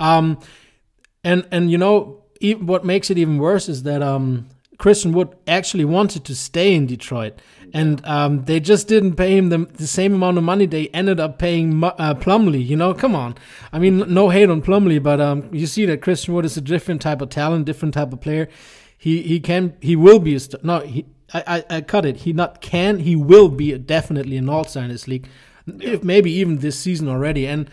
Um, 0.00 0.38
and 1.22 1.46
and 1.50 1.70
you 1.70 1.76
know, 1.76 2.22
even, 2.40 2.66
what 2.66 2.84
makes 2.84 3.10
it 3.10 3.18
even 3.18 3.38
worse 3.38 3.68
is 3.68 3.82
that 3.82 4.02
um, 4.02 4.48
Christian 4.78 5.12
Wood 5.12 5.34
actually 5.46 5.84
wanted 5.84 6.24
to 6.24 6.34
stay 6.34 6.74
in 6.74 6.86
Detroit 6.86 7.40
and 7.74 8.04
um, 8.06 8.44
they 8.44 8.60
just 8.60 8.86
didn't 8.86 9.16
pay 9.16 9.36
him 9.36 9.48
the, 9.48 9.58
the, 9.58 9.86
same 9.86 10.14
amount 10.14 10.38
of 10.38 10.44
money 10.44 10.64
they 10.64 10.86
ended 10.88 11.18
up 11.18 11.40
paying 11.40 11.82
uh, 11.82 12.14
Plumlee. 12.14 12.64
You 12.64 12.76
know, 12.76 12.94
come 12.94 13.16
on. 13.16 13.34
I 13.72 13.80
mean, 13.80 14.14
no 14.14 14.28
hate 14.28 14.48
on 14.48 14.62
Plumlee, 14.62 15.02
but 15.02 15.20
um, 15.20 15.48
you 15.52 15.66
see 15.66 15.84
that 15.86 16.00
Christian 16.00 16.34
Wood 16.34 16.44
is 16.44 16.56
a 16.56 16.60
different 16.60 17.02
type 17.02 17.20
of 17.20 17.30
talent, 17.30 17.66
different 17.66 17.92
type 17.92 18.12
of 18.12 18.20
player. 18.20 18.48
He 18.96 19.22
he 19.22 19.40
can 19.40 19.76
he 19.80 19.96
will 19.96 20.20
be 20.20 20.36
a 20.36 20.40
star. 20.40 20.60
No, 20.62 20.80
he 20.80 21.04
I, 21.32 21.42
I, 21.46 21.76
I 21.76 21.80
cut 21.80 22.06
it. 22.06 22.18
He 22.18 22.32
not 22.32 22.60
can 22.60 23.00
he 23.00 23.16
will 23.16 23.48
be 23.48 23.72
a, 23.72 23.78
definitely 23.78 24.36
an 24.36 24.48
all 24.48 24.64
star 24.64 24.84
in 24.84 24.90
this 24.90 25.08
league, 25.08 25.28
if 25.66 26.04
maybe 26.04 26.30
even 26.30 26.58
this 26.58 26.78
season 26.78 27.08
already. 27.08 27.44
And 27.44 27.68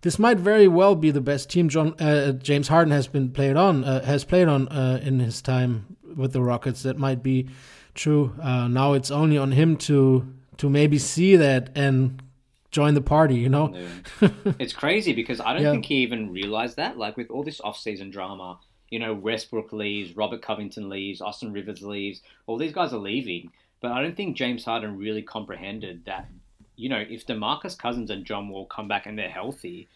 this 0.00 0.18
might 0.18 0.38
very 0.38 0.68
well 0.68 0.94
be 0.94 1.10
the 1.10 1.20
best 1.20 1.50
team 1.50 1.68
John 1.68 1.94
uh, 2.00 2.32
James 2.32 2.68
Harden 2.68 2.92
has 2.92 3.08
been 3.08 3.30
played 3.30 3.56
on 3.56 3.84
uh, 3.84 4.04
has 4.06 4.24
played 4.24 4.48
on 4.48 4.68
uh, 4.68 5.00
in 5.02 5.20
his 5.20 5.42
time 5.42 5.96
with 6.16 6.32
the 6.32 6.42
Rockets. 6.42 6.82
That 6.82 6.98
might 6.98 7.22
be 7.22 7.48
True. 7.94 8.34
Uh, 8.42 8.66
now 8.68 8.92
it's 8.92 9.10
only 9.10 9.38
on 9.38 9.52
him 9.52 9.76
to 9.78 10.26
to 10.56 10.68
maybe 10.68 10.98
see 10.98 11.36
that 11.36 11.70
and 11.76 12.22
join 12.70 12.94
the 12.94 13.00
party. 13.00 13.36
You 13.36 13.48
know, 13.48 13.72
yeah. 14.20 14.28
it's 14.58 14.72
crazy 14.72 15.12
because 15.12 15.40
I 15.40 15.52
don't 15.52 15.62
yeah. 15.62 15.70
think 15.70 15.86
he 15.86 15.96
even 15.96 16.32
realized 16.32 16.76
that. 16.76 16.98
Like 16.98 17.16
with 17.16 17.30
all 17.30 17.44
this 17.44 17.60
off-season 17.60 18.10
drama, 18.10 18.58
you 18.90 18.98
know, 18.98 19.14
Westbrook 19.14 19.72
leaves, 19.72 20.16
Robert 20.16 20.42
Covington 20.42 20.88
leaves, 20.88 21.20
Austin 21.20 21.52
Rivers 21.52 21.82
leaves. 21.82 22.20
All 22.46 22.58
these 22.58 22.72
guys 22.72 22.92
are 22.92 22.98
leaving, 22.98 23.52
but 23.80 23.92
I 23.92 24.02
don't 24.02 24.16
think 24.16 24.36
James 24.36 24.64
Harden 24.64 24.98
really 24.98 25.22
comprehended 25.22 26.04
that. 26.06 26.28
You 26.76 26.88
know, 26.88 27.04
if 27.08 27.24
DeMarcus 27.24 27.78
Cousins 27.78 28.10
and 28.10 28.24
John 28.24 28.48
Wall 28.48 28.66
come 28.66 28.88
back 28.88 29.06
and 29.06 29.16
they're 29.16 29.30
healthy, 29.30 29.86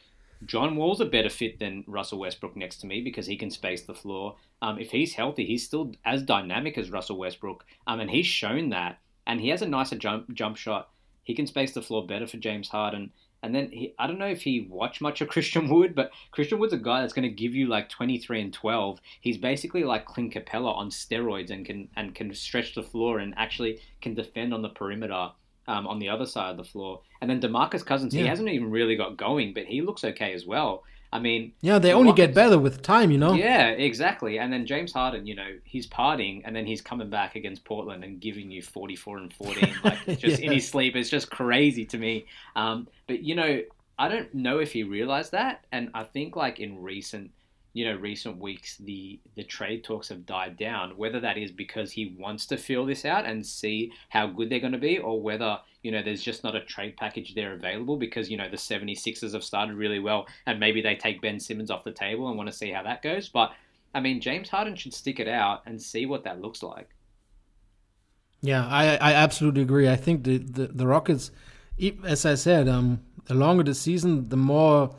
John 0.45 0.77
Wall's 0.77 1.01
a 1.01 1.05
better 1.05 1.29
fit 1.29 1.59
than 1.59 1.85
Russell 1.87 2.21
Westbrook 2.21 2.57
next 2.57 2.77
to 2.79 2.87
me 2.87 3.01
because 3.01 3.27
he 3.27 3.37
can 3.37 3.51
space 3.51 3.83
the 3.83 3.95
floor. 3.95 4.37
Um, 4.63 4.79
if 4.79 4.91
he's 4.91 5.15
healthy, 5.15 5.45
he's 5.45 5.65
still 5.65 5.93
as 6.05 6.23
dynamic 6.23 6.79
as 6.79 6.91
Russell 6.91 7.19
Westbrook, 7.19 7.65
um, 7.87 8.01
and 8.01 8.11
he's 8.11 8.27
shown 8.27 8.71
that. 8.71 8.99
And 9.27 9.41
he 9.41 9.49
has 9.49 9.63
a 9.63 9.69
nicer 9.69 9.97
jump 9.97 10.33
jump 10.33 10.57
shot. 10.57 10.91
He 11.25 11.35
can 11.35 11.47
space 11.47 11.73
the 11.73 11.83
floor 11.83 12.07
better 12.07 12.27
for 12.27 12.39
James 12.39 12.69
Harden. 12.69 13.13
And 13.43 13.55
then 13.55 13.71
he, 13.71 13.95
I 13.99 14.07
don't 14.07 14.19
know 14.19 14.27
if 14.27 14.43
he 14.43 14.67
watched 14.71 15.01
much 15.01 15.21
of 15.21 15.29
Christian 15.35 15.69
Wood, 15.69 15.95
but 15.95 16.11
Christian 16.31 16.59
Wood's 16.59 16.73
a 16.73 16.79
guy 16.79 17.01
that's 17.01 17.13
going 17.13 17.29
to 17.29 17.35
give 17.35 17.55
you 17.55 17.67
like 17.67 17.89
23 17.89 18.41
and 18.41 18.53
12. 18.53 19.01
He's 19.21 19.39
basically 19.39 19.85
like 19.85 20.07
Clint 20.07 20.33
Capela 20.33 20.75
on 20.75 20.91
steroids 20.91 21.51
and 21.51 21.67
can 21.67 21.89
and 21.97 22.15
can 22.15 22.33
stretch 22.35 22.75
the 22.75 22.83
floor 22.83 23.19
and 23.19 23.35
actually 23.37 23.81
can 24.01 24.15
defend 24.15 24.55
on 24.55 24.63
the 24.63 24.71
perimeter 24.71 25.31
um, 25.69 25.87
on 25.87 25.99
the 25.99 26.09
other 26.09 26.27
side 26.27 26.51
of 26.51 26.57
the 26.57 26.65
floor. 26.65 27.01
And 27.21 27.31
then 27.31 27.41
Demarcus 27.41 27.85
Cousins, 27.85 28.15
yeah. 28.15 28.23
he 28.23 28.29
hasn't 28.29 28.49
even 28.49 28.71
really 28.71 28.97
got 28.97 29.17
going, 29.17 29.55
but 29.55 29.65
he 29.65 29.83
looks 29.83 30.03
okay 30.03 30.33
as 30.33 30.47
well. 30.47 30.83
I 31.11 31.19
mean, 31.21 31.53
yeah, 31.63 31.79
they 31.79 31.95
only 31.95 32.13
get 32.13 32.35
better 32.35 32.59
with 32.59 32.83
time, 32.83 33.11
you 33.11 33.17
know. 33.17 33.33
Yeah, 33.33 33.69
exactly. 33.69 34.39
And 34.39 34.53
then 34.53 34.67
James 34.67 34.93
Harden, 34.93 35.27
you 35.27 35.35
know, 35.35 35.57
he's 35.65 35.87
partying, 35.87 36.43
and 36.45 36.55
then 36.55 36.67
he's 36.67 36.83
coming 36.83 37.09
back 37.09 37.35
against 37.35 37.65
Portland 37.65 38.05
and 38.05 38.21
giving 38.21 38.51
you 38.51 38.61
forty-four 38.61 39.17
and 39.17 39.33
fourteen, 39.33 39.75
like 39.85 40.19
just 40.19 40.41
yeah. 40.41 40.47
in 40.47 40.53
his 40.53 40.69
sleep. 40.69 40.97
It's 40.97 41.09
just 41.09 41.31
crazy 41.31 41.87
to 41.87 41.97
me. 41.97 42.27
Um, 42.57 42.89
but 43.07 43.23
you 43.23 43.35
know, 43.37 43.63
I 43.99 44.09
don't 44.09 44.33
know 44.35 44.59
if 44.59 44.73
he 44.73 44.83
realized 44.83 45.33
that, 45.33 45.65
and 45.73 45.91
I 45.95 46.05
think 46.05 46.37
like 46.37 46.61
in 46.61 46.83
recent 46.83 47.31
you 47.73 47.85
know 47.85 47.95
recent 47.97 48.39
weeks 48.39 48.77
the 48.79 49.21
the 49.37 49.45
trade 49.45 49.85
talks 49.85 50.09
have 50.09 50.25
died 50.25 50.57
down 50.57 50.97
whether 50.97 51.21
that 51.21 51.37
is 51.37 51.53
because 51.53 51.93
he 51.93 52.17
wants 52.19 52.47
to 52.47 52.57
feel 52.57 52.87
this 52.87 53.05
out 53.05 53.27
and 53.27 53.45
see 53.45 53.93
how 54.09 54.27
good 54.27 54.49
they're 54.51 54.59
going 54.59 54.73
to 54.73 54.79
be 54.79 54.99
or 54.99 55.21
whether 55.21 55.59
you 55.83 55.93
know 55.93 56.03
there's 56.03 56.23
just 56.23 56.45
not 56.45 56.57
a 56.57 56.65
trade 56.65 56.97
package 56.97 57.35
there 57.35 57.53
available 57.53 57.97
because 57.97 58.31
you 58.31 58.37
know 58.37 58.49
the 58.49 58.57
76ers 58.57 59.33
have 59.33 59.45
started 59.45 59.77
really 59.77 59.99
well 59.99 60.27
and 60.47 60.59
maybe 60.59 60.81
they 60.81 60.97
take 60.97 61.23
Ben 61.23 61.39
Simmons 61.39 61.71
off 61.71 61.85
the 61.85 61.93
table 61.93 62.29
and 62.29 62.37
want 62.37 62.49
to 62.49 62.57
see 62.57 62.71
how 62.71 62.83
that 62.83 63.03
goes. 63.03 63.29
But 63.29 63.53
I 63.95 64.01
mean 64.01 64.21
James 64.21 64.49
Harden 64.49 64.75
should 64.75 64.95
stick 64.95 65.21
it 65.21 65.29
out 65.29 65.63
and 65.67 65.81
see 65.81 66.07
what 66.07 66.25
that 66.25 66.41
looks 66.41 66.63
like. 66.63 66.89
Yeah 68.41 68.67
I 68.67 68.97
I 68.97 69.13
absolutely 69.15 69.63
agree. 69.63 69.89
I 69.89 69.97
think 69.97 70.25
the 70.25 70.39
the, 70.39 70.67
the 70.69 70.87
Rockets 70.87 71.31
as 72.05 72.27
I 72.27 72.35
said 72.35 72.67
um 72.69 73.03
the 73.27 73.35
longer 73.35 73.63
the 73.63 73.75
season 73.75 74.29
the 74.31 74.37
more 74.37 74.97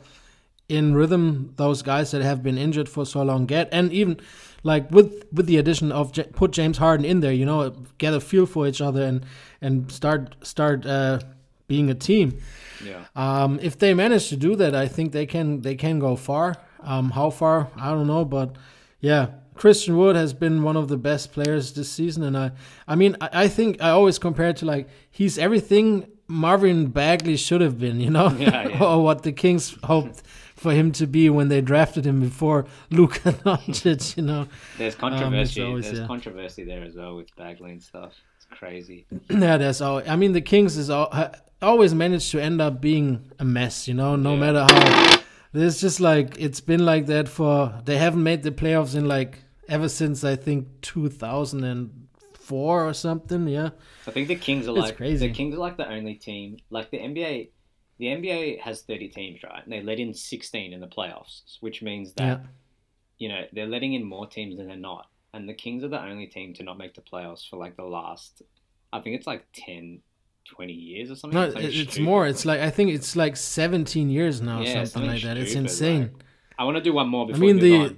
in 0.70 0.94
rhythm 0.94 1.52
those 1.56 1.82
guys 1.82 2.12
that 2.12 2.22
have 2.22 2.42
been 2.42 2.56
injured 2.56 2.88
for 2.88 3.04
so 3.04 3.22
long 3.22 3.44
get. 3.44 3.68
And 3.72 3.92
even 3.92 4.20
like 4.62 4.90
with 4.90 5.24
with 5.32 5.46
the 5.46 5.56
addition 5.56 5.90
of 5.90 6.12
J- 6.12 6.30
put 6.32 6.52
James 6.52 6.78
Harden 6.78 7.04
in 7.04 7.20
there 7.20 7.32
you 7.32 7.44
know 7.44 7.70
get 7.98 8.14
a 8.14 8.20
feel 8.20 8.46
for 8.46 8.66
each 8.66 8.80
other 8.80 9.02
and 9.02 9.26
and 9.60 9.90
start 9.90 10.36
start 10.42 10.86
uh, 10.86 11.18
being 11.66 11.90
a 11.90 11.94
team. 11.94 12.38
Yeah. 12.84 13.04
Um, 13.16 13.58
if 13.60 13.78
they 13.78 13.92
manage 13.94 14.28
to 14.28 14.36
do 14.36 14.56
that 14.56 14.74
I 14.74 14.86
think 14.86 15.12
they 15.12 15.26
can 15.26 15.60
they 15.62 15.74
can 15.74 15.98
go 15.98 16.16
far. 16.16 16.56
Um, 16.80 17.10
how 17.10 17.30
far? 17.30 17.68
I 17.76 17.90
don't 17.90 18.06
know 18.06 18.24
but 18.24 18.56
yeah 19.00 19.28
Christian 19.54 19.96
Wood 19.98 20.16
has 20.16 20.32
been 20.32 20.62
one 20.62 20.76
of 20.76 20.88
the 20.88 20.96
best 20.96 21.32
players 21.32 21.72
this 21.72 21.90
season. 21.90 22.22
And 22.22 22.36
I 22.38 22.52
I 22.86 22.94
mean 22.94 23.16
I, 23.20 23.44
I 23.44 23.48
think 23.48 23.82
I 23.82 23.90
always 23.90 24.18
compare 24.18 24.50
it 24.50 24.58
to 24.58 24.66
like 24.66 24.88
he's 25.10 25.36
everything 25.36 26.06
Marvin 26.28 26.86
Bagley 26.86 27.36
should 27.36 27.60
have 27.60 27.78
been, 27.78 28.00
you 28.00 28.10
know, 28.10 28.28
yeah, 28.38 28.68
yeah. 28.68 28.84
or 28.84 29.02
what 29.02 29.24
the 29.24 29.32
Kings 29.32 29.76
hoped 29.82 30.22
for 30.60 30.72
him 30.72 30.92
to 30.92 31.06
be 31.06 31.30
when 31.30 31.48
they 31.48 31.62
drafted 31.62 32.04
him 32.04 32.20
before 32.20 32.66
Luka 32.90 33.32
Doncic. 33.32 34.18
You 34.18 34.24
know, 34.24 34.46
there's 34.76 34.94
um, 34.94 35.00
controversy. 35.00 35.62
Um, 35.62 35.68
always, 35.68 35.86
there's 35.86 36.00
yeah. 36.00 36.06
controversy 36.06 36.64
there 36.64 36.84
as 36.84 36.94
well 36.94 37.16
with 37.16 37.34
Bagley 37.34 37.72
and 37.72 37.82
stuff. 37.82 38.12
It's 38.36 38.46
crazy. 38.50 39.06
yeah, 39.30 39.56
that's 39.56 39.80
all. 39.80 40.02
I 40.06 40.16
mean, 40.16 40.32
the 40.32 40.42
Kings 40.42 40.76
is 40.76 40.90
all, 40.90 41.10
always 41.62 41.94
managed 41.94 42.30
to 42.32 42.42
end 42.42 42.60
up 42.60 42.78
being 42.78 43.32
a 43.38 43.44
mess. 43.44 43.88
You 43.88 43.94
know, 43.94 44.16
no 44.16 44.34
yeah. 44.34 44.52
matter 44.52 44.66
how 44.68 45.22
There's 45.52 45.80
just 45.80 45.98
like 45.98 46.38
it's 46.38 46.60
been 46.60 46.84
like 46.84 47.06
that 47.06 47.26
for 47.26 47.80
they 47.86 47.96
haven't 47.96 48.22
made 48.22 48.42
the 48.42 48.50
playoffs 48.50 48.94
in 48.94 49.08
like 49.08 49.38
ever 49.66 49.88
since 49.88 50.24
I 50.24 50.36
think 50.36 50.68
2004 50.82 52.86
or 52.86 52.92
something. 52.92 53.48
Yeah, 53.48 53.70
I 54.06 54.10
think 54.10 54.28
the 54.28 54.36
Kings 54.36 54.68
are 54.68 54.72
It's 54.72 54.88
like 54.88 54.98
crazy. 54.98 55.26
the 55.26 55.32
Kings 55.32 55.54
are 55.54 55.58
like 55.58 55.78
the 55.78 55.90
only 55.90 56.16
team 56.16 56.58
like 56.68 56.90
the 56.90 56.98
NBA. 56.98 57.48
The 58.00 58.06
NBA 58.06 58.60
has 58.60 58.80
thirty 58.82 59.08
teams, 59.08 59.42
right? 59.44 59.62
And 59.62 59.72
they 59.72 59.82
let 59.82 60.00
in 60.00 60.14
sixteen 60.14 60.72
in 60.72 60.80
the 60.80 60.86
playoffs, 60.88 61.58
which 61.60 61.82
means 61.82 62.12
that 62.14 62.40
yeah. 62.40 62.46
you 63.18 63.28
know 63.28 63.42
they're 63.52 63.66
letting 63.68 63.92
in 63.92 64.02
more 64.02 64.26
teams 64.26 64.56
than 64.56 64.66
they're 64.68 64.76
not. 64.76 65.06
And 65.32 65.48
the 65.48 65.54
Kings 65.54 65.84
are 65.84 65.88
the 65.88 66.02
only 66.02 66.26
team 66.26 66.54
to 66.54 66.62
not 66.64 66.76
make 66.78 66.94
the 66.94 67.02
playoffs 67.02 67.48
for 67.48 67.56
like 67.56 67.76
the 67.76 67.84
last, 67.84 68.42
I 68.92 69.00
think 69.00 69.14
it's 69.14 69.28
like 69.28 69.46
10, 69.54 70.00
20 70.48 70.72
years 70.72 71.10
or 71.10 71.14
something. 71.14 71.38
No, 71.38 71.50
Something 71.50 71.70
it- 71.70 71.76
it's 71.76 71.98
more. 72.00 72.26
It's 72.26 72.44
like 72.44 72.60
I 72.60 72.70
think 72.70 72.90
it's 72.90 73.14
like 73.14 73.36
17 73.36 74.10
years 74.10 74.40
now, 74.40 74.58
or 74.60 74.62
Yeah, 74.62 74.72
something 74.72 74.86
something 74.86 75.10
like 75.12 75.22
that. 75.22 75.36
It's 75.36 75.54
insane. 75.54 76.02
like- 76.02 76.24
I 76.58 76.64
want 76.64 76.76
to 76.78 76.82
do 76.82 76.92
one 76.92 77.08
more 77.08 77.26
before 77.26 77.42
I 77.44 77.46
mean 77.46 77.56
we 77.56 77.70
move 77.70 77.88
the 77.90 77.94
on. 77.94 77.96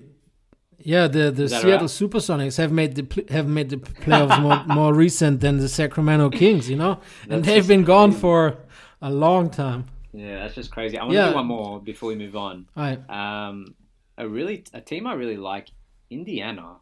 yeah 0.79 1.09
the 1.09 1.31
the 1.31 1.49
Seattle 1.49 1.89
right? 1.89 1.99
SuperSonics 2.01 2.57
have 2.59 2.73
made 2.73 2.95
the 2.97 3.25
have 3.31 3.49
made 3.49 3.71
the 3.71 3.79
playoffs 3.79 4.41
more 4.41 4.63
more 4.79 4.93
recent 4.95 5.41
than 5.41 5.59
the 5.59 5.69
Sacramento 5.69 6.31
Kings, 6.31 6.69
you 6.69 6.77
know, 6.77 7.01
and 7.29 7.45
That's 7.45 7.47
they've 7.47 7.67
been 7.67 7.85
gone 7.85 8.13
for 8.13 8.59
a 9.01 9.11
long 9.11 9.51
time. 9.51 9.85
Yeah, 10.13 10.41
that's 10.41 10.55
just 10.55 10.71
crazy. 10.71 10.99
I 10.99 11.05
want 11.05 11.15
to 11.15 11.31
do 11.31 11.35
one 11.35 11.47
more 11.47 11.81
before 11.81 12.09
we 12.09 12.17
move 12.17 12.37
on. 12.37 12.67
All 12.77 12.83
right. 12.83 13.11
Um, 13.11 13.75
a 14.19 14.29
really 14.29 14.65
a 14.75 14.81
team 14.81 15.07
I 15.07 15.15
really 15.15 15.37
like, 15.37 15.71
Indiana. 16.11 16.77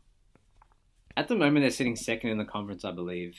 At 1.17 1.29
the 1.29 1.37
moment, 1.37 1.63
they're 1.63 1.71
sitting 1.71 1.97
second 1.97 2.31
in 2.31 2.39
the 2.39 2.45
conference, 2.45 2.85
I 2.85 2.93
believe. 2.93 3.37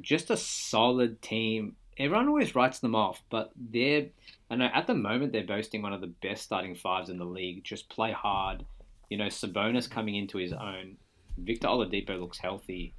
Just 0.00 0.30
a 0.30 0.36
solid 0.36 1.20
team. 1.22 1.76
Everyone 1.98 2.28
always 2.28 2.54
writes 2.54 2.78
them 2.78 2.94
off, 2.94 3.22
but 3.30 3.50
they're. 3.56 4.06
I 4.50 4.56
know 4.56 4.70
at 4.72 4.86
the 4.86 4.94
moment 4.94 5.32
they're 5.32 5.44
boasting 5.44 5.82
one 5.82 5.92
of 5.92 6.00
the 6.00 6.14
best 6.22 6.42
starting 6.42 6.74
fives 6.74 7.10
in 7.10 7.18
the 7.18 7.24
league. 7.24 7.64
Just 7.64 7.88
play 7.88 8.12
hard. 8.12 8.64
You 9.08 9.18
know, 9.18 9.26
Sabonis 9.26 9.90
coming 9.90 10.14
into 10.14 10.38
his 10.38 10.52
own. 10.52 10.96
Victor 11.36 11.68
Oladipo 11.68 12.18
looks 12.18 12.38
healthy. 12.38 12.94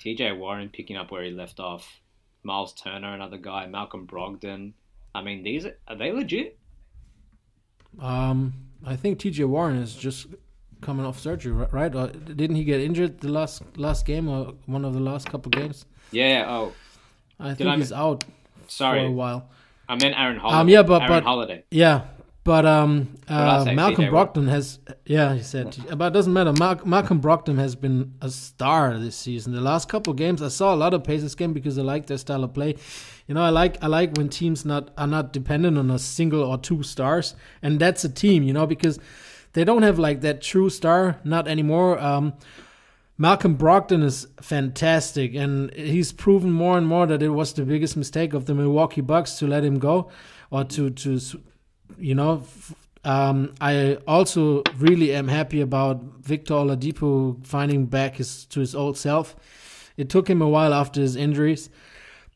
T.J. 0.00 0.32
Warren 0.32 0.70
picking 0.70 0.96
up 0.96 1.10
where 1.10 1.24
he 1.24 1.30
left 1.30 1.60
off. 1.60 2.00
Miles 2.42 2.72
Turner, 2.74 3.14
another 3.14 3.36
guy. 3.36 3.66
Malcolm 3.66 4.06
Brogdon. 4.06 4.72
I 5.14 5.22
mean, 5.22 5.42
these 5.42 5.66
are, 5.66 5.76
they 5.98 6.12
legit? 6.12 6.58
Um, 8.00 8.54
I 8.84 8.96
think 8.96 9.18
T.J. 9.18 9.44
Warren 9.44 9.76
is 9.76 9.94
just 9.94 10.26
coming 10.80 11.04
off 11.04 11.18
surgery, 11.18 11.52
ri- 11.52 11.66
right? 11.72 11.94
Or 11.94 12.06
didn't 12.08 12.56
he 12.56 12.64
get 12.64 12.80
injured 12.80 13.20
the 13.20 13.28
last 13.28 13.62
last 13.76 14.06
game 14.06 14.28
or 14.28 14.54
one 14.66 14.84
of 14.84 14.94
the 14.94 15.00
last 15.00 15.28
couple 15.28 15.50
games? 15.50 15.84
Yeah. 16.12 16.28
yeah, 16.28 16.50
Oh, 16.50 16.72
I 17.38 17.54
think 17.54 17.68
I 17.70 17.76
he's 17.76 17.92
out 17.92 18.24
Sorry, 18.68 19.00
for 19.00 19.06
a 19.06 19.10
while. 19.10 19.50
I 19.88 19.96
meant 19.96 20.14
Aaron 20.18 20.38
Holiday. 20.38 20.60
Um, 20.60 20.68
yeah, 20.68 20.82
but- 20.82 21.02
Aaron 21.02 21.08
but- 21.08 21.24
Holiday. 21.24 21.64
Yeah, 21.70 22.02
but 22.42 22.64
um, 22.64 23.16
uh? 23.28 23.70
Malcolm 23.74 24.06
Brogdon 24.06 24.48
has 24.48 24.78
yeah, 25.04 25.34
he 25.34 25.42
said, 25.42 25.76
but 25.96 26.06
it 26.06 26.12
doesn't 26.14 26.32
matter. 26.32 26.52
Mal- 26.54 26.80
Malcolm 26.86 27.20
Brogdon 27.20 27.58
has 27.58 27.76
been 27.76 28.14
a 28.22 28.30
star 28.30 28.98
this 28.98 29.16
season. 29.16 29.52
The 29.52 29.60
last 29.60 29.88
couple 29.88 30.14
games, 30.14 30.40
I 30.40 30.48
saw 30.48 30.74
a 30.74 30.76
lot 30.76 30.94
of 30.94 31.04
Pacers 31.04 31.34
game 31.34 31.52
because 31.52 31.78
I 31.78 31.82
like 31.82 32.06
their 32.06 32.18
style 32.18 32.42
of 32.42 32.54
play. 32.54 32.76
You 33.26 33.34
know, 33.34 33.42
I 33.42 33.50
like 33.50 33.82
I 33.82 33.88
like 33.88 34.16
when 34.16 34.30
teams 34.30 34.64
not 34.64 34.90
are 34.96 35.06
not 35.06 35.32
dependent 35.32 35.76
on 35.76 35.90
a 35.90 35.98
single 35.98 36.42
or 36.42 36.56
two 36.56 36.82
stars, 36.82 37.34
and 37.60 37.78
that's 37.78 38.04
a 38.04 38.08
team. 38.08 38.42
You 38.42 38.54
know, 38.54 38.66
because 38.66 38.98
they 39.52 39.64
don't 39.64 39.82
have 39.82 39.98
like 39.98 40.22
that 40.22 40.40
true 40.40 40.70
star, 40.70 41.20
not 41.24 41.46
anymore. 41.46 41.98
Um, 41.98 42.34
Malcolm 43.18 43.58
Brogdon 43.58 44.02
is 44.02 44.26
fantastic, 44.40 45.34
and 45.34 45.74
he's 45.74 46.10
proven 46.10 46.50
more 46.50 46.78
and 46.78 46.86
more 46.86 47.06
that 47.06 47.22
it 47.22 47.28
was 47.28 47.52
the 47.52 47.66
biggest 47.66 47.94
mistake 47.94 48.32
of 48.32 48.46
the 48.46 48.54
Milwaukee 48.54 49.02
Bucks 49.02 49.38
to 49.40 49.46
let 49.46 49.62
him 49.62 49.78
go, 49.78 50.10
or 50.50 50.64
to 50.64 50.88
to, 50.88 51.20
you 51.98 52.14
know. 52.14 52.44
Um, 53.02 53.54
I 53.62 53.94
also 54.06 54.62
really 54.76 55.14
am 55.14 55.28
happy 55.28 55.62
about 55.62 56.02
Victor 56.20 56.54
Oladipo 56.54 57.44
finding 57.46 57.86
back 57.86 58.16
his 58.16 58.44
to 58.46 58.60
his 58.60 58.74
old 58.74 58.98
self. 58.98 59.34
It 59.96 60.10
took 60.10 60.28
him 60.28 60.42
a 60.42 60.48
while 60.48 60.74
after 60.74 61.00
his 61.00 61.16
injuries, 61.16 61.70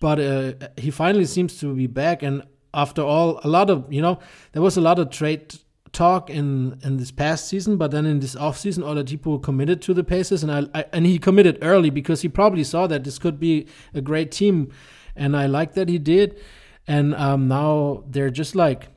but 0.01 0.19
uh, 0.19 0.53
he 0.77 0.91
finally 0.91 1.27
seems 1.27 1.59
to 1.61 1.75
be 1.75 1.87
back. 1.87 2.23
And 2.23 2.45
after 2.73 3.03
all, 3.03 3.41
a 3.45 3.49
lot 3.49 3.69
of 3.69 3.93
you 3.93 4.01
know, 4.01 4.19
there 4.53 4.63
was 4.63 4.77
a 4.77 4.81
lot 4.81 4.99
of 4.99 5.11
trade 5.11 5.55
talk 5.93 6.31
in 6.31 6.79
in 6.83 6.97
this 6.97 7.11
past 7.11 7.47
season, 7.47 7.77
but 7.77 7.91
then 7.91 8.07
in 8.07 8.21
this 8.21 8.35
off 8.35 8.59
season, 8.59 8.83
Oladipo 8.83 9.43
committed 9.43 9.83
to 9.83 9.95
the 9.95 10.05
Pacers, 10.05 10.43
and 10.43 10.51
I, 10.51 10.67
I 10.75 10.85
and 10.93 11.05
he 11.05 11.19
committed 11.19 11.59
early 11.61 11.91
because 11.91 12.23
he 12.23 12.29
probably 12.29 12.65
saw 12.65 12.87
that 12.87 13.05
this 13.05 13.19
could 13.19 13.39
be 13.39 13.67
a 13.93 14.01
great 14.01 14.31
team, 14.31 14.73
and 15.15 15.37
I 15.37 15.47
like 15.47 15.75
that 15.75 15.89
he 15.91 15.99
did. 15.99 16.41
And 16.87 17.15
um, 17.15 17.49
now 17.49 18.05
they're 18.07 18.31
just 18.31 18.55
like, 18.55 18.89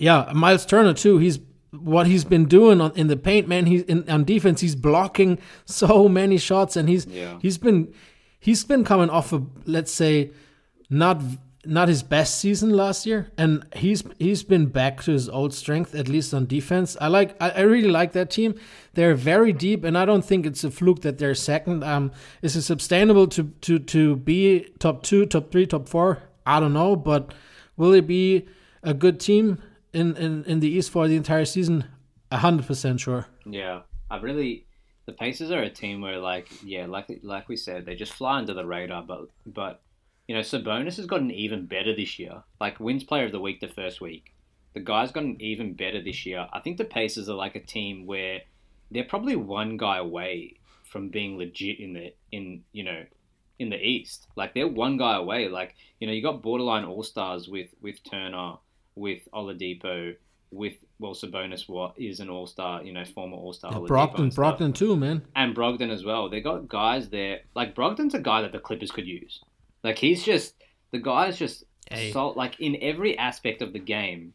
yeah, 0.00 0.30
Miles 0.34 0.64
Turner 0.66 0.94
too. 0.94 1.18
He's 1.18 1.38
what 1.70 2.06
he's 2.06 2.24
been 2.24 2.46
doing 2.46 2.80
on, 2.80 2.92
in 2.96 3.08
the 3.08 3.16
paint, 3.16 3.46
man. 3.48 3.66
He's 3.66 3.82
in 3.82 4.08
on 4.08 4.24
defense. 4.24 4.60
He's 4.60 4.74
blocking 4.76 5.38
so 5.66 6.08
many 6.08 6.38
shots, 6.38 6.76
and 6.76 6.88
he's 6.88 7.06
Yeah. 7.06 7.38
he's 7.42 7.58
been 7.58 7.92
he's 8.40 8.64
been 8.64 8.84
coming 8.84 9.10
off 9.10 9.32
of 9.32 9.46
let's 9.66 9.92
say 9.92 10.30
not 10.90 11.20
not 11.66 11.88
his 11.88 12.02
best 12.02 12.38
season 12.38 12.70
last 12.70 13.04
year, 13.04 13.30
and 13.36 13.64
he's 13.76 14.02
he's 14.18 14.42
been 14.42 14.66
back 14.66 15.02
to 15.02 15.12
his 15.12 15.28
old 15.28 15.52
strength 15.52 15.94
at 15.94 16.08
least 16.08 16.32
on 16.32 16.46
defense. 16.46 16.96
I 17.00 17.08
like 17.08 17.36
I, 17.42 17.50
I 17.50 17.60
really 17.60 17.90
like 17.90 18.12
that 18.12 18.30
team. 18.30 18.54
They're 18.94 19.14
very 19.14 19.52
deep, 19.52 19.84
and 19.84 19.98
I 19.98 20.04
don't 20.06 20.24
think 20.24 20.46
it's 20.46 20.64
a 20.64 20.70
fluke 20.70 21.02
that 21.02 21.18
they're 21.18 21.34
second. 21.34 21.84
Um, 21.84 22.12
is 22.40 22.56
it 22.56 22.62
sustainable 22.62 23.26
to 23.28 23.52
to 23.62 23.78
to 23.80 24.16
be 24.16 24.68
top 24.78 25.02
two, 25.02 25.26
top 25.26 25.50
three, 25.50 25.66
top 25.66 25.88
four? 25.88 26.22
I 26.46 26.60
don't 26.60 26.72
know, 26.72 26.96
but 26.96 27.34
will 27.76 27.92
it 27.92 28.06
be 28.06 28.46
a 28.82 28.94
good 28.94 29.20
team 29.20 29.58
in 29.92 30.16
in, 30.16 30.44
in 30.44 30.60
the 30.60 30.68
East 30.68 30.90
for 30.90 31.08
the 31.08 31.16
entire 31.16 31.44
season? 31.44 31.84
Hundred 32.32 32.66
percent 32.66 33.00
sure. 33.00 33.26
Yeah, 33.46 33.82
I 34.10 34.18
really. 34.18 34.66
The 35.06 35.14
Pacers 35.14 35.50
are 35.50 35.62
a 35.62 35.70
team 35.70 36.02
where, 36.02 36.18
like, 36.18 36.50
yeah, 36.62 36.84
like 36.84 37.06
like 37.22 37.48
we 37.48 37.56
said, 37.56 37.86
they 37.86 37.94
just 37.94 38.12
fly 38.12 38.38
under 38.38 38.52
the 38.52 38.66
radar. 38.66 39.02
But 39.02 39.28
but 39.46 39.80
you 40.26 40.34
know, 40.34 40.42
Sabonis 40.42 40.96
has 40.96 41.06
gotten 41.06 41.30
even 41.30 41.66
better 41.66 41.96
this 41.96 42.18
year. 42.18 42.42
Like 42.60 42.78
wins 42.78 43.04
Player 43.04 43.26
of 43.26 43.32
the 43.32 43.40
Week 43.40 43.60
the 43.60 43.68
first 43.68 44.00
week. 44.00 44.34
The 44.74 44.80
guy's 44.80 45.10
gotten 45.10 45.40
even 45.40 45.72
better 45.72 46.02
this 46.02 46.26
year. 46.26 46.46
I 46.52 46.60
think 46.60 46.76
the 46.76 46.84
Pacers 46.84 47.28
are 47.30 47.34
like 47.34 47.56
a 47.56 47.60
team 47.60 48.06
where 48.06 48.42
they're 48.90 49.04
probably 49.04 49.36
one 49.36 49.78
guy 49.78 49.96
away 49.96 50.56
from 50.84 51.08
being 51.08 51.38
legit 51.38 51.80
in 51.80 51.94
the 51.94 52.14
in 52.30 52.62
you 52.72 52.84
know 52.84 53.04
in 53.58 53.70
the 53.70 53.82
East. 53.82 54.26
Like 54.36 54.54
they're 54.54 54.68
one 54.68 54.96
guy 54.96 55.16
away. 55.16 55.48
Like 55.48 55.74
you 55.98 56.06
know, 56.06 56.12
you 56.12 56.22
got 56.22 56.42
borderline 56.42 56.84
all 56.84 57.02
stars 57.02 57.48
with 57.48 57.68
with 57.80 58.02
Turner, 58.04 58.56
with 58.98 59.20
Oladipo, 59.34 60.14
with 60.50 60.74
well 60.98 61.14
Sabonis 61.14 61.68
what 61.68 61.94
is 61.98 62.20
an 62.20 62.28
all 62.30 62.46
star, 62.46 62.82
you 62.82 62.92
know, 62.92 63.04
former 63.04 63.36
all 63.36 63.52
star. 63.52 63.70
Brogdon, 63.72 64.34
Brogdon 64.34 64.74
too, 64.74 64.96
man. 64.96 65.22
and 65.36 65.54
Brogdon 65.54 65.90
as 65.90 66.04
well. 66.04 66.28
They 66.28 66.40
got 66.40 66.68
guys 66.68 67.08
there. 67.10 67.40
Like 67.54 67.74
Brogdon's 67.74 68.14
a 68.14 68.18
guy 68.18 68.42
that 68.42 68.52
the 68.52 68.58
Clippers 68.58 68.90
could 68.90 69.06
use. 69.06 69.40
Like 69.84 69.98
he's 69.98 70.24
just 70.24 70.54
the 70.92 70.98
guy's 70.98 71.38
just 71.38 71.64
Hey. 71.90 72.12
so 72.12 72.28
like 72.30 72.58
in 72.60 72.76
every 72.82 73.16
aspect 73.16 73.62
of 73.62 73.72
the 73.72 73.78
game. 73.78 74.34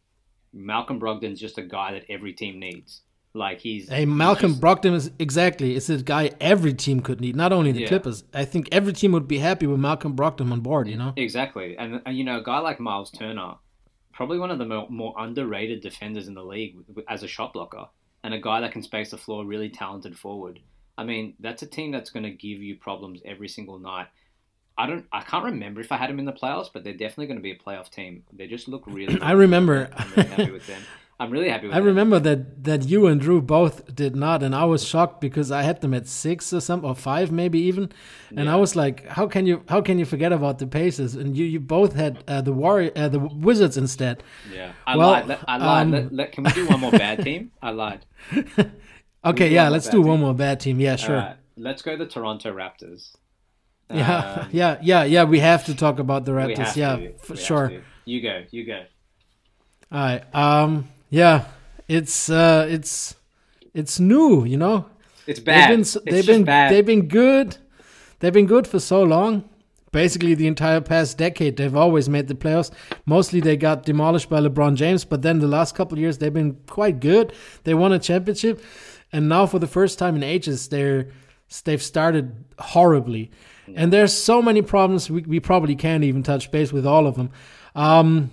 Malcolm 0.54 1.00
Brogdon's 1.00 1.40
just 1.40 1.58
a 1.58 1.64
guy 1.64 1.94
that 1.94 2.04
every 2.10 2.32
team 2.34 2.60
needs. 2.60 3.02
Like 3.34 3.60
he's 3.60 3.90
Hey, 3.90 4.02
he's 4.02 4.08
Malcolm 4.08 4.52
just- 4.52 4.62
Brogdon 4.62 4.94
is 4.94 5.10
exactly. 5.18 5.76
It's 5.76 5.90
a 5.90 5.98
guy 5.98 6.30
every 6.40 6.74
team 6.76 7.00
could 7.00 7.20
need. 7.20 7.36
Not 7.36 7.52
only 7.52 7.72
the 7.72 7.82
Yeah. 7.82 7.88
Clippers. 7.88 8.24
I 8.34 8.46
think 8.46 8.70
every 8.72 8.94
team 8.94 9.12
would 9.14 9.28
be 9.28 9.40
happy 9.40 9.66
with 9.66 9.80
Malcolm 9.80 10.16
Brogdon 10.16 10.52
on 10.52 10.62
board. 10.62 10.88
You 10.88 10.98
know. 10.98 11.14
Exactly, 11.18 11.76
and, 11.78 12.02
and 12.06 12.16
you 12.16 12.24
know, 12.24 12.38
a 12.38 12.44
guy 12.44 12.60
like 12.60 12.80
Miles 12.80 13.10
Turner, 13.10 13.56
probably 14.14 14.40
one 14.40 14.52
of 14.52 14.60
the 14.60 14.66
more, 14.66 14.88
more 14.90 15.14
underrated 15.18 15.82
defenders 15.82 16.28
in 16.28 16.34
the 16.34 16.44
league 16.44 16.78
as 17.10 17.24
a 17.24 17.28
shot 17.28 17.54
blocker, 17.54 17.88
and 18.24 18.34
a 18.34 18.40
guy 18.40 18.62
that 18.62 18.72
can 18.72 18.84
space 18.84 19.12
the 19.12 19.18
floor, 19.18 19.46
really 19.46 19.70
talented 19.70 20.18
forward. 20.18 20.60
I 20.98 21.04
mean, 21.04 21.34
that's 21.40 21.64
a 21.64 21.68
team 21.68 21.92
that's 21.92 22.12
going 22.12 22.24
to 22.24 22.30
give 22.30 22.62
you 22.62 22.76
problems 22.76 23.22
every 23.26 23.50
single 23.50 23.80
night. 23.80 24.08
I 24.78 24.88
don't, 24.88 25.06
I 25.12 25.22
can't 25.22 25.46
remember 25.46 25.82
if 25.82 25.92
I 25.92 25.98
had 25.98 26.10
them 26.10 26.20
in 26.20 26.26
the 26.26 26.34
playoffs, 26.34 26.70
but 26.72 26.84
they're 26.84 26.94
definitely 26.94 27.28
going 27.28 27.38
to 27.38 27.44
be 27.44 27.52
a 27.52 27.58
playoff 27.58 27.90
team. 27.90 28.24
They 28.32 28.48
just 28.48 28.68
look 28.68 28.84
really. 28.88 29.20
I 29.22 29.32
remember. 29.32 29.90
I'm 31.20 31.32
really 31.32 31.50
happy 31.50 31.68
with 31.68 31.76
them. 31.76 31.78
I'm 31.78 31.84
really 31.86 31.94
happy 32.00 32.08
with 32.08 32.08
I 32.08 32.10
them. 32.10 32.10
remember 32.10 32.20
that 32.20 32.64
that 32.64 32.84
you 32.90 33.08
and 33.08 33.22
Drew 33.22 33.42
both 33.42 33.94
did 33.96 34.16
not, 34.16 34.44
and 34.44 34.54
I 34.56 34.66
was 34.66 34.86
shocked 34.86 35.22
because 35.22 35.52
I 35.52 35.62
had 35.64 35.82
them 35.82 35.94
at 35.94 36.08
six 36.08 36.52
or 36.54 36.60
some 36.62 36.84
or 36.84 36.96
five, 36.96 37.32
maybe 37.32 37.60
even, 37.60 37.92
and 38.36 38.50
I 38.50 38.56
was 38.58 38.76
like, 38.76 39.08
how 39.08 39.28
can 39.28 39.46
you 39.46 39.64
how 39.70 39.82
can 39.82 40.00
you 40.00 40.06
forget 40.06 40.32
about 40.34 40.60
the 40.60 40.68
Pacers? 40.68 41.16
And 41.16 41.38
you 41.38 41.46
you 41.46 41.60
both 41.60 41.94
had 41.94 42.24
uh, 42.28 42.42
the 42.42 42.52
Warrior 42.54 42.92
uh, 42.96 43.10
the 43.10 43.20
Wizards 43.20 43.78
instead. 43.78 44.24
Yeah, 44.44 44.74
I 44.86 44.98
Well, 44.98 45.12
lied. 45.12 45.40
I 45.48 45.58
lied. 45.58 45.82
um, 45.88 45.92
let, 45.92 46.14
let, 46.14 46.32
can 46.32 46.44
we 46.44 46.52
do 46.52 46.68
one 46.68 46.80
more 46.80 46.92
bad 46.92 47.22
team? 47.24 47.52
I 47.62 47.70
lied. 47.72 48.06
Okay, 49.26 49.50
yeah, 49.50 49.70
let's 49.70 49.88
do 49.88 50.02
one 50.02 50.20
more 50.20 50.34
bad 50.34 50.60
team. 50.60 50.80
Yeah, 50.82 50.98
sure. 50.98 51.16
Alright, 51.16 51.38
let's 51.56 51.82
go 51.82 51.96
the 51.96 52.06
Toronto 52.06 52.54
Raptors. 52.54 53.16
Yeah, 53.94 54.18
Um, 54.42 54.50
yeah, 54.52 54.78
yeah, 54.82 55.04
yeah. 55.04 55.24
We 55.26 55.40
have 55.40 55.66
to 55.66 55.76
talk 55.76 56.00
about 56.00 56.26
the 56.26 56.32
Raptors. 56.32 56.76
Yeah, 56.76 56.96
to. 56.98 57.14
for 57.20 57.34
We 57.34 57.40
sure. 57.40 57.72
You 58.06 58.22
go. 58.22 58.44
You 58.52 58.66
go. 58.66 58.84
All 59.92 60.00
right. 60.00 60.24
Um. 60.36 60.88
Yeah. 61.14 61.46
It's 61.88 62.30
uh. 62.30 62.66
It's 62.68 63.16
it's 63.74 64.00
new. 64.00 64.46
You 64.46 64.58
know. 64.58 64.86
It's 65.28 65.40
bad. 65.40 65.70
They've 65.70 65.74
been 65.76 65.82
it's 65.82 65.98
they've 66.06 66.26
been 66.26 66.44
bad. 66.44 66.72
they've 66.72 66.86
been 66.86 67.08
good. 67.08 67.58
They've 68.20 68.34
been 68.34 68.48
good 68.48 68.66
for 68.66 68.80
so 68.80 69.04
long, 69.04 69.48
basically 69.92 70.34
the 70.34 70.48
entire 70.48 70.82
past 70.82 71.18
decade. 71.18 71.58
They've 71.58 71.76
always 71.76 72.10
made 72.10 72.30
the 72.30 72.36
playoffs. 72.36 72.72
Mostly 73.06 73.42
they 73.42 73.58
got 73.58 73.84
demolished 73.84 74.30
by 74.30 74.40
LeBron 74.40 74.76
James, 74.76 75.06
but 75.06 75.22
then 75.22 75.40
the 75.40 75.48
last 75.48 75.76
couple 75.76 76.00
years 76.00 76.18
they've 76.18 76.34
been 76.34 76.58
quite 76.68 77.00
good. 77.00 77.34
They 77.64 77.74
won 77.74 77.94
a 77.94 78.00
championship, 78.00 78.64
and 79.12 79.30
now 79.30 79.46
for 79.46 79.60
the 79.60 79.68
first 79.68 80.00
time 80.00 80.16
in 80.16 80.24
ages 80.24 80.70
they're 80.70 81.10
they've 81.64 81.84
started 81.84 82.44
horribly. 82.58 83.30
And 83.76 83.94
there's 83.94 84.14
so 84.14 84.42
many 84.42 84.62
problems 84.62 85.12
we, 85.12 85.22
we 85.22 85.40
probably 85.40 85.76
can't 85.76 86.04
even 86.04 86.24
touch 86.24 86.50
base 86.50 86.74
with 86.74 86.88
all 86.88 87.06
of 87.06 87.16
them. 87.16 87.30
Um, 87.76 88.32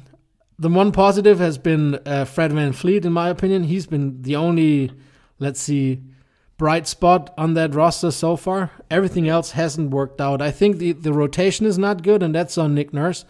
the 0.60 0.68
one 0.68 0.92
positive 0.92 1.38
has 1.38 1.56
been 1.56 1.98
uh, 2.04 2.26
Fred 2.26 2.52
VanVleet, 2.52 3.06
in 3.06 3.12
my 3.14 3.30
opinion. 3.30 3.64
He's 3.64 3.86
been 3.86 4.20
the 4.20 4.36
only, 4.36 4.92
let's 5.38 5.58
see, 5.58 6.02
bright 6.58 6.86
spot 6.86 7.32
on 7.38 7.54
that 7.54 7.74
roster 7.74 8.10
so 8.10 8.36
far. 8.36 8.70
Everything 8.90 9.26
else 9.26 9.52
hasn't 9.52 9.90
worked 9.90 10.20
out. 10.20 10.42
I 10.42 10.50
think 10.50 10.76
the, 10.76 10.92
the 10.92 11.14
rotation 11.14 11.64
is 11.64 11.78
not 11.78 12.02
good, 12.02 12.22
and 12.22 12.34
that's 12.34 12.58
on 12.58 12.74
Nick 12.74 12.92
Nurse. 12.92 13.24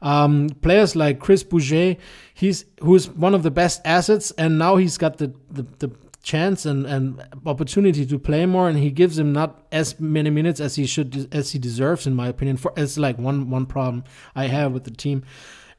Um, 0.00 0.48
players 0.62 0.96
like 0.96 1.20
Chris 1.20 1.42
Boucher, 1.42 1.96
he's 2.32 2.64
who's 2.80 3.10
one 3.10 3.34
of 3.34 3.42
the 3.42 3.50
best 3.50 3.82
assets, 3.84 4.30
and 4.38 4.58
now 4.58 4.76
he's 4.76 4.96
got 4.96 5.18
the, 5.18 5.34
the, 5.50 5.66
the 5.80 5.92
chance 6.22 6.64
and, 6.64 6.86
and 6.86 7.22
opportunity 7.44 8.06
to 8.06 8.18
play 8.18 8.46
more, 8.46 8.70
and 8.70 8.78
he 8.78 8.90
gives 8.90 9.18
him 9.18 9.34
not 9.34 9.66
as 9.70 10.00
many 10.00 10.30
minutes 10.30 10.60
as 10.60 10.76
he 10.76 10.86
should 10.86 11.28
as 11.34 11.52
he 11.52 11.58
deserves, 11.58 12.06
in 12.06 12.14
my 12.14 12.28
opinion. 12.28 12.56
For 12.56 12.72
it's 12.78 12.96
like 12.96 13.18
one 13.18 13.50
one 13.50 13.66
problem 13.66 14.04
I 14.34 14.46
have 14.46 14.72
with 14.72 14.84
the 14.84 14.90
team. 14.90 15.24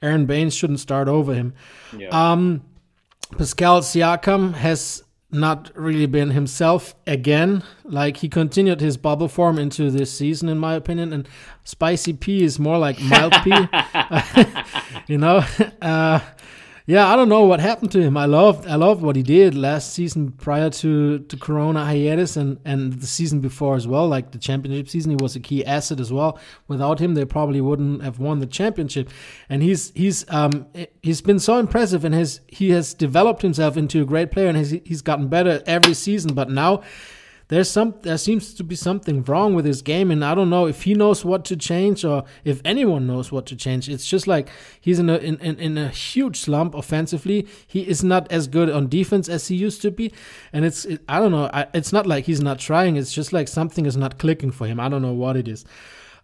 Aron 0.01 0.25
Baynes 0.25 0.55
shouldn't 0.55 0.79
start 0.79 1.07
over 1.07 1.33
him. 1.33 1.53
Yeah. 1.95 2.09
Um, 2.09 2.63
Pascal 3.37 3.81
Siakam 3.81 4.53
has 4.53 5.03
not 5.31 5.71
really 5.75 6.05
been 6.05 6.31
himself 6.31 6.95
again. 7.07 7.63
Like 7.83 8.17
he 8.17 8.29
continued 8.29 8.81
his 8.81 8.97
bubble 8.97 9.27
form 9.27 9.57
into 9.57 9.89
this 9.89 10.11
season, 10.11 10.49
in 10.49 10.57
my 10.57 10.73
opinion. 10.75 11.13
And 11.13 11.27
Spicy 11.63 12.13
P 12.13 12.43
is 12.43 12.59
more 12.59 12.77
like 12.77 12.99
mild 13.01 13.33
P. 13.43 13.51
you 15.07 15.17
know, 15.17 15.45
uh, 15.81 16.19
yeah, 16.91 17.07
I 17.07 17.15
don't 17.15 17.29
know 17.29 17.45
what 17.45 17.61
happened 17.61 17.89
to 17.93 18.01
him. 18.01 18.17
I 18.17 18.25
loved, 18.25 18.67
I 18.67 18.75
loved 18.75 19.01
what 19.01 19.15
he 19.15 19.23
did 19.23 19.55
last 19.55 19.93
season 19.93 20.33
prior 20.33 20.69
to 20.69 21.19
to 21.19 21.37
Corona 21.37 21.85
hiatus 21.85 22.35
and 22.35 22.59
and 22.65 22.91
the 22.91 23.07
season 23.07 23.39
before 23.39 23.77
as 23.77 23.87
well. 23.87 24.09
Like 24.09 24.31
the 24.31 24.37
championship 24.37 24.89
season, 24.89 25.11
he 25.11 25.15
was 25.15 25.33
a 25.37 25.39
key 25.39 25.65
asset 25.65 26.01
as 26.01 26.11
well. 26.11 26.37
Without 26.67 26.99
him, 26.99 27.13
they 27.13 27.23
probably 27.23 27.61
wouldn't 27.61 28.03
have 28.03 28.19
won 28.19 28.39
the 28.39 28.45
championship. 28.45 29.09
And 29.47 29.63
he's 29.63 29.93
he's 29.95 30.29
um 30.29 30.65
he's 31.01 31.21
been 31.21 31.39
so 31.39 31.59
impressive 31.59 32.03
and 32.03 32.13
has 32.13 32.41
he 32.47 32.71
has 32.71 32.93
developed 32.93 33.41
himself 33.41 33.77
into 33.77 34.01
a 34.01 34.05
great 34.05 34.29
player 34.29 34.49
and 34.49 34.57
has, 34.57 34.71
he's 34.71 35.01
gotten 35.01 35.29
better 35.29 35.63
every 35.65 35.93
season. 35.93 36.33
But 36.33 36.49
now 36.49 36.81
there's 37.51 37.69
some 37.69 37.93
there 38.03 38.17
seems 38.17 38.53
to 38.53 38.63
be 38.63 38.77
something 38.77 39.23
wrong 39.23 39.53
with 39.53 39.65
his 39.65 39.81
game 39.81 40.09
and 40.09 40.23
i 40.23 40.33
don't 40.33 40.49
know 40.49 40.67
if 40.67 40.83
he 40.83 40.93
knows 40.93 41.25
what 41.25 41.43
to 41.43 41.57
change 41.57 42.05
or 42.05 42.23
if 42.45 42.61
anyone 42.63 43.05
knows 43.05 43.29
what 43.29 43.45
to 43.45 43.57
change. 43.57 43.89
It's 43.89 44.05
just 44.05 44.25
like 44.25 44.47
he's 44.79 44.99
in 44.99 45.09
a 45.09 45.17
in, 45.17 45.37
in, 45.39 45.59
in 45.59 45.77
a 45.77 45.89
huge 45.89 46.39
slump 46.39 46.73
offensively. 46.73 47.45
He 47.67 47.81
is 47.81 48.05
not 48.05 48.31
as 48.31 48.47
good 48.47 48.69
on 48.69 48.87
defense 48.87 49.27
as 49.27 49.49
he 49.49 49.55
used 49.57 49.81
to 49.81 49.91
be 49.91 50.13
and 50.53 50.63
it's 50.63 50.85
it, 50.85 51.01
i 51.09 51.19
don't 51.19 51.31
know 51.31 51.49
I, 51.53 51.67
it's 51.73 51.91
not 51.91 52.07
like 52.07 52.23
he's 52.23 52.41
not 52.41 52.57
trying. 52.57 52.95
It's 52.95 53.11
just 53.11 53.33
like 53.33 53.49
something 53.49 53.85
is 53.85 53.97
not 53.97 54.17
clicking 54.17 54.51
for 54.51 54.65
him. 54.65 54.79
I 54.79 54.87
don't 54.87 55.01
know 55.01 55.13
what 55.13 55.35
it 55.35 55.49
is. 55.49 55.65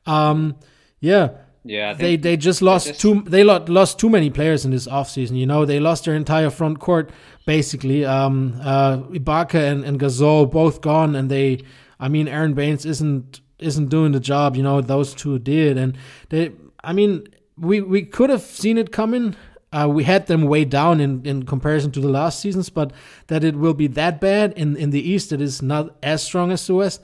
Um 0.05 0.55
yeah. 1.01 1.29
Yeah, 1.65 1.91
they 1.93 2.15
they 2.15 2.37
just 2.37 2.61
lost 2.61 2.87
just, 2.87 3.01
too 3.01 3.23
they 3.23 3.43
lost 3.43 3.99
too 3.99 4.09
many 4.09 4.29
players 4.29 4.63
in 4.63 4.71
this 4.71 4.87
offseason. 4.87 5.35
You 5.35 5.45
know, 5.45 5.65
they 5.65 5.81
lost 5.81 6.05
their 6.05 6.15
entire 6.15 6.49
front 6.49 6.79
court 6.79 7.11
basically. 7.47 8.05
Um, 8.05 8.59
uh, 8.61 8.97
Ibaka 8.97 9.71
and, 9.71 9.83
and 9.83 9.99
Gasol 9.99 10.51
both 10.51 10.81
gone, 10.81 11.15
and 11.15 11.31
they, 11.31 11.63
I 11.99 12.09
mean, 12.09 12.27
Aron 12.27 12.53
Baynes 12.53 12.85
isn't 12.85 13.41
isn't 13.57 13.87
doing 13.87 14.11
the 14.11 14.19
job. 14.19 14.55
You 14.55 14.61
know, 14.61 14.81
those 14.81 15.15
two 15.15 15.39
did, 15.39 15.77
and 15.77 15.97
they, 16.29 16.51
I 16.83 16.93
mean, 16.93 17.27
we 17.57 17.81
we 17.81 18.03
could 18.03 18.29
have 18.29 18.43
seen 18.43 18.77
it 18.77 18.91
coming. 18.91 19.35
Uh, 19.71 19.87
we 19.89 20.03
had 20.03 20.27
them 20.27 20.43
way 20.43 20.63
down 20.63 21.01
in, 21.01 21.25
in 21.25 21.43
comparison 21.43 21.91
to 21.91 21.99
the 21.99 22.07
last 22.07 22.39
seasons, 22.39 22.69
but 22.69 22.93
that 23.27 23.43
it 23.43 23.55
will 23.55 23.73
be 23.73 23.87
that 23.87 24.21
bad 24.21 24.53
in, 24.53 24.77
in 24.77 24.91
the 24.91 25.01
East, 25.01 25.33
it 25.33 25.41
is 25.41 25.61
not 25.61 25.93
as 26.01 26.23
strong 26.23 26.51
as 26.51 26.65
the 26.65 26.73
West 26.73 27.01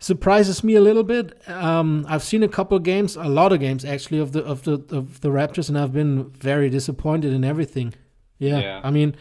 surprises 0.00 0.64
me 0.64 0.74
a 0.74 0.80
little 0.80 1.04
bit. 1.04 1.38
Um, 1.48 2.04
I've 2.08 2.24
seen 2.24 2.42
a 2.42 2.48
couple 2.48 2.76
of 2.76 2.82
games, 2.82 3.16
a 3.16 3.24
lot 3.24 3.52
of 3.52 3.60
games 3.60 3.84
actually 3.84 4.18
of 4.18 4.32
the 4.32 4.44
of 4.44 4.64
the 4.64 4.72
of 4.90 5.20
the 5.20 5.28
Raptors, 5.28 5.68
and 5.68 5.78
I've 5.78 5.92
been 5.92 6.30
very 6.30 6.68
disappointed 6.68 7.32
in 7.32 7.44
everything. 7.44 7.94
Yeah, 8.38 8.58
yeah. 8.58 8.80
I 8.82 8.90
mean, 8.90 9.14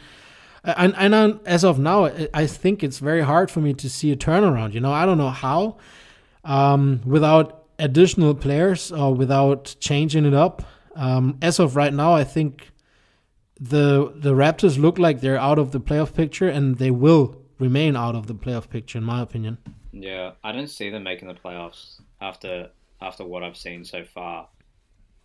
and 0.64 0.96
and 0.96 1.40
as 1.46 1.64
of 1.64 1.80
now, 1.80 2.06
I 2.34 2.48
think 2.48 2.84
it's 2.84 3.00
very 3.00 3.22
hard 3.22 3.52
for 3.52 3.60
me 3.60 3.74
to 3.74 3.90
see 3.90 4.12
a 4.12 4.16
turnaround. 4.16 4.74
You 4.74 4.80
know, 4.80 4.94
I 4.94 5.06
don't 5.06 5.18
know 5.18 5.30
how, 5.30 5.78
um, 6.44 7.02
without 7.06 7.66
additional 7.80 8.34
players 8.34 8.92
or 8.92 9.14
without 9.14 9.76
changing 9.80 10.26
it 10.26 10.34
up. 10.34 10.64
Um, 10.96 11.38
as 11.42 11.60
of 11.60 11.76
right 11.76 11.94
now, 11.94 12.14
I 12.14 12.24
think 12.24 12.72
the 13.60 14.14
the 14.16 14.34
Raptors 14.34 14.80
look 14.80 14.98
like 14.98 15.22
they're 15.22 15.40
out 15.40 15.60
of 15.60 15.72
the 15.72 15.80
playoff 15.80 16.14
picture, 16.14 16.48
and 16.48 16.78
they 16.78 16.92
will 16.92 17.42
remain 17.60 17.96
out 17.96 18.16
of 18.16 18.28
the 18.28 18.36
playoff 18.36 18.70
picture, 18.70 18.98
in 18.98 19.04
my 19.04 19.22
opinion. 19.22 19.58
Yeah, 19.92 20.32
I 20.44 20.52
don't 20.52 20.70
see 20.70 20.90
them 20.90 21.04
making 21.04 21.28
the 21.28 21.34
playoffs 21.34 22.02
after 22.22 22.70
after 23.02 23.26
what 23.26 23.44
I've 23.44 23.58
seen 23.58 23.84
so 23.84 24.04
far. 24.04 24.48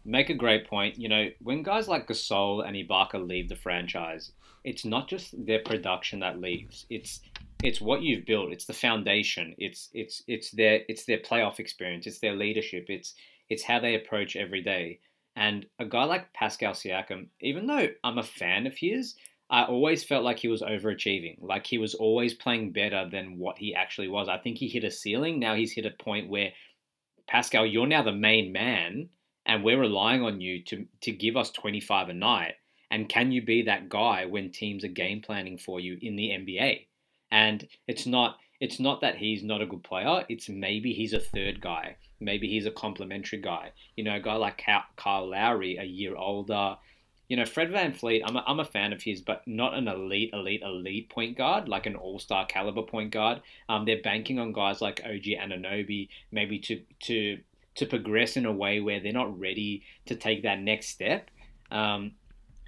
Make 0.05 0.31
a 0.31 0.35
great 0.35 0.67
point. 0.67 0.99
You 0.99 1.09
know, 1.09 1.29
when 1.41 1.63
guys 1.63 1.87
like 1.87 2.09
Gasol 2.09 2.67
and 2.67 2.75
Ibaka 2.77 3.27
leave 3.27 3.49
the 3.49 3.57
franchise, 3.57 4.33
it's 4.65 4.85
not 4.85 5.09
just 5.09 5.35
their 5.47 5.61
production 5.61 6.21
that 6.21 6.41
leaves. 6.41 6.87
It's 6.91 7.21
it's 7.63 7.81
what 7.81 8.03
you've 8.03 8.25
built. 8.25 8.53
It's 8.53 8.67
the 8.67 8.73
foundation. 8.73 9.55
It's 9.59 9.89
it's 9.93 10.23
it's 10.27 10.51
their 10.53 10.81
it's 10.89 11.05
their 11.05 11.19
playoff 11.19 11.59
experience. 11.59 12.07
It's 12.07 12.21
their 12.21 12.37
leadership. 12.37 12.87
It's 12.89 13.15
it's 13.49 13.65
how 13.65 13.81
they 13.81 13.95
approach 13.95 14.37
every 14.37 14.63
day. 14.63 15.01
And 15.37 15.67
a 15.79 15.85
guy 15.85 16.05
like 16.05 16.33
Pascal 16.33 16.73
Siakam, 16.73 17.29
even 17.41 17.67
though 17.67 17.89
I'm 18.03 18.19
a 18.19 18.25
fan 18.25 18.67
of 18.67 18.77
his, 18.77 19.15
I 19.51 19.65
always 19.65 20.05
felt 20.05 20.25
like 20.25 20.39
he 20.39 20.49
was 20.49 20.63
overachieving. 20.63 21.39
Like 21.41 21.67
he 21.67 21.79
was 21.79 21.95
always 21.95 22.35
playing 22.35 22.73
better 22.73 23.09
than 23.11 23.39
what 23.39 23.57
he 23.57 23.75
actually 23.75 24.09
was. 24.09 24.29
I 24.29 24.39
think 24.39 24.59
he 24.59 24.69
hit 24.69 24.85
a 24.85 24.91
ceiling. 24.91 25.39
Now 25.39 25.55
he's 25.55 25.73
hit 25.73 25.87
a 25.87 26.03
point 26.03 26.29
where 26.29 26.53
Pascal, 27.29 27.67
you're 27.67 27.87
now 27.87 28.03
the 28.03 28.13
main 28.13 28.53
man, 28.53 29.09
and 29.47 29.65
we're 29.65 29.81
relying 29.81 30.23
on 30.23 30.41
you 30.41 30.63
to 30.65 30.87
to 31.03 31.13
give 31.13 31.37
us 31.37 31.51
25 31.51 32.11
a 32.11 32.15
night. 32.15 32.55
And 32.91 33.09
can 33.09 33.33
you 33.33 33.43
be 33.43 33.63
that 33.63 33.89
guy 33.89 34.25
when 34.25 34.51
teams 34.51 34.85
are 34.85 34.89
game 34.89 35.21
planning 35.21 35.59
for 35.59 35.81
you 35.81 35.99
in 36.01 36.17
the 36.17 36.31
NBA? 36.31 36.87
And 37.31 37.69
it's 37.87 38.07
not 38.07 38.39
it's 38.61 38.81
not 38.81 39.03
that 39.03 39.17
he's 39.17 39.45
not 39.45 39.63
a 39.63 39.67
good 39.67 39.85
player. 39.85 40.25
It's 40.29 40.49
maybe 40.49 40.93
he's 40.93 41.13
a 41.13 41.21
third 41.21 41.61
guy. 41.61 41.97
Maybe 42.19 42.49
he's 42.49 42.67
a 42.67 42.73
complementary 42.73 43.41
guy. 43.41 43.71
You 43.95 44.03
know, 44.03 44.17
a 44.17 44.21
guy 44.21 44.35
like 44.35 44.65
Kyle 44.97 45.29
Lowry, 45.29 45.77
a 45.77 45.85
year 45.85 46.17
older, 46.17 46.77
you 47.29 47.37
know, 47.37 47.45
Fred 47.45 47.71
VanVleet, 47.71 48.23
I'm 48.25 48.37
a, 48.37 48.45
I'm 48.47 48.59
a 48.59 48.65
fan 48.65 48.93
of 48.93 49.03
his, 49.03 49.21
but 49.21 49.47
not 49.47 49.75
an 49.75 49.87
elite, 49.87 50.31
elite, 50.33 50.63
elite 50.63 51.11
point 51.11 51.37
guard, 51.37 51.69
like 51.69 51.85
an 51.85 51.95
all 51.95 52.19
star 52.19 52.47
caliber 52.47 52.83
point 52.83 53.11
guard. 53.11 53.43
Um, 53.69 53.85
they're 53.85 54.03
banking 54.03 54.39
on 54.39 54.53
guys 54.53 54.81
like 54.81 55.03
OG 55.05 55.25
Anunoby, 55.39 56.09
maybe 56.33 56.59
to, 56.61 56.81
to, 57.01 57.39
to 57.77 57.87
progress 57.87 58.37
in 58.37 58.47
a 58.47 58.53
way 58.53 58.81
where 58.81 58.99
they're 58.99 59.13
not 59.13 59.39
ready 59.39 59.83
to 60.07 60.17
take 60.17 60.43
that 60.43 60.59
next 60.59 60.89
step. 60.89 61.31
Um, 61.71 62.13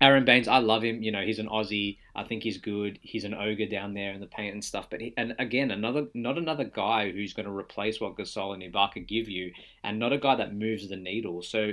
Aron 0.02 0.24
Baynes, 0.24 0.48
I 0.48 0.58
love 0.58 0.82
him. 0.82 1.02
You 1.02 1.12
know, 1.12 1.20
he's 1.20 1.38
an 1.38 1.48
Aussie. 1.48 1.98
I 2.16 2.24
think 2.24 2.42
he's 2.42 2.56
good. 2.56 2.98
He's 3.02 3.24
an 3.24 3.34
ogre 3.34 3.66
down 3.66 3.92
there 3.92 4.12
in 4.12 4.20
the 4.20 4.26
paint 4.26 4.54
and 4.54 4.64
stuff. 4.64 4.88
But 4.88 5.02
he, 5.02 5.12
and 5.18 5.34
again, 5.38 5.70
another 5.70 6.06
not 6.14 6.38
another 6.38 6.64
guy 6.64 7.10
who's 7.10 7.34
going 7.34 7.46
to 7.46 7.52
replace 7.52 8.00
what 8.00 8.16
Gasol 8.16 8.54
and 8.54 8.62
Ibaka 8.62 9.06
give 9.06 9.28
you, 9.28 9.52
and 9.84 9.98
not 9.98 10.14
a 10.14 10.18
guy 10.18 10.36
that 10.36 10.54
moves 10.54 10.88
the 10.88 10.96
needle. 10.96 11.42
So 11.42 11.72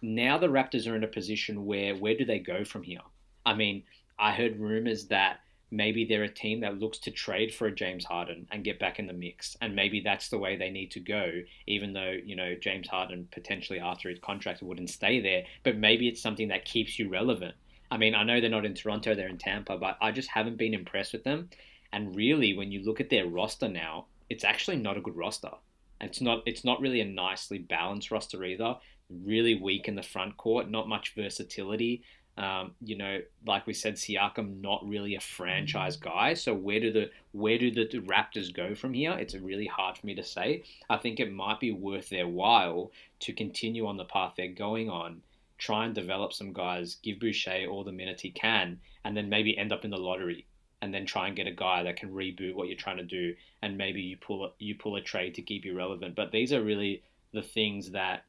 now 0.00 0.38
the 0.38 0.48
Raptors 0.48 0.90
are 0.90 0.96
in 0.96 1.04
a 1.04 1.08
position 1.08 1.66
where 1.66 1.94
where 1.94 2.16
do 2.16 2.24
they 2.24 2.38
go 2.38 2.64
from 2.64 2.82
here? 2.82 3.00
I 3.44 3.54
mean, 3.54 3.82
I 4.18 4.32
heard 4.32 4.58
rumors 4.58 5.08
that 5.08 5.40
maybe 5.70 6.06
they're 6.06 6.22
a 6.22 6.28
team 6.28 6.60
that 6.60 6.78
looks 6.78 6.98
to 7.00 7.10
trade 7.10 7.52
for 7.52 7.66
a 7.66 7.74
James 7.74 8.06
Harden 8.06 8.46
and 8.50 8.64
get 8.64 8.78
back 8.78 8.98
in 8.98 9.06
the 9.06 9.12
mix, 9.12 9.54
and 9.60 9.76
maybe 9.76 10.00
that's 10.00 10.30
the 10.30 10.38
way 10.38 10.56
they 10.56 10.70
need 10.70 10.92
to 10.92 11.00
go. 11.00 11.30
Even 11.66 11.92
though 11.92 12.16
you 12.24 12.36
know 12.36 12.54
James 12.54 12.88
Harden 12.88 13.28
potentially 13.32 13.80
after 13.80 14.08
his 14.08 14.18
contract 14.20 14.62
wouldn't 14.62 14.88
stay 14.88 15.20
there, 15.20 15.44
but 15.62 15.76
maybe 15.76 16.08
it's 16.08 16.22
something 16.22 16.48
that 16.48 16.64
keeps 16.64 16.98
you 16.98 17.10
relevant. 17.10 17.54
I 17.90 17.96
mean, 17.96 18.14
I 18.14 18.24
know 18.24 18.40
they're 18.40 18.50
not 18.50 18.66
in 18.66 18.74
Toronto, 18.74 19.14
they're 19.14 19.28
in 19.28 19.38
Tampa, 19.38 19.76
but 19.76 19.96
I 20.00 20.10
just 20.12 20.30
haven't 20.30 20.56
been 20.56 20.74
impressed 20.74 21.12
with 21.12 21.24
them. 21.24 21.50
And 21.92 22.16
really, 22.16 22.56
when 22.56 22.72
you 22.72 22.84
look 22.84 23.00
at 23.00 23.10
their 23.10 23.26
roster 23.26 23.68
now, 23.68 24.06
it's 24.28 24.44
actually 24.44 24.76
not 24.76 24.96
a 24.96 25.00
good 25.00 25.16
roster. 25.16 25.52
It's 26.00 26.20
not. 26.20 26.42
It's 26.46 26.64
not 26.64 26.80
really 26.80 27.00
a 27.00 27.06
nicely 27.06 27.58
balanced 27.58 28.10
roster 28.10 28.44
either 28.44 28.76
really 29.10 29.54
weak 29.54 29.88
in 29.88 29.94
the 29.94 30.02
front 30.02 30.36
court, 30.36 30.70
not 30.70 30.88
much 30.88 31.14
versatility. 31.14 32.02
Um, 32.38 32.72
you 32.82 32.98
know, 32.98 33.20
like 33.46 33.66
we 33.66 33.72
said, 33.72 33.94
Siakam 33.94 34.60
not 34.60 34.86
really 34.86 35.14
a 35.14 35.20
franchise 35.20 35.96
guy. 35.96 36.34
So 36.34 36.52
where 36.52 36.80
do 36.80 36.92
the 36.92 37.10
where 37.32 37.58
do 37.58 37.70
the 37.70 37.86
Raptors 38.00 38.52
go 38.52 38.74
from 38.74 38.92
here? 38.92 39.12
It's 39.12 39.34
really 39.34 39.66
hard 39.66 39.96
for 39.96 40.06
me 40.06 40.14
to 40.16 40.22
say. 40.22 40.64
I 40.90 40.98
think 40.98 41.18
it 41.18 41.32
might 41.32 41.60
be 41.60 41.72
worth 41.72 42.10
their 42.10 42.28
while 42.28 42.92
to 43.20 43.32
continue 43.32 43.86
on 43.86 43.96
the 43.96 44.04
path 44.04 44.34
they're 44.36 44.48
going 44.48 44.90
on, 44.90 45.22
try 45.58 45.84
and 45.84 45.94
develop 45.94 46.32
some 46.32 46.52
guys, 46.52 46.96
give 47.02 47.20
Boucher 47.20 47.66
all 47.70 47.84
the 47.84 47.92
minutes 47.92 48.22
he 48.22 48.30
can, 48.30 48.80
and 49.04 49.16
then 49.16 49.28
maybe 49.28 49.56
end 49.56 49.72
up 49.72 49.84
in 49.84 49.90
the 49.90 49.96
lottery. 49.96 50.46
And 50.82 50.92
then 50.92 51.06
try 51.06 51.26
and 51.26 51.34
get 51.34 51.46
a 51.46 51.52
guy 51.52 51.82
that 51.84 51.96
can 51.96 52.12
reboot 52.12 52.54
what 52.54 52.68
you're 52.68 52.76
trying 52.76 52.98
to 52.98 53.02
do, 53.02 53.34
and 53.62 53.78
maybe 53.78 54.02
you 54.02 54.18
pull 54.18 54.44
a, 54.44 54.50
you 54.58 54.74
pull 54.74 54.96
a 54.96 55.00
trade 55.00 55.34
to 55.36 55.42
keep 55.42 55.64
you 55.64 55.74
relevant. 55.74 56.14
But 56.14 56.32
these 56.32 56.52
are 56.52 56.62
really 56.62 57.02
the 57.32 57.40
things 57.40 57.92
that 57.92 58.24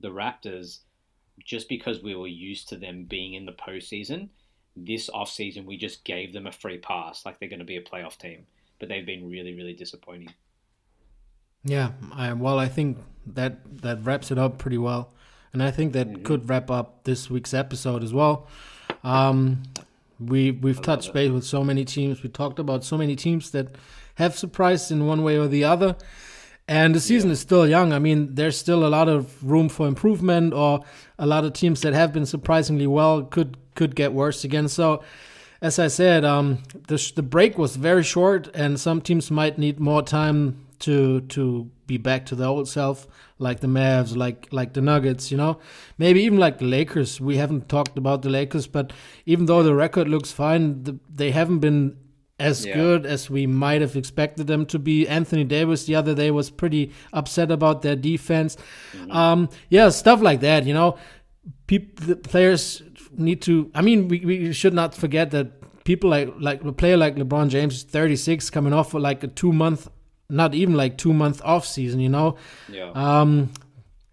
the 0.00 0.08
Raptors, 0.08 0.80
just 1.38 1.68
because 1.68 2.02
we 2.02 2.16
were 2.16 2.26
used 2.26 2.68
to 2.68 2.76
them 2.76 3.04
being 3.04 3.34
in 3.34 3.46
the 3.46 3.52
postseason, 3.52 4.30
this 4.76 5.08
offseason 5.10 5.64
we 5.64 5.76
just 5.76 6.04
gave 6.04 6.32
them 6.32 6.48
a 6.48 6.52
free 6.52 6.78
pass, 6.78 7.24
like 7.24 7.38
they're 7.38 7.48
going 7.48 7.60
to 7.60 7.64
be 7.64 7.76
a 7.76 7.82
playoff 7.82 8.18
team. 8.18 8.46
But 8.80 8.88
they've 8.88 9.06
been 9.06 9.30
really, 9.30 9.54
really 9.54 9.74
disappointing. 9.74 10.34
Yeah, 11.64 11.92
I, 12.12 12.32
well, 12.32 12.58
I 12.58 12.66
think 12.66 12.98
that 13.26 13.82
that 13.82 14.04
wraps 14.04 14.30
it 14.30 14.38
up 14.38 14.58
pretty 14.58 14.78
well, 14.78 15.12
and 15.52 15.62
I 15.62 15.70
think 15.70 15.92
that 15.92 16.08
mm-hmm. 16.08 16.22
could 16.22 16.48
wrap 16.48 16.70
up 16.70 17.04
this 17.04 17.30
week's 17.30 17.54
episode 17.54 18.02
as 18.02 18.12
well. 18.12 18.46
Um, 19.02 19.62
we 20.18 20.50
we've 20.50 20.82
touched 20.82 21.12
base 21.12 21.30
with 21.30 21.44
so 21.44 21.64
many 21.64 21.84
teams. 21.84 22.22
We 22.22 22.28
talked 22.28 22.58
about 22.58 22.84
so 22.84 22.98
many 22.98 23.16
teams 23.16 23.50
that 23.52 23.76
have 24.16 24.36
surprised 24.36 24.92
in 24.92 25.06
one 25.06 25.22
way 25.22 25.38
or 25.38 25.48
the 25.48 25.64
other. 25.64 25.96
And 26.68 26.94
the 26.94 27.00
season 27.00 27.30
yeah. 27.30 27.32
is 27.32 27.40
still 27.40 27.66
young. 27.66 27.92
I 27.92 27.98
mean, 27.98 28.34
there's 28.36 28.56
still 28.56 28.86
a 28.86 28.88
lot 28.88 29.08
of 29.08 29.42
room 29.42 29.68
for 29.68 29.88
improvement, 29.88 30.54
or 30.54 30.84
a 31.18 31.26
lot 31.26 31.44
of 31.44 31.52
teams 31.52 31.80
that 31.80 31.94
have 31.94 32.12
been 32.12 32.26
surprisingly 32.26 32.86
well 32.86 33.22
could 33.22 33.56
could 33.74 33.96
get 33.96 34.12
worse 34.12 34.44
again. 34.44 34.68
So, 34.68 35.02
as 35.60 35.78
I 35.80 35.88
said, 35.88 36.24
um, 36.24 36.62
the 36.86 37.12
the 37.16 37.22
break 37.22 37.58
was 37.58 37.74
very 37.74 38.04
short, 38.04 38.48
and 38.54 38.78
some 38.78 39.00
teams 39.00 39.30
might 39.30 39.58
need 39.58 39.80
more 39.80 40.02
time 40.02 40.64
to 40.80 41.20
to 41.22 41.70
be 41.86 41.96
back 41.96 42.26
to 42.26 42.34
the 42.34 42.46
old 42.46 42.68
self, 42.68 43.06
like 43.38 43.60
the 43.60 43.66
Mavs, 43.66 44.16
like 44.16 44.48
like 44.50 44.72
the 44.72 44.80
Nuggets. 44.80 45.30
You 45.30 45.36
know, 45.36 45.60
maybe 45.98 46.22
even 46.22 46.38
like 46.38 46.58
the 46.58 46.66
Lakers. 46.66 47.20
We 47.20 47.36
haven't 47.36 47.68
talked 47.68 47.96
about 47.96 48.22
the 48.22 48.30
Lakers, 48.30 48.66
but 48.66 48.92
even 49.26 49.46
though 49.46 49.62
the 49.62 49.74
record 49.74 50.08
looks 50.08 50.32
fine, 50.32 50.82
the, 50.84 50.98
they 51.08 51.30
haven't 51.30 51.60
been 51.60 51.96
as 52.40 52.64
yeah. 52.64 52.74
good 52.74 53.04
as 53.04 53.28
we 53.28 53.46
might 53.46 53.82
have 53.82 53.94
expected 53.96 54.46
them 54.46 54.64
to 54.66 54.78
be. 54.78 55.06
Anthony 55.06 55.44
Davis 55.44 55.84
the 55.84 55.94
other 55.94 56.14
day 56.14 56.30
was 56.30 56.50
pretty 56.50 56.92
upset 57.12 57.50
about 57.50 57.82
their 57.82 57.96
defense. 57.96 58.56
Mm-hmm. 58.92 59.10
Um, 59.10 59.48
yeah, 59.68 59.90
stuff 59.90 60.22
like 60.22 60.40
that. 60.40 60.64
You 60.64 60.74
know, 60.74 60.98
people, 61.66 62.06
the 62.06 62.16
players 62.16 62.82
need 63.12 63.42
to. 63.42 63.70
I 63.74 63.82
mean, 63.82 64.08
we, 64.08 64.20
we 64.20 64.52
should 64.52 64.74
not 64.74 64.94
forget 64.94 65.30
that 65.32 65.84
people 65.84 66.10
like 66.10 66.32
like 66.38 66.64
a 66.64 66.72
player 66.72 66.96
like 66.96 67.16
LeBron 67.16 67.48
James, 67.50 67.82
36, 67.82 68.48
coming 68.50 68.72
off 68.72 68.90
for 68.90 69.00
like 69.00 69.22
a 69.22 69.28
two 69.28 69.52
month, 69.52 69.88
not 70.30 70.54
even 70.54 70.74
like 70.74 70.98
two 70.98 71.12
month 71.12 71.40
off 71.44 71.66
season. 71.66 72.00
You 72.00 72.08
know. 72.08 72.36
Yeah. 72.68 72.90
Um, 72.94 73.50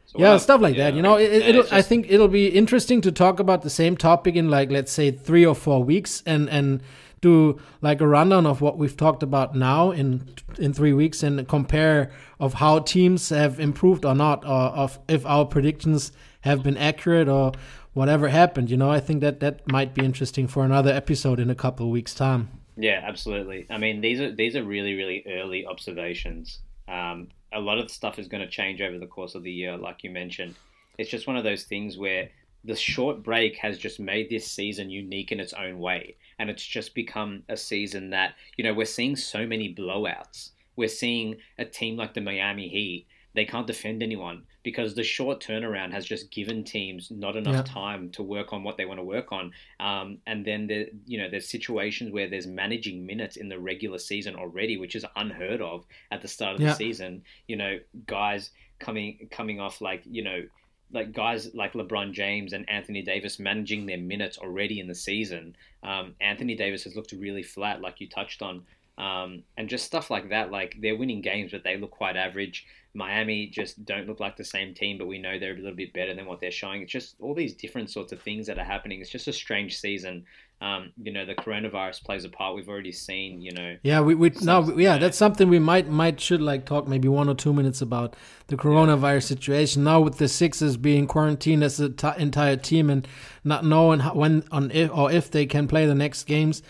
so 0.06 0.20
yeah, 0.20 0.38
stuff 0.38 0.62
like 0.62 0.76
yeah, 0.76 0.86
that. 0.86 0.96
You 0.96 1.02
know, 1.02 1.18
it, 1.18 1.46
will 1.56 1.64
just... 1.64 1.74
I 1.74 1.82
think 1.82 2.08
it'll 2.10 2.30
be 2.30 2.48
interesting 2.48 3.02
to 3.02 3.12
talk 3.12 3.40
about 3.40 3.62
the 3.62 3.70
same 3.70 3.98
topic 3.98 4.36
in 4.36 4.50
like 4.50 4.72
let's 4.72 4.92
say 4.92 5.12
three 5.12 5.46
or 5.46 5.56
four 5.56 5.84
weeks, 5.84 6.24
and 6.26 6.50
and 6.50 6.82
do 7.22 7.60
like 7.82 8.00
a 8.00 8.08
rundown 8.08 8.46
of 8.46 8.62
what 8.62 8.78
we've 8.78 8.96
talked 8.96 9.24
about 9.24 9.56
now 9.56 9.92
in 9.92 10.28
in 10.58 10.74
three 10.74 10.94
weeks 10.94 11.24
and 11.24 11.48
compare 11.48 12.12
of 12.40 12.56
how 12.56 12.80
teams 12.80 13.30
have 13.30 13.60
improved 13.60 14.06
or 14.06 14.16
not, 14.16 14.46
or 14.46 14.50
of 14.50 15.00
if 15.08 15.26
our 15.26 15.46
predictions 15.46 16.12
have 16.42 16.64
been 16.64 16.78
accurate 16.78 17.28
or 17.28 17.52
whatever 17.94 18.30
happened. 18.30 18.70
You 18.70 18.78
know, 18.78 18.90
I 18.92 19.00
think 19.00 19.22
that 19.22 19.40
that 19.40 19.70
might 19.70 19.94
be 19.94 20.06
interesting 20.06 20.48
for 20.48 20.64
another 20.64 20.92
episode 20.94 21.40
in 21.40 21.50
a 21.50 21.56
couple 21.56 21.86
of 21.86 21.92
weeks' 21.92 22.14
time. 22.14 22.50
Yeah, 22.78 23.02
absolutely. 23.04 23.66
I 23.70 23.78
mean, 23.78 24.02
these 24.02 24.22
are 24.22 24.32
these 24.32 24.56
are 24.56 24.64
really 24.64 24.94
really 24.96 25.24
early 25.28 25.66
observations. 25.66 26.60
Um, 26.88 27.30
a 27.52 27.60
lot 27.60 27.80
of 27.80 27.90
stuff 27.90 28.20
is 28.20 28.28
going 28.28 28.44
to 28.44 28.50
change 28.50 28.82
over 28.82 28.98
the 28.98 29.08
course 29.08 29.36
of 29.36 29.44
the 29.44 29.52
year, 29.52 29.76
like 29.78 30.04
you 30.04 30.12
mentioned. 30.12 30.56
It's 30.98 31.10
just 31.10 31.28
one 31.28 31.38
of 31.38 31.44
those 31.44 31.64
things 31.64 31.98
where 31.98 32.30
the 32.64 32.76
short 32.76 33.24
break 33.24 33.58
has 33.58 33.78
just 33.78 34.00
made 34.00 34.30
this 34.30 34.50
season 34.50 34.90
unique 34.90 35.32
in 35.32 35.40
its 35.40 35.54
own 35.54 35.80
way 35.80 36.16
and 36.40 36.50
it's 36.50 36.66
just 36.66 36.94
become 36.94 37.44
a 37.50 37.58
season 37.58 38.10
that 38.12 38.34
you 38.58 38.64
know 38.64 38.74
we're 38.74 38.86
seeing 38.86 39.16
so 39.16 39.46
many 39.46 39.74
blowouts. 39.74 40.52
We're 40.76 40.88
seeing 40.88 41.38
a 41.58 41.66
team 41.66 41.98
like 41.98 42.14
the 42.14 42.22
Miami 42.22 42.68
Heat. 42.68 43.08
They 43.34 43.46
can't 43.46 43.68
defend 43.68 44.04
anyone 44.04 44.44
because 44.68 44.96
the 44.96 45.04
short 45.04 45.40
turnaround 45.40 45.94
has 45.94 46.06
just 46.06 46.30
given 46.30 46.62
teams 46.62 47.10
not 47.10 47.38
enough 47.38 47.56
yeah. 47.56 47.62
time 47.62 48.10
to 48.10 48.22
work 48.22 48.52
on 48.52 48.66
what 48.66 48.76
they 48.76 48.84
want 48.84 49.00
to 49.00 49.04
work 49.04 49.32
on. 49.32 49.54
Um, 49.80 50.18
and 50.28 50.44
then 50.44 50.68
the 50.68 50.90
you 51.06 51.18
know 51.18 51.30
there's 51.32 51.50
situations 51.50 52.12
where 52.12 52.30
there's 52.30 52.48
managing 52.48 53.06
minutes 53.06 53.38
in 53.38 53.48
the 53.48 53.58
regular 53.58 53.98
season 53.98 54.36
already, 54.36 54.76
which 54.76 54.94
is 54.94 55.06
unheard 55.16 55.62
of 55.62 55.86
at 56.12 56.22
the 56.22 56.28
start 56.28 56.56
of 56.56 56.60
yeah. 56.60 56.72
the 56.72 56.76
season. 56.76 57.24
You 57.48 57.56
know, 57.56 57.80
guys 58.08 58.52
coming 58.78 59.30
coming 59.32 59.62
off 59.62 59.80
like 59.80 60.04
you 60.06 60.22
know 60.22 60.44
like 60.92 61.14
guys 61.14 61.54
like 61.54 61.72
LeBron 61.72 62.12
James 62.12 62.52
and 62.52 62.70
Anthony 62.70 63.02
Davis 63.02 63.40
managing 63.40 63.86
their 63.86 63.98
minutes 63.98 64.38
already 64.38 64.82
in 64.82 64.88
the 64.88 64.96
season. 64.96 65.56
Um, 65.82 66.16
Anthony 66.20 66.56
Davis 66.56 66.84
has 66.84 66.94
looked 66.94 67.14
really 67.14 67.44
flat, 67.44 67.80
like 67.80 68.02
you 68.02 68.10
touched 68.10 68.42
on, 68.42 68.64
um, 68.98 69.44
and 69.58 69.70
just 69.70 69.86
stuff 69.86 70.10
like 70.10 70.30
that. 70.30 70.52
Like 70.52 70.78
they're 70.82 70.98
winning 70.98 71.22
games, 71.22 71.52
but 71.52 71.64
they 71.64 71.78
look 71.78 71.92
quite 71.92 72.16
average. 72.16 72.66
Miami 72.94 73.46
just 73.48 73.86
don't 73.86 74.08
look 74.08 74.20
like 74.20 74.38
the 74.38 74.44
same 74.44 74.74
team, 74.74 74.98
but 74.98 75.08
we 75.08 75.20
know 75.20 75.38
they're 75.38 75.54
a 75.54 75.58
little 75.58 75.76
bit 75.76 75.94
better 75.94 76.16
than 76.16 76.26
what 76.26 76.42
they're 76.42 76.50
showing. 76.50 76.82
It's 76.82 76.92
just 76.92 77.16
all 77.20 77.36
these 77.36 77.54
different 77.54 77.92
sorts 77.92 78.12
of 78.12 78.22
things 78.22 78.48
that 78.48 78.58
are 78.58 78.66
happening. 78.66 79.02
It's 79.02 79.12
just 79.12 79.28
a 79.28 79.34
strange 79.34 79.78
season 79.78 80.26
um, 80.60 80.92
you 81.02 81.14
know, 81.14 81.24
the 81.24 81.36
coronavirus 81.36 82.04
plays 82.04 82.26
a 82.26 82.30
part. 82.30 82.56
We've 82.56 82.68
already 82.68 82.92
seen, 82.92 83.42
you 83.42 83.52
know. 83.52 83.78
Yeah, 83.84 84.02
we 84.02 84.16
we 84.16 84.32
no, 84.42 84.76
yeah, 84.76 84.98
that's 84.98 85.18
something 85.18 85.50
we 85.50 85.60
might 85.60 85.88
might 85.88 86.20
should 86.20 86.42
like 86.42 86.66
talk 86.66 86.88
maybe 86.88 87.08
one 87.08 87.30
or 87.30 87.36
two 87.36 87.54
minutes 87.54 87.80
about 87.82 88.16
the 88.48 88.58
coronavirus 88.58 89.14
yeah. 89.14 89.20
situation 89.20 89.84
now 89.84 90.02
with 90.02 90.18
the 90.18 90.28
Sixers 90.28 90.76
being 90.76 91.06
quarantined 91.06 91.64
as 91.64 91.80
an 91.80 91.96
t- 91.96 92.10
entire 92.18 92.56
team 92.56 92.90
and 92.90 93.08
not 93.44 93.66
knowing 93.66 94.00
how, 94.00 94.16
when 94.16 94.46
on 94.52 94.72
if 94.72 94.90
or 94.92 95.12
if 95.12 95.30
they 95.30 95.46
can 95.46 95.68
play 95.68 95.86
the 95.86 95.96
next 95.96 96.24
games. 96.24 96.64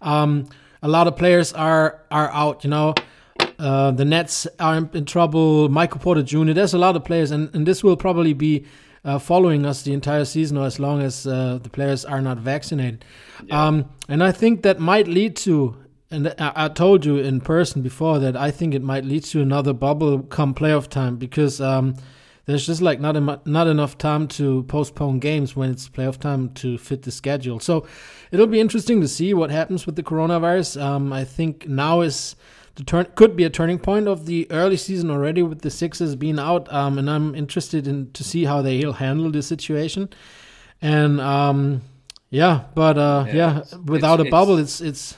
Um, 0.00 0.48
a 0.84 0.88
lot 0.88 1.08
of 1.08 1.16
players 1.16 1.52
are 1.54 2.02
are 2.10 2.30
out, 2.30 2.62
you 2.62 2.70
know. 2.70 2.94
Uh, 3.58 3.90
the 3.90 4.04
Nets 4.04 4.46
are 4.60 4.88
in 4.92 5.06
trouble. 5.06 5.68
Michael 5.68 5.98
Porter 5.98 6.22
Jr. 6.22 6.52
There's 6.52 6.74
a 6.74 6.78
lot 6.78 6.94
of 6.94 7.04
players, 7.04 7.30
and, 7.30 7.52
and 7.54 7.66
this 7.66 7.82
will 7.82 7.96
probably 7.96 8.34
be 8.34 8.66
uh, 9.04 9.18
following 9.18 9.64
us 9.64 9.82
the 9.82 9.92
entire 9.92 10.24
season, 10.24 10.58
or 10.58 10.66
as 10.66 10.78
long 10.78 11.00
as 11.00 11.26
uh, 11.26 11.58
the 11.62 11.70
players 11.70 12.04
are 12.04 12.20
not 12.20 12.38
vaccinated. 12.38 13.04
Yeah. 13.44 13.66
Um, 13.66 13.90
and 14.08 14.22
I 14.22 14.30
think 14.32 14.62
that 14.62 14.78
might 14.78 15.08
lead 15.08 15.36
to, 15.36 15.76
and 16.10 16.34
I, 16.38 16.52
I, 16.54 16.68
told 16.68 17.04
you 17.04 17.16
in 17.16 17.40
person 17.40 17.80
before 17.80 18.18
that 18.18 18.36
I 18.36 18.50
think 18.50 18.74
it 18.74 18.82
might 18.82 19.04
lead 19.04 19.24
to 19.24 19.40
another 19.40 19.72
bubble 19.72 20.22
come 20.22 20.54
playoff 20.54 20.88
time 20.88 21.16
because 21.16 21.60
um, 21.60 21.94
there's 22.46 22.66
just 22.66 22.82
like 22.82 23.00
not 23.00 23.16
em- 23.16 23.40
not 23.44 23.66
enough 23.66 23.96
time 23.96 24.28
to 24.28 24.64
postpone 24.64 25.18
games 25.18 25.56
when 25.56 25.70
it's 25.70 25.88
playoff 25.88 26.18
time 26.18 26.50
to 26.54 26.76
fit 26.78 27.02
the 27.02 27.10
schedule. 27.10 27.60
So 27.60 27.86
it'll 28.30 28.46
be 28.46 28.60
interesting 28.60 29.00
to 29.00 29.08
see 29.08 29.32
what 29.34 29.50
happens 29.50 29.86
with 29.86 29.96
the 29.96 30.02
coronavirus. 30.02 30.80
Um, 30.80 31.12
I 31.12 31.24
think 31.24 31.66
now 31.68 32.02
is 32.02 32.36
the 32.74 32.84
turn 32.84 33.06
could 33.14 33.36
be 33.36 33.44
a 33.44 33.50
turning 33.50 33.78
point 33.78 34.08
of 34.08 34.26
the 34.26 34.50
early 34.50 34.76
season 34.76 35.10
already 35.10 35.42
with 35.42 35.62
the 35.62 35.70
Sixers 35.70 36.16
being 36.16 36.38
out. 36.38 36.70
Um, 36.72 36.98
and 36.98 37.08
I'm 37.08 37.34
interested 37.34 37.86
in 37.86 38.10
to 38.12 38.24
see 38.24 38.44
how 38.44 38.62
they'll 38.62 38.94
handle 38.94 39.30
the 39.30 39.42
situation. 39.42 40.10
And 40.82 41.20
um, 41.20 41.82
yeah, 42.30 42.64
but 42.74 42.98
uh, 42.98 43.24
yeah, 43.28 43.34
yeah 43.72 43.78
without 43.86 44.20
it's, 44.20 44.28
a 44.28 44.30
bubble, 44.30 44.58
it's 44.58 44.80
it's. 44.80 45.16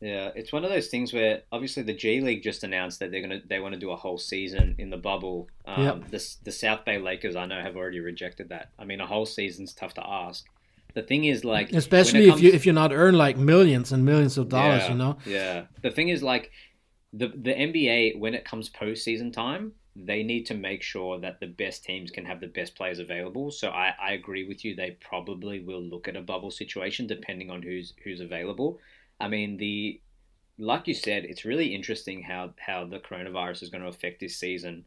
Yeah, 0.00 0.30
it's 0.36 0.52
one 0.52 0.64
of 0.64 0.70
those 0.70 0.88
things 0.88 1.12
where 1.12 1.42
obviously 1.50 1.82
the 1.82 1.94
G 1.94 2.20
League 2.20 2.42
just 2.42 2.62
announced 2.62 3.00
that 3.00 3.10
they're 3.10 3.20
gonna 3.20 3.40
they 3.48 3.58
want 3.58 3.74
to 3.74 3.80
do 3.80 3.90
a 3.90 3.96
whole 3.96 4.18
season 4.18 4.76
in 4.78 4.90
the 4.90 4.96
bubble. 4.96 5.48
Um, 5.64 5.82
yep. 5.82 6.10
the 6.10 6.36
the 6.44 6.52
South 6.52 6.84
Bay 6.84 6.98
Lakers 6.98 7.34
I 7.34 7.46
know 7.46 7.60
have 7.60 7.76
already 7.76 8.00
rejected 8.00 8.50
that. 8.50 8.70
I 8.78 8.84
mean, 8.84 9.00
a 9.00 9.06
whole 9.06 9.26
season's 9.26 9.74
tough 9.74 9.94
to 9.94 10.06
ask. 10.06 10.44
The 10.94 11.02
thing 11.02 11.24
is, 11.24 11.44
like, 11.44 11.72
especially 11.72 12.28
comes, 12.28 12.40
if 12.40 12.44
you 12.44 12.52
if 12.52 12.64
you're 12.64 12.74
not 12.74 12.92
earn 12.92 13.16
like 13.16 13.36
millions 13.36 13.92
and 13.92 14.04
millions 14.04 14.38
of 14.38 14.48
dollars, 14.48 14.82
yeah, 14.82 14.88
you 14.88 14.94
know. 14.94 15.18
Yeah. 15.26 15.64
The 15.82 15.90
thing 15.90 16.08
is, 16.08 16.22
like, 16.22 16.52
the 17.12 17.28
the 17.28 17.52
NBA 17.52 18.18
when 18.18 18.34
it 18.34 18.44
comes 18.44 18.70
postseason 18.70 19.32
time, 19.32 19.72
they 19.96 20.22
need 20.22 20.46
to 20.46 20.54
make 20.54 20.82
sure 20.82 21.18
that 21.18 21.40
the 21.40 21.46
best 21.46 21.84
teams 21.84 22.10
can 22.10 22.24
have 22.24 22.40
the 22.40 22.46
best 22.46 22.76
players 22.76 23.00
available. 23.00 23.50
So 23.50 23.70
I, 23.70 23.94
I 24.00 24.12
agree 24.12 24.46
with 24.46 24.64
you. 24.64 24.74
They 24.74 24.92
probably 25.00 25.60
will 25.60 25.82
look 25.82 26.08
at 26.08 26.16
a 26.16 26.22
bubble 26.22 26.50
situation 26.50 27.06
depending 27.06 27.50
on 27.50 27.62
who's 27.62 27.94
who's 28.04 28.20
available. 28.20 28.78
I 29.20 29.28
mean 29.28 29.56
the 29.56 30.00
like 30.60 30.88
you 30.88 30.94
said, 30.94 31.24
it's 31.24 31.44
really 31.44 31.74
interesting 31.74 32.22
how 32.22 32.54
how 32.58 32.84
the 32.84 32.98
coronavirus 32.98 33.62
is 33.62 33.70
going 33.70 33.82
to 33.82 33.88
affect 33.88 34.20
this 34.20 34.36
season 34.36 34.84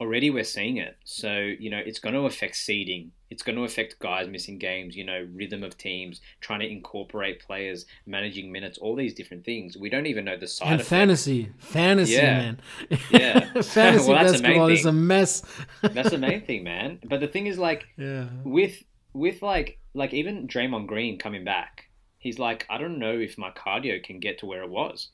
already 0.00 0.30
we're 0.30 0.44
seeing 0.44 0.76
it. 0.76 0.96
So, 1.04 1.32
you 1.36 1.70
know, 1.70 1.78
it's 1.78 1.98
going 1.98 2.14
to 2.14 2.22
affect 2.22 2.56
seeding. 2.56 3.12
It's 3.30 3.42
going 3.42 3.56
to 3.56 3.64
affect 3.64 3.98
guys 3.98 4.28
missing 4.28 4.58
games, 4.58 4.94
you 4.94 5.04
know, 5.04 5.26
rhythm 5.34 5.62
of 5.62 5.76
teams, 5.76 6.20
trying 6.40 6.60
to 6.60 6.70
incorporate 6.70 7.40
players, 7.40 7.86
managing 8.04 8.52
minutes, 8.52 8.78
all 8.78 8.94
these 8.94 9.14
different 9.14 9.44
things. 9.44 9.76
We 9.76 9.90
don't 9.90 10.06
even 10.06 10.24
know 10.24 10.36
the 10.36 10.46
side 10.46 10.66
And 10.68 10.74
effect. 10.76 10.88
fantasy. 10.90 11.52
Fantasy, 11.58 12.12
yeah. 12.12 12.38
man. 12.38 12.60
Yeah. 13.10 13.40
fantasy 13.62 14.12
well, 14.12 14.22
basketball 14.22 14.68
is 14.68 14.84
a 14.84 14.92
mess. 14.92 15.42
that's 15.82 16.10
the 16.10 16.18
main 16.18 16.42
thing, 16.44 16.62
man. 16.62 16.98
But 17.04 17.20
the 17.20 17.28
thing 17.28 17.46
is 17.46 17.58
like 17.58 17.86
yeah. 17.96 18.26
with 18.44 18.82
with 19.12 19.42
like 19.42 19.78
like 19.94 20.12
even 20.12 20.46
Draymond 20.46 20.86
Green 20.86 21.18
coming 21.18 21.44
back, 21.44 21.85
he's 22.26 22.38
like, 22.38 22.66
I 22.68 22.78
don't 22.78 22.98
know 22.98 23.18
if 23.18 23.38
my 23.38 23.50
cardio 23.50 24.02
can 24.02 24.20
get 24.20 24.38
to 24.38 24.46
where 24.46 24.62
it 24.62 24.70
was 24.70 25.08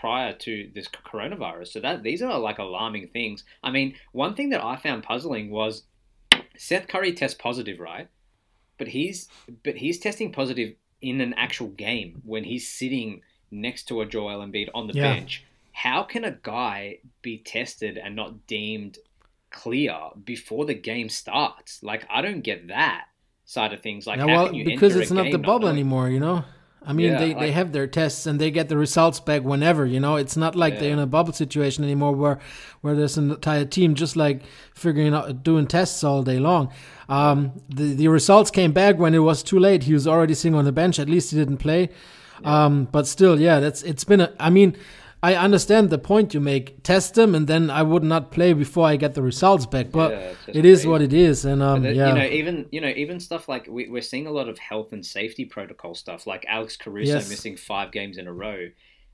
prior 0.00 0.32
to 0.32 0.70
this 0.74 0.88
coronavirus. 0.88 1.68
So 1.68 1.80
that 1.80 2.02
these 2.02 2.22
are 2.22 2.38
like 2.38 2.58
alarming 2.58 3.08
things. 3.08 3.44
I 3.62 3.70
mean, 3.70 3.94
one 4.12 4.34
thing 4.34 4.50
that 4.50 4.64
I 4.64 4.76
found 4.76 5.02
puzzling 5.02 5.50
was 5.50 5.84
Seth 6.56 6.88
Curry 6.88 7.12
tests 7.12 7.40
positive, 7.40 7.80
right? 7.80 8.08
But 8.78 8.88
he's 8.88 9.28
but 9.62 9.76
he's 9.76 9.98
testing 9.98 10.32
positive 10.32 10.74
in 11.00 11.20
an 11.20 11.34
actual 11.34 11.68
game 11.68 12.22
when 12.24 12.44
he's 12.44 12.68
sitting 12.68 13.20
next 13.50 13.84
to 13.84 14.00
a 14.00 14.06
Joel 14.06 14.44
Embiid 14.44 14.68
on 14.74 14.88
the 14.88 14.94
yeah. 14.94 15.14
bench. 15.14 15.44
How 15.72 16.02
can 16.02 16.24
a 16.24 16.32
guy 16.42 16.98
be 17.22 17.38
tested 17.38 17.98
and 17.98 18.16
not 18.16 18.46
deemed 18.46 18.98
clear 19.54 19.96
before 20.24 20.64
the 20.64 20.74
game 20.74 21.08
starts. 21.08 21.82
Like 21.82 22.06
I 22.10 22.20
don't 22.20 22.42
get 22.42 22.68
that 22.68 23.06
side 23.44 23.72
of 23.72 23.80
things. 23.80 24.06
Like 24.06 24.18
how 24.18 24.26
well, 24.26 24.46
can 24.46 24.54
you 24.56 24.64
because 24.64 24.96
it's 24.96 25.10
not 25.10 25.30
the 25.30 25.38
bubble 25.38 25.68
anymore, 25.68 26.10
you 26.10 26.20
know. 26.20 26.44
I 26.86 26.92
mean, 26.92 27.12
Yeah, 27.12 27.18
they, 27.18 27.34
they 27.34 27.50
have 27.52 27.72
their 27.72 27.86
tests 27.86 28.26
and 28.26 28.38
they 28.38 28.50
get 28.50 28.68
the 28.68 28.76
results 28.76 29.18
back 29.20 29.42
whenever, 29.42 29.86
you 29.86 30.00
know. 30.00 30.16
It's 30.16 30.36
not 30.36 30.54
like 30.54 30.78
they're 30.78 30.92
in 30.92 30.98
a 30.98 31.06
bubble 31.06 31.32
situation 31.32 31.82
anymore 31.84 32.12
where 32.12 32.38
where 32.82 32.94
there's 32.94 33.16
an 33.16 33.30
entire 33.30 33.64
team 33.64 33.94
just 33.94 34.16
like 34.16 34.42
figuring 34.74 35.14
out 35.14 35.42
doing 35.42 35.66
tests 35.66 36.04
all 36.04 36.22
day 36.22 36.38
long. 36.38 36.70
Um, 37.08 37.52
the 37.68 37.94
the 37.94 38.08
results 38.08 38.50
came 38.50 38.72
back 38.72 38.98
when 38.98 39.14
it 39.14 39.20
was 39.20 39.42
too 39.42 39.58
late. 39.58 39.84
He 39.84 39.94
was 39.94 40.06
already 40.06 40.34
sitting 40.34 40.54
on 40.54 40.64
the 40.64 40.72
bench. 40.72 40.98
At 40.98 41.08
least 41.08 41.30
he 41.30 41.38
didn't 41.38 41.58
play. 41.58 41.88
Um, 42.44 42.88
but 42.90 43.06
still, 43.06 43.40
yeah, 43.40 43.60
that's 43.60 43.82
it's 43.82 44.04
been 44.04 44.20
a. 44.20 44.32
I 44.38 44.50
mean, 44.50 44.76
I 45.24 45.36
understand 45.36 45.88
the 45.88 45.98
point 46.12 46.34
you 46.34 46.40
make. 46.40 46.82
Test 46.82 47.14
them, 47.14 47.34
and 47.34 47.46
then 47.46 47.70
I 47.70 47.82
would 47.82 48.02
not 48.14 48.30
play 48.30 48.52
before 48.52 48.86
I 48.92 48.96
get 48.96 49.14
the 49.14 49.22
results 49.22 49.64
back. 49.74 49.86
But 49.90 50.10
Yeah, 50.10 50.18
it's 50.18 50.44
just 50.46 50.58
it 50.58 50.64
is 50.66 50.78
crazy. 50.80 50.88
what 50.90 51.00
it 51.02 51.12
is, 51.14 51.44
and 51.46 51.62
um, 51.62 51.82
the- 51.82 51.94
yeah, 51.94 52.08
You 52.08 52.14
know, 52.20 52.26
even 52.40 52.66
you 52.70 52.80
know, 52.84 52.92
even 53.04 53.18
stuff 53.20 53.48
like 53.48 53.64
we, 53.76 53.88
we're 53.88 54.02
seeing 54.12 54.26
a 54.26 54.30
lot 54.30 54.48
of 54.52 54.58
health 54.58 54.92
and 54.92 55.04
safety 55.18 55.44
protocol 55.46 55.94
stuff, 55.94 56.26
like 56.26 56.44
Alex 56.46 56.76
Caruso 56.76 57.14
Yes. 57.14 57.28
missing 57.30 57.56
five 57.56 57.90
games 57.90 58.18
in 58.18 58.26
a 58.26 58.32
row, 58.32 58.68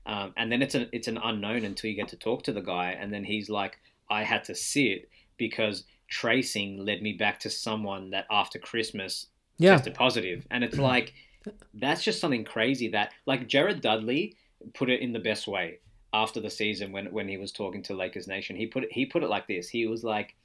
um, 0.05 0.33
and 0.35 0.51
then 0.51 0.61
it's 0.61 0.75
an 0.75 0.89
it's 0.91 1.07
an 1.07 1.17
unknown 1.29 1.63
until 1.63 1.89
you 1.89 1.95
get 1.95 2.09
to 2.09 2.17
talk 2.17 2.43
to 2.43 2.51
the 2.51 2.61
guy, 2.61 2.87
and 2.99 3.13
then 3.13 3.23
he's 3.23 3.49
like, 3.49 3.79
I 4.09 4.23
had 4.23 4.43
to 4.45 4.55
sit 4.55 5.09
because 5.37 5.85
tracing 6.09 6.85
led 6.85 7.01
me 7.01 7.13
back 7.13 7.39
to 7.39 7.49
someone 7.49 8.09
that 8.11 8.25
after 8.29 8.59
Christmas 8.59 9.27
yeah, 9.57 9.71
tested 9.75 9.93
positive, 9.93 10.45
and 10.51 10.63
it's 10.65 10.77
like 10.91 11.13
that's 11.73 12.03
just 12.03 12.19
something 12.19 12.43
crazy 12.43 12.89
that 12.89 13.13
like 13.25 13.47
Jared 13.47 13.79
Dudley 13.81 14.35
put 14.73 14.89
it 14.89 14.99
in 15.01 15.13
the 15.13 15.19
best 15.31 15.47
way 15.47 15.79
after 16.13 16.39
the 16.39 16.49
season 16.49 16.91
when 16.91 17.11
when 17.11 17.27
he 17.27 17.37
was 17.37 17.51
talking 17.51 17.81
to 17.83 17.95
Lakers 17.95 18.27
Nation. 18.27 18.55
He 18.55 18.67
put 18.67 18.83
it 18.83 18.91
he 18.91 19.05
put 19.05 19.23
it 19.23 19.29
like 19.29 19.47
this. 19.47 19.69
He 19.69 19.87
was 19.87 20.03
like, 20.03 20.35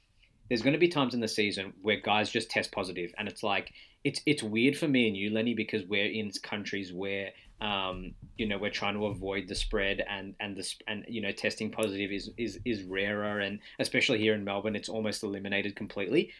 "There's 0.49 0.61
going 0.61 0.73
to 0.73 0.79
be 0.79 0.87
times 0.87 1.13
in 1.13 1.19
the 1.19 1.27
season 1.27 1.73
where 1.81 1.99
guys 1.99 2.29
just 2.29 2.49
test 2.49 2.71
positive, 2.71 3.13
and 3.17 3.27
it's 3.27 3.43
like 3.43 3.73
it's 4.03 4.21
it's 4.25 4.43
weird 4.43 4.77
for 4.77 4.87
me 4.87 5.07
and 5.07 5.17
you, 5.17 5.29
Lenny, 5.31 5.53
because 5.53 5.85
we're 5.85 6.11
in 6.11 6.31
countries 6.43 6.93
where." 6.93 7.31
Um, 7.59 8.13
you 8.37 8.47
know, 8.47 8.59
we're 8.59 8.69
trying 8.69 8.93
to 8.93 9.07
avoid 9.07 9.47
the 9.47 9.55
spread, 9.55 10.05
and 10.07 10.35
and 10.39 10.55
the 10.55 10.75
and 10.87 11.03
you 11.07 11.21
know, 11.21 11.31
testing 11.31 11.71
positive 11.71 12.11
is 12.11 12.29
is 12.37 12.59
is 12.65 12.83
rarer, 12.83 13.39
and 13.39 13.57
especially 13.79 14.19
here 14.19 14.35
in 14.35 14.43
Melbourne, 14.43 14.75
it's 14.75 14.89
almost 14.89 15.23
eliminated 15.23 15.75
completely. 15.75 16.31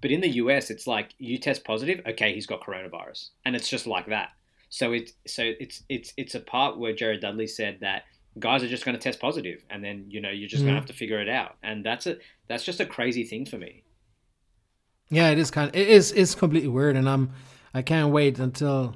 But 0.00 0.10
in 0.10 0.20
the 0.20 0.28
US, 0.28 0.70
it's 0.70 0.88
like 0.88 1.14
you 1.18 1.38
test 1.38 1.64
positive, 1.64 2.00
okay, 2.06 2.34
he's 2.34 2.46
got 2.46 2.62
coronavirus, 2.62 3.28
and 3.44 3.54
it's 3.54 3.68
just 3.68 3.86
like 3.86 4.06
that. 4.06 4.30
So 4.68 4.92
it's 4.92 5.12
so 5.26 5.52
it's 5.60 5.82
it's 5.88 6.12
it's 6.16 6.34
a 6.34 6.40
part 6.40 6.78
where 6.78 6.92
Jared 6.92 7.20
Dudley 7.20 7.46
said 7.46 7.78
that 7.80 8.02
guys 8.38 8.62
are 8.62 8.68
just 8.68 8.84
going 8.84 8.96
to 8.96 9.02
test 9.02 9.18
positive, 9.20 9.64
and 9.70 9.82
then 9.82 10.06
you 10.08 10.20
know 10.20 10.30
you're 10.30 10.48
just 10.48 10.62
going 10.62 10.72
Mhm. 10.74 10.76
to 10.76 10.80
have 10.80 10.86
to 10.86 10.92
figure 10.92 11.20
it 11.20 11.28
out, 11.28 11.56
and 11.62 11.84
that's 11.84 12.06
a 12.06 12.18
that's 12.48 12.64
just 12.64 12.80
a 12.80 12.86
crazy 12.86 13.24
thing 13.24 13.44
for 13.46 13.58
me. 13.58 13.82
Yeah, 15.10 15.30
it 15.30 15.38
is 15.38 15.50
kind. 15.50 15.68
Of, 15.68 15.76
it 15.76 15.88
is. 15.88 16.12
It's 16.12 16.34
completely 16.34 16.68
weird, 16.68 16.96
and 16.96 17.08
I'm. 17.08 17.30
I 17.74 17.82
can't 17.82 18.10
wait 18.12 18.38
until 18.38 18.94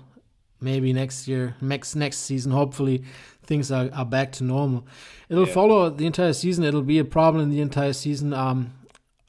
maybe 0.60 0.92
next 0.92 1.28
year, 1.28 1.54
next 1.60 1.94
next 1.96 2.18
season. 2.18 2.52
Hopefully, 2.52 3.02
things 3.44 3.70
are, 3.70 3.90
are 3.92 4.04
back 4.06 4.32
to 4.32 4.44
normal. 4.44 4.86
It'll 5.28 5.46
Yeah. 5.46 5.52
follow 5.54 5.90
the 5.90 6.06
entire 6.06 6.32
season. 6.32 6.64
It'll 6.64 6.82
be 6.82 6.98
a 6.98 7.04
problem 7.04 7.42
in 7.44 7.50
the 7.50 7.60
entire 7.60 7.92
season. 7.92 8.32
Um, 8.32 8.72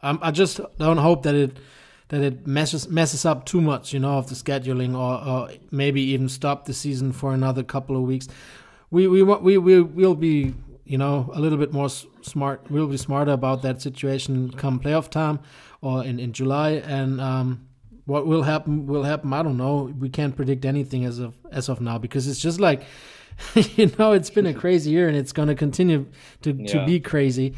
I'm, 0.02 0.18
I 0.22 0.32
just 0.32 0.60
don't 0.80 0.98
hope 0.98 1.24
that 1.24 1.36
it 1.36 1.58
that 2.10 2.22
it 2.22 2.48
messes 2.48 2.90
messes 2.90 3.26
up 3.26 3.46
too 3.46 3.62
much, 3.62 3.94
you 3.94 4.00
know, 4.00 4.18
of 4.18 4.28
the 4.30 4.36
scheduling, 4.36 4.96
or, 4.98 5.24
or 5.28 5.50
maybe 5.70 6.02
even 6.02 6.28
stop 6.30 6.66
the 6.66 6.74
season 6.74 7.12
for 7.12 7.34
another 7.34 7.64
couple 7.64 7.96
of 7.96 8.02
weeks. 8.04 8.28
We 8.92 9.08
we 9.08 9.24
we 9.24 9.58
we 9.58 9.82
will 9.82 10.16
be. 10.16 10.54
You 10.84 10.98
know, 10.98 11.32
a 11.34 11.40
little 11.40 11.58
bit 11.58 11.72
more 11.72 11.88
smart. 11.90 12.70
We'll 12.70 12.88
be 12.88 12.98
smarter 12.98 13.32
about 13.32 13.62
that 13.62 13.82
situation 13.82 14.52
come 14.52 14.78
playoff 14.78 15.10
time, 15.10 15.40
or 15.80 16.04
in, 16.04 16.20
in 16.20 16.34
July. 16.34 16.82
And 16.86 17.22
um, 17.22 17.66
what 18.06 18.28
will 18.28 18.44
happen 18.44 18.88
will 18.88 19.04
happen. 19.04 19.32
I 19.32 19.42
don't 19.42 19.56
know. 19.56 19.94
We 19.98 20.10
can't 20.10 20.36
predict 20.36 20.66
anything 20.66 21.06
as 21.06 21.20
of 21.20 21.34
as 21.50 21.70
of 21.70 21.80
now 21.80 21.98
because 21.98 22.28
it's 22.28 22.42
just 22.42 22.60
like 22.60 22.84
you 23.56 23.90
know 23.98 24.12
it's 24.12 24.30
been 24.30 24.46
a 24.48 24.54
crazy 24.54 24.92
year 24.92 25.08
and 25.08 25.16
it's 25.16 25.32
going 25.32 25.48
to 25.48 25.56
continue 25.56 26.08
to 26.42 26.52
to 26.68 26.86
be 26.86 27.00
crazy. 27.00 27.54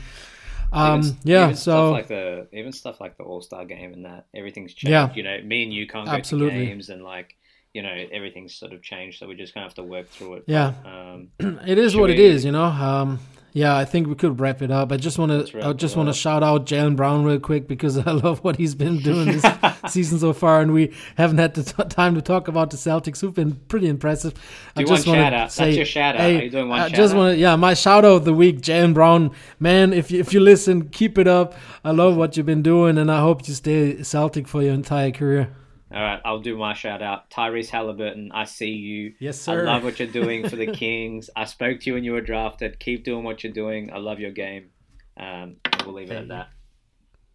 Um, 0.71 0.99
Even- 0.99 1.17
yeah. 1.23 1.43
even 1.45 1.55
so 1.55 1.61
stuff 1.71 1.91
like 1.91 2.07
the 2.07 2.47
even 2.51 2.71
stuff 2.71 3.01
like 3.01 3.17
the 3.17 3.23
All 3.23 3.41
Star 3.41 3.65
game 3.65 3.93
and 3.93 4.05
that 4.05 4.27
everything's 4.33 4.73
changed. 4.73 4.91
Yeah. 4.91 5.13
You 5.13 5.23
know, 5.23 5.41
me 5.41 5.63
and 5.63 5.73
you 5.73 5.87
can't 5.87 6.05
go 6.05 6.11
Absolutely. 6.11 6.59
to 6.59 6.65
games, 6.65 6.89
and 6.89 7.03
like 7.03 7.35
you 7.73 7.81
know 7.81 7.93
everything's 8.11 8.55
sort 8.55 8.73
of 8.73 8.81
changed, 8.81 9.19
so 9.19 9.27
we're 9.27 9.35
just 9.37 9.53
kind 9.53 9.65
of 9.65 9.71
have 9.71 9.75
to 9.75 9.83
work 9.83 10.07
through 10.09 10.35
it. 10.35 10.43
Yeah. 10.47 10.73
Um, 10.85 11.29
it 11.67 11.77
is 11.77 11.95
what 11.95 12.09
it 12.09 12.17
we- 12.17 12.23
is, 12.25 12.45
you 12.45 12.51
know. 12.51 12.63
Um, 12.65 13.19
yeah, 13.55 13.77
I 13.77 13.85
think 13.85 14.07
we 14.07 14.15
could 14.15 14.39
wrap 14.39 14.63
it 14.63 14.71
up. 14.71 14.91
I 14.91 14.97
just 14.97 15.19
want 15.19 15.47
to, 15.47 15.67
I 15.67 15.73
just 15.73 15.95
want 15.95 16.09
to 16.09 16.13
shout 16.13 16.41
out 16.41 16.65
Jaylen 16.65 16.95
Brown 16.95 17.23
real 17.23 17.39
quick 17.39 17.67
because 17.67 17.97
I 18.07 18.09
love 18.11 18.43
what 18.43 18.55
he's 18.55 18.73
been 18.73 18.97
doing 18.97 19.27
this 19.27 19.45
season 19.89 20.17
so 20.17 20.33
far, 20.33 20.59
and 20.61 20.73
we 20.73 20.91
haven't 21.17 21.37
had 21.37 21.53
the 21.53 21.63
t- 21.63 21.83
time 21.87 22.15
to 22.15 22.21
talk 22.23 22.47
about 22.47 22.71
the 22.71 22.77
Celtics, 22.77 23.21
who've 23.21 23.33
been 23.33 23.53
pretty 23.67 23.87
impressive. 23.87 24.33
I 24.75 24.81
Do 24.81 24.87
just 24.87 25.05
wanna 25.05 25.21
shout 25.21 25.33
out. 25.33 25.51
say, 25.51 25.65
That's 25.65 25.77
your 25.77 25.85
shout 25.85 26.15
out. 26.15 26.21
hey, 26.21 26.49
doing 26.49 26.67
one 26.67 26.79
I 26.79 26.87
shout 26.87 26.95
just 26.95 27.15
want 27.15 27.35
to, 27.35 27.39
yeah, 27.39 27.55
my 27.55 27.75
shout 27.75 28.03
out 28.05 28.13
of 28.15 28.25
the 28.25 28.33
week, 28.33 28.59
Jaylen 28.61 28.95
Brown, 28.95 29.29
man. 29.59 29.93
If 29.93 30.09
you 30.09 30.19
if 30.19 30.33
you 30.33 30.39
listen, 30.39 30.89
keep 30.89 31.19
it 31.19 31.27
up. 31.27 31.53
I 31.85 31.91
love 31.91 32.17
what 32.17 32.35
you've 32.35 32.47
been 32.47 32.63
doing, 32.63 32.97
and 32.97 33.11
I 33.11 33.19
hope 33.19 33.47
you 33.47 33.53
stay 33.53 34.01
Celtic 34.01 34.47
for 34.47 34.63
your 34.63 34.73
entire 34.73 35.11
career. 35.11 35.55
All 35.93 36.01
right, 36.01 36.19
I'll 36.25 36.39
do 36.39 36.57
my 36.57 36.73
shout 36.73 37.03
out. 37.03 37.29
Tyrese 37.29 37.69
Halliburton, 37.69 38.31
I 38.33 38.45
see 38.45 38.71
you. 38.71 39.13
Yes, 39.19 39.39
sir. 39.39 39.67
I 39.67 39.73
love 39.73 39.83
what 39.83 39.99
you're 39.99 40.07
doing 40.07 40.49
for 40.49 40.55
the 40.55 40.67
Kings. 40.73 41.29
I 41.35 41.45
spoke 41.45 41.81
to 41.81 41.85
you 41.85 41.93
when 41.93 42.03
you 42.03 42.13
were 42.13 42.21
drafted. 42.21 42.79
Keep 42.79 43.03
doing 43.03 43.23
what 43.23 43.43
you're 43.43 43.53
doing. 43.53 43.91
I 43.93 43.97
love 43.97 44.19
your 44.19 44.31
game. 44.31 44.71
Um, 45.17 45.57
and 45.65 45.81
we'll 45.85 45.93
leave 45.93 46.09
it 46.09 46.15
at 46.15 46.27
that. 46.29 46.49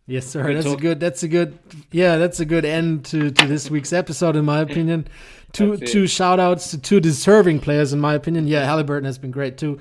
Yes, 0.08 0.26
sir. 0.26 0.42
Good 0.42 0.56
that's 0.56 0.66
a 0.66 0.76
good. 0.76 1.00
That's 1.00 1.22
a 1.22 1.28
good. 1.28 1.58
Yeah, 1.92 2.16
that's 2.16 2.40
a 2.40 2.44
good 2.44 2.64
end 2.64 3.04
to, 3.06 3.30
to 3.30 3.46
this 3.46 3.70
week's 3.70 3.92
episode, 3.92 4.36
in 4.36 4.44
my 4.44 4.60
opinion. 4.60 5.06
Two 5.52 5.78
two 5.78 6.06
shout 6.06 6.40
outs 6.40 6.72
to 6.72 6.78
two 6.78 7.00
deserving 7.00 7.60
players, 7.60 7.94
in 7.94 8.00
my 8.00 8.12
opinion. 8.12 8.46
Yeah, 8.46 8.66
Halliburton 8.66 9.06
has 9.06 9.16
been 9.16 9.30
great 9.30 9.56
too. 9.56 9.80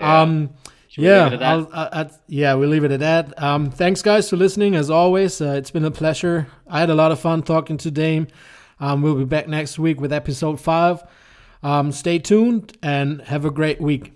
Yeah. 0.00 0.22
Um, 0.22 0.50
Should 0.96 1.02
we 1.02 1.08
yeah, 1.08 1.24
leave 1.24 1.32
it 1.34 1.34
at 1.34 1.40
that? 1.40 1.46
I'll, 1.46 1.68
I, 1.74 2.00
I, 2.00 2.10
yeah, 2.26 2.54
we'll 2.54 2.70
leave 2.70 2.84
it 2.84 2.90
at 2.90 3.00
that. 3.00 3.42
Um, 3.42 3.70
thanks, 3.70 4.00
guys, 4.00 4.30
for 4.30 4.36
listening. 4.38 4.74
As 4.74 4.88
always, 4.88 5.42
uh, 5.42 5.50
it's 5.50 5.70
been 5.70 5.84
a 5.84 5.90
pleasure. 5.90 6.46
I 6.66 6.80
had 6.80 6.88
a 6.88 6.94
lot 6.94 7.12
of 7.12 7.20
fun 7.20 7.42
talking 7.42 7.76
to 7.76 7.90
Dame. 7.90 8.28
Um, 8.80 9.02
we'll 9.02 9.14
be 9.14 9.26
back 9.26 9.46
next 9.46 9.78
week 9.78 10.00
with 10.00 10.10
episode 10.10 10.58
five. 10.58 11.04
Um, 11.62 11.92
stay 11.92 12.18
tuned 12.18 12.78
and 12.82 13.20
have 13.20 13.44
a 13.44 13.50
great 13.50 13.78
week. 13.78 14.15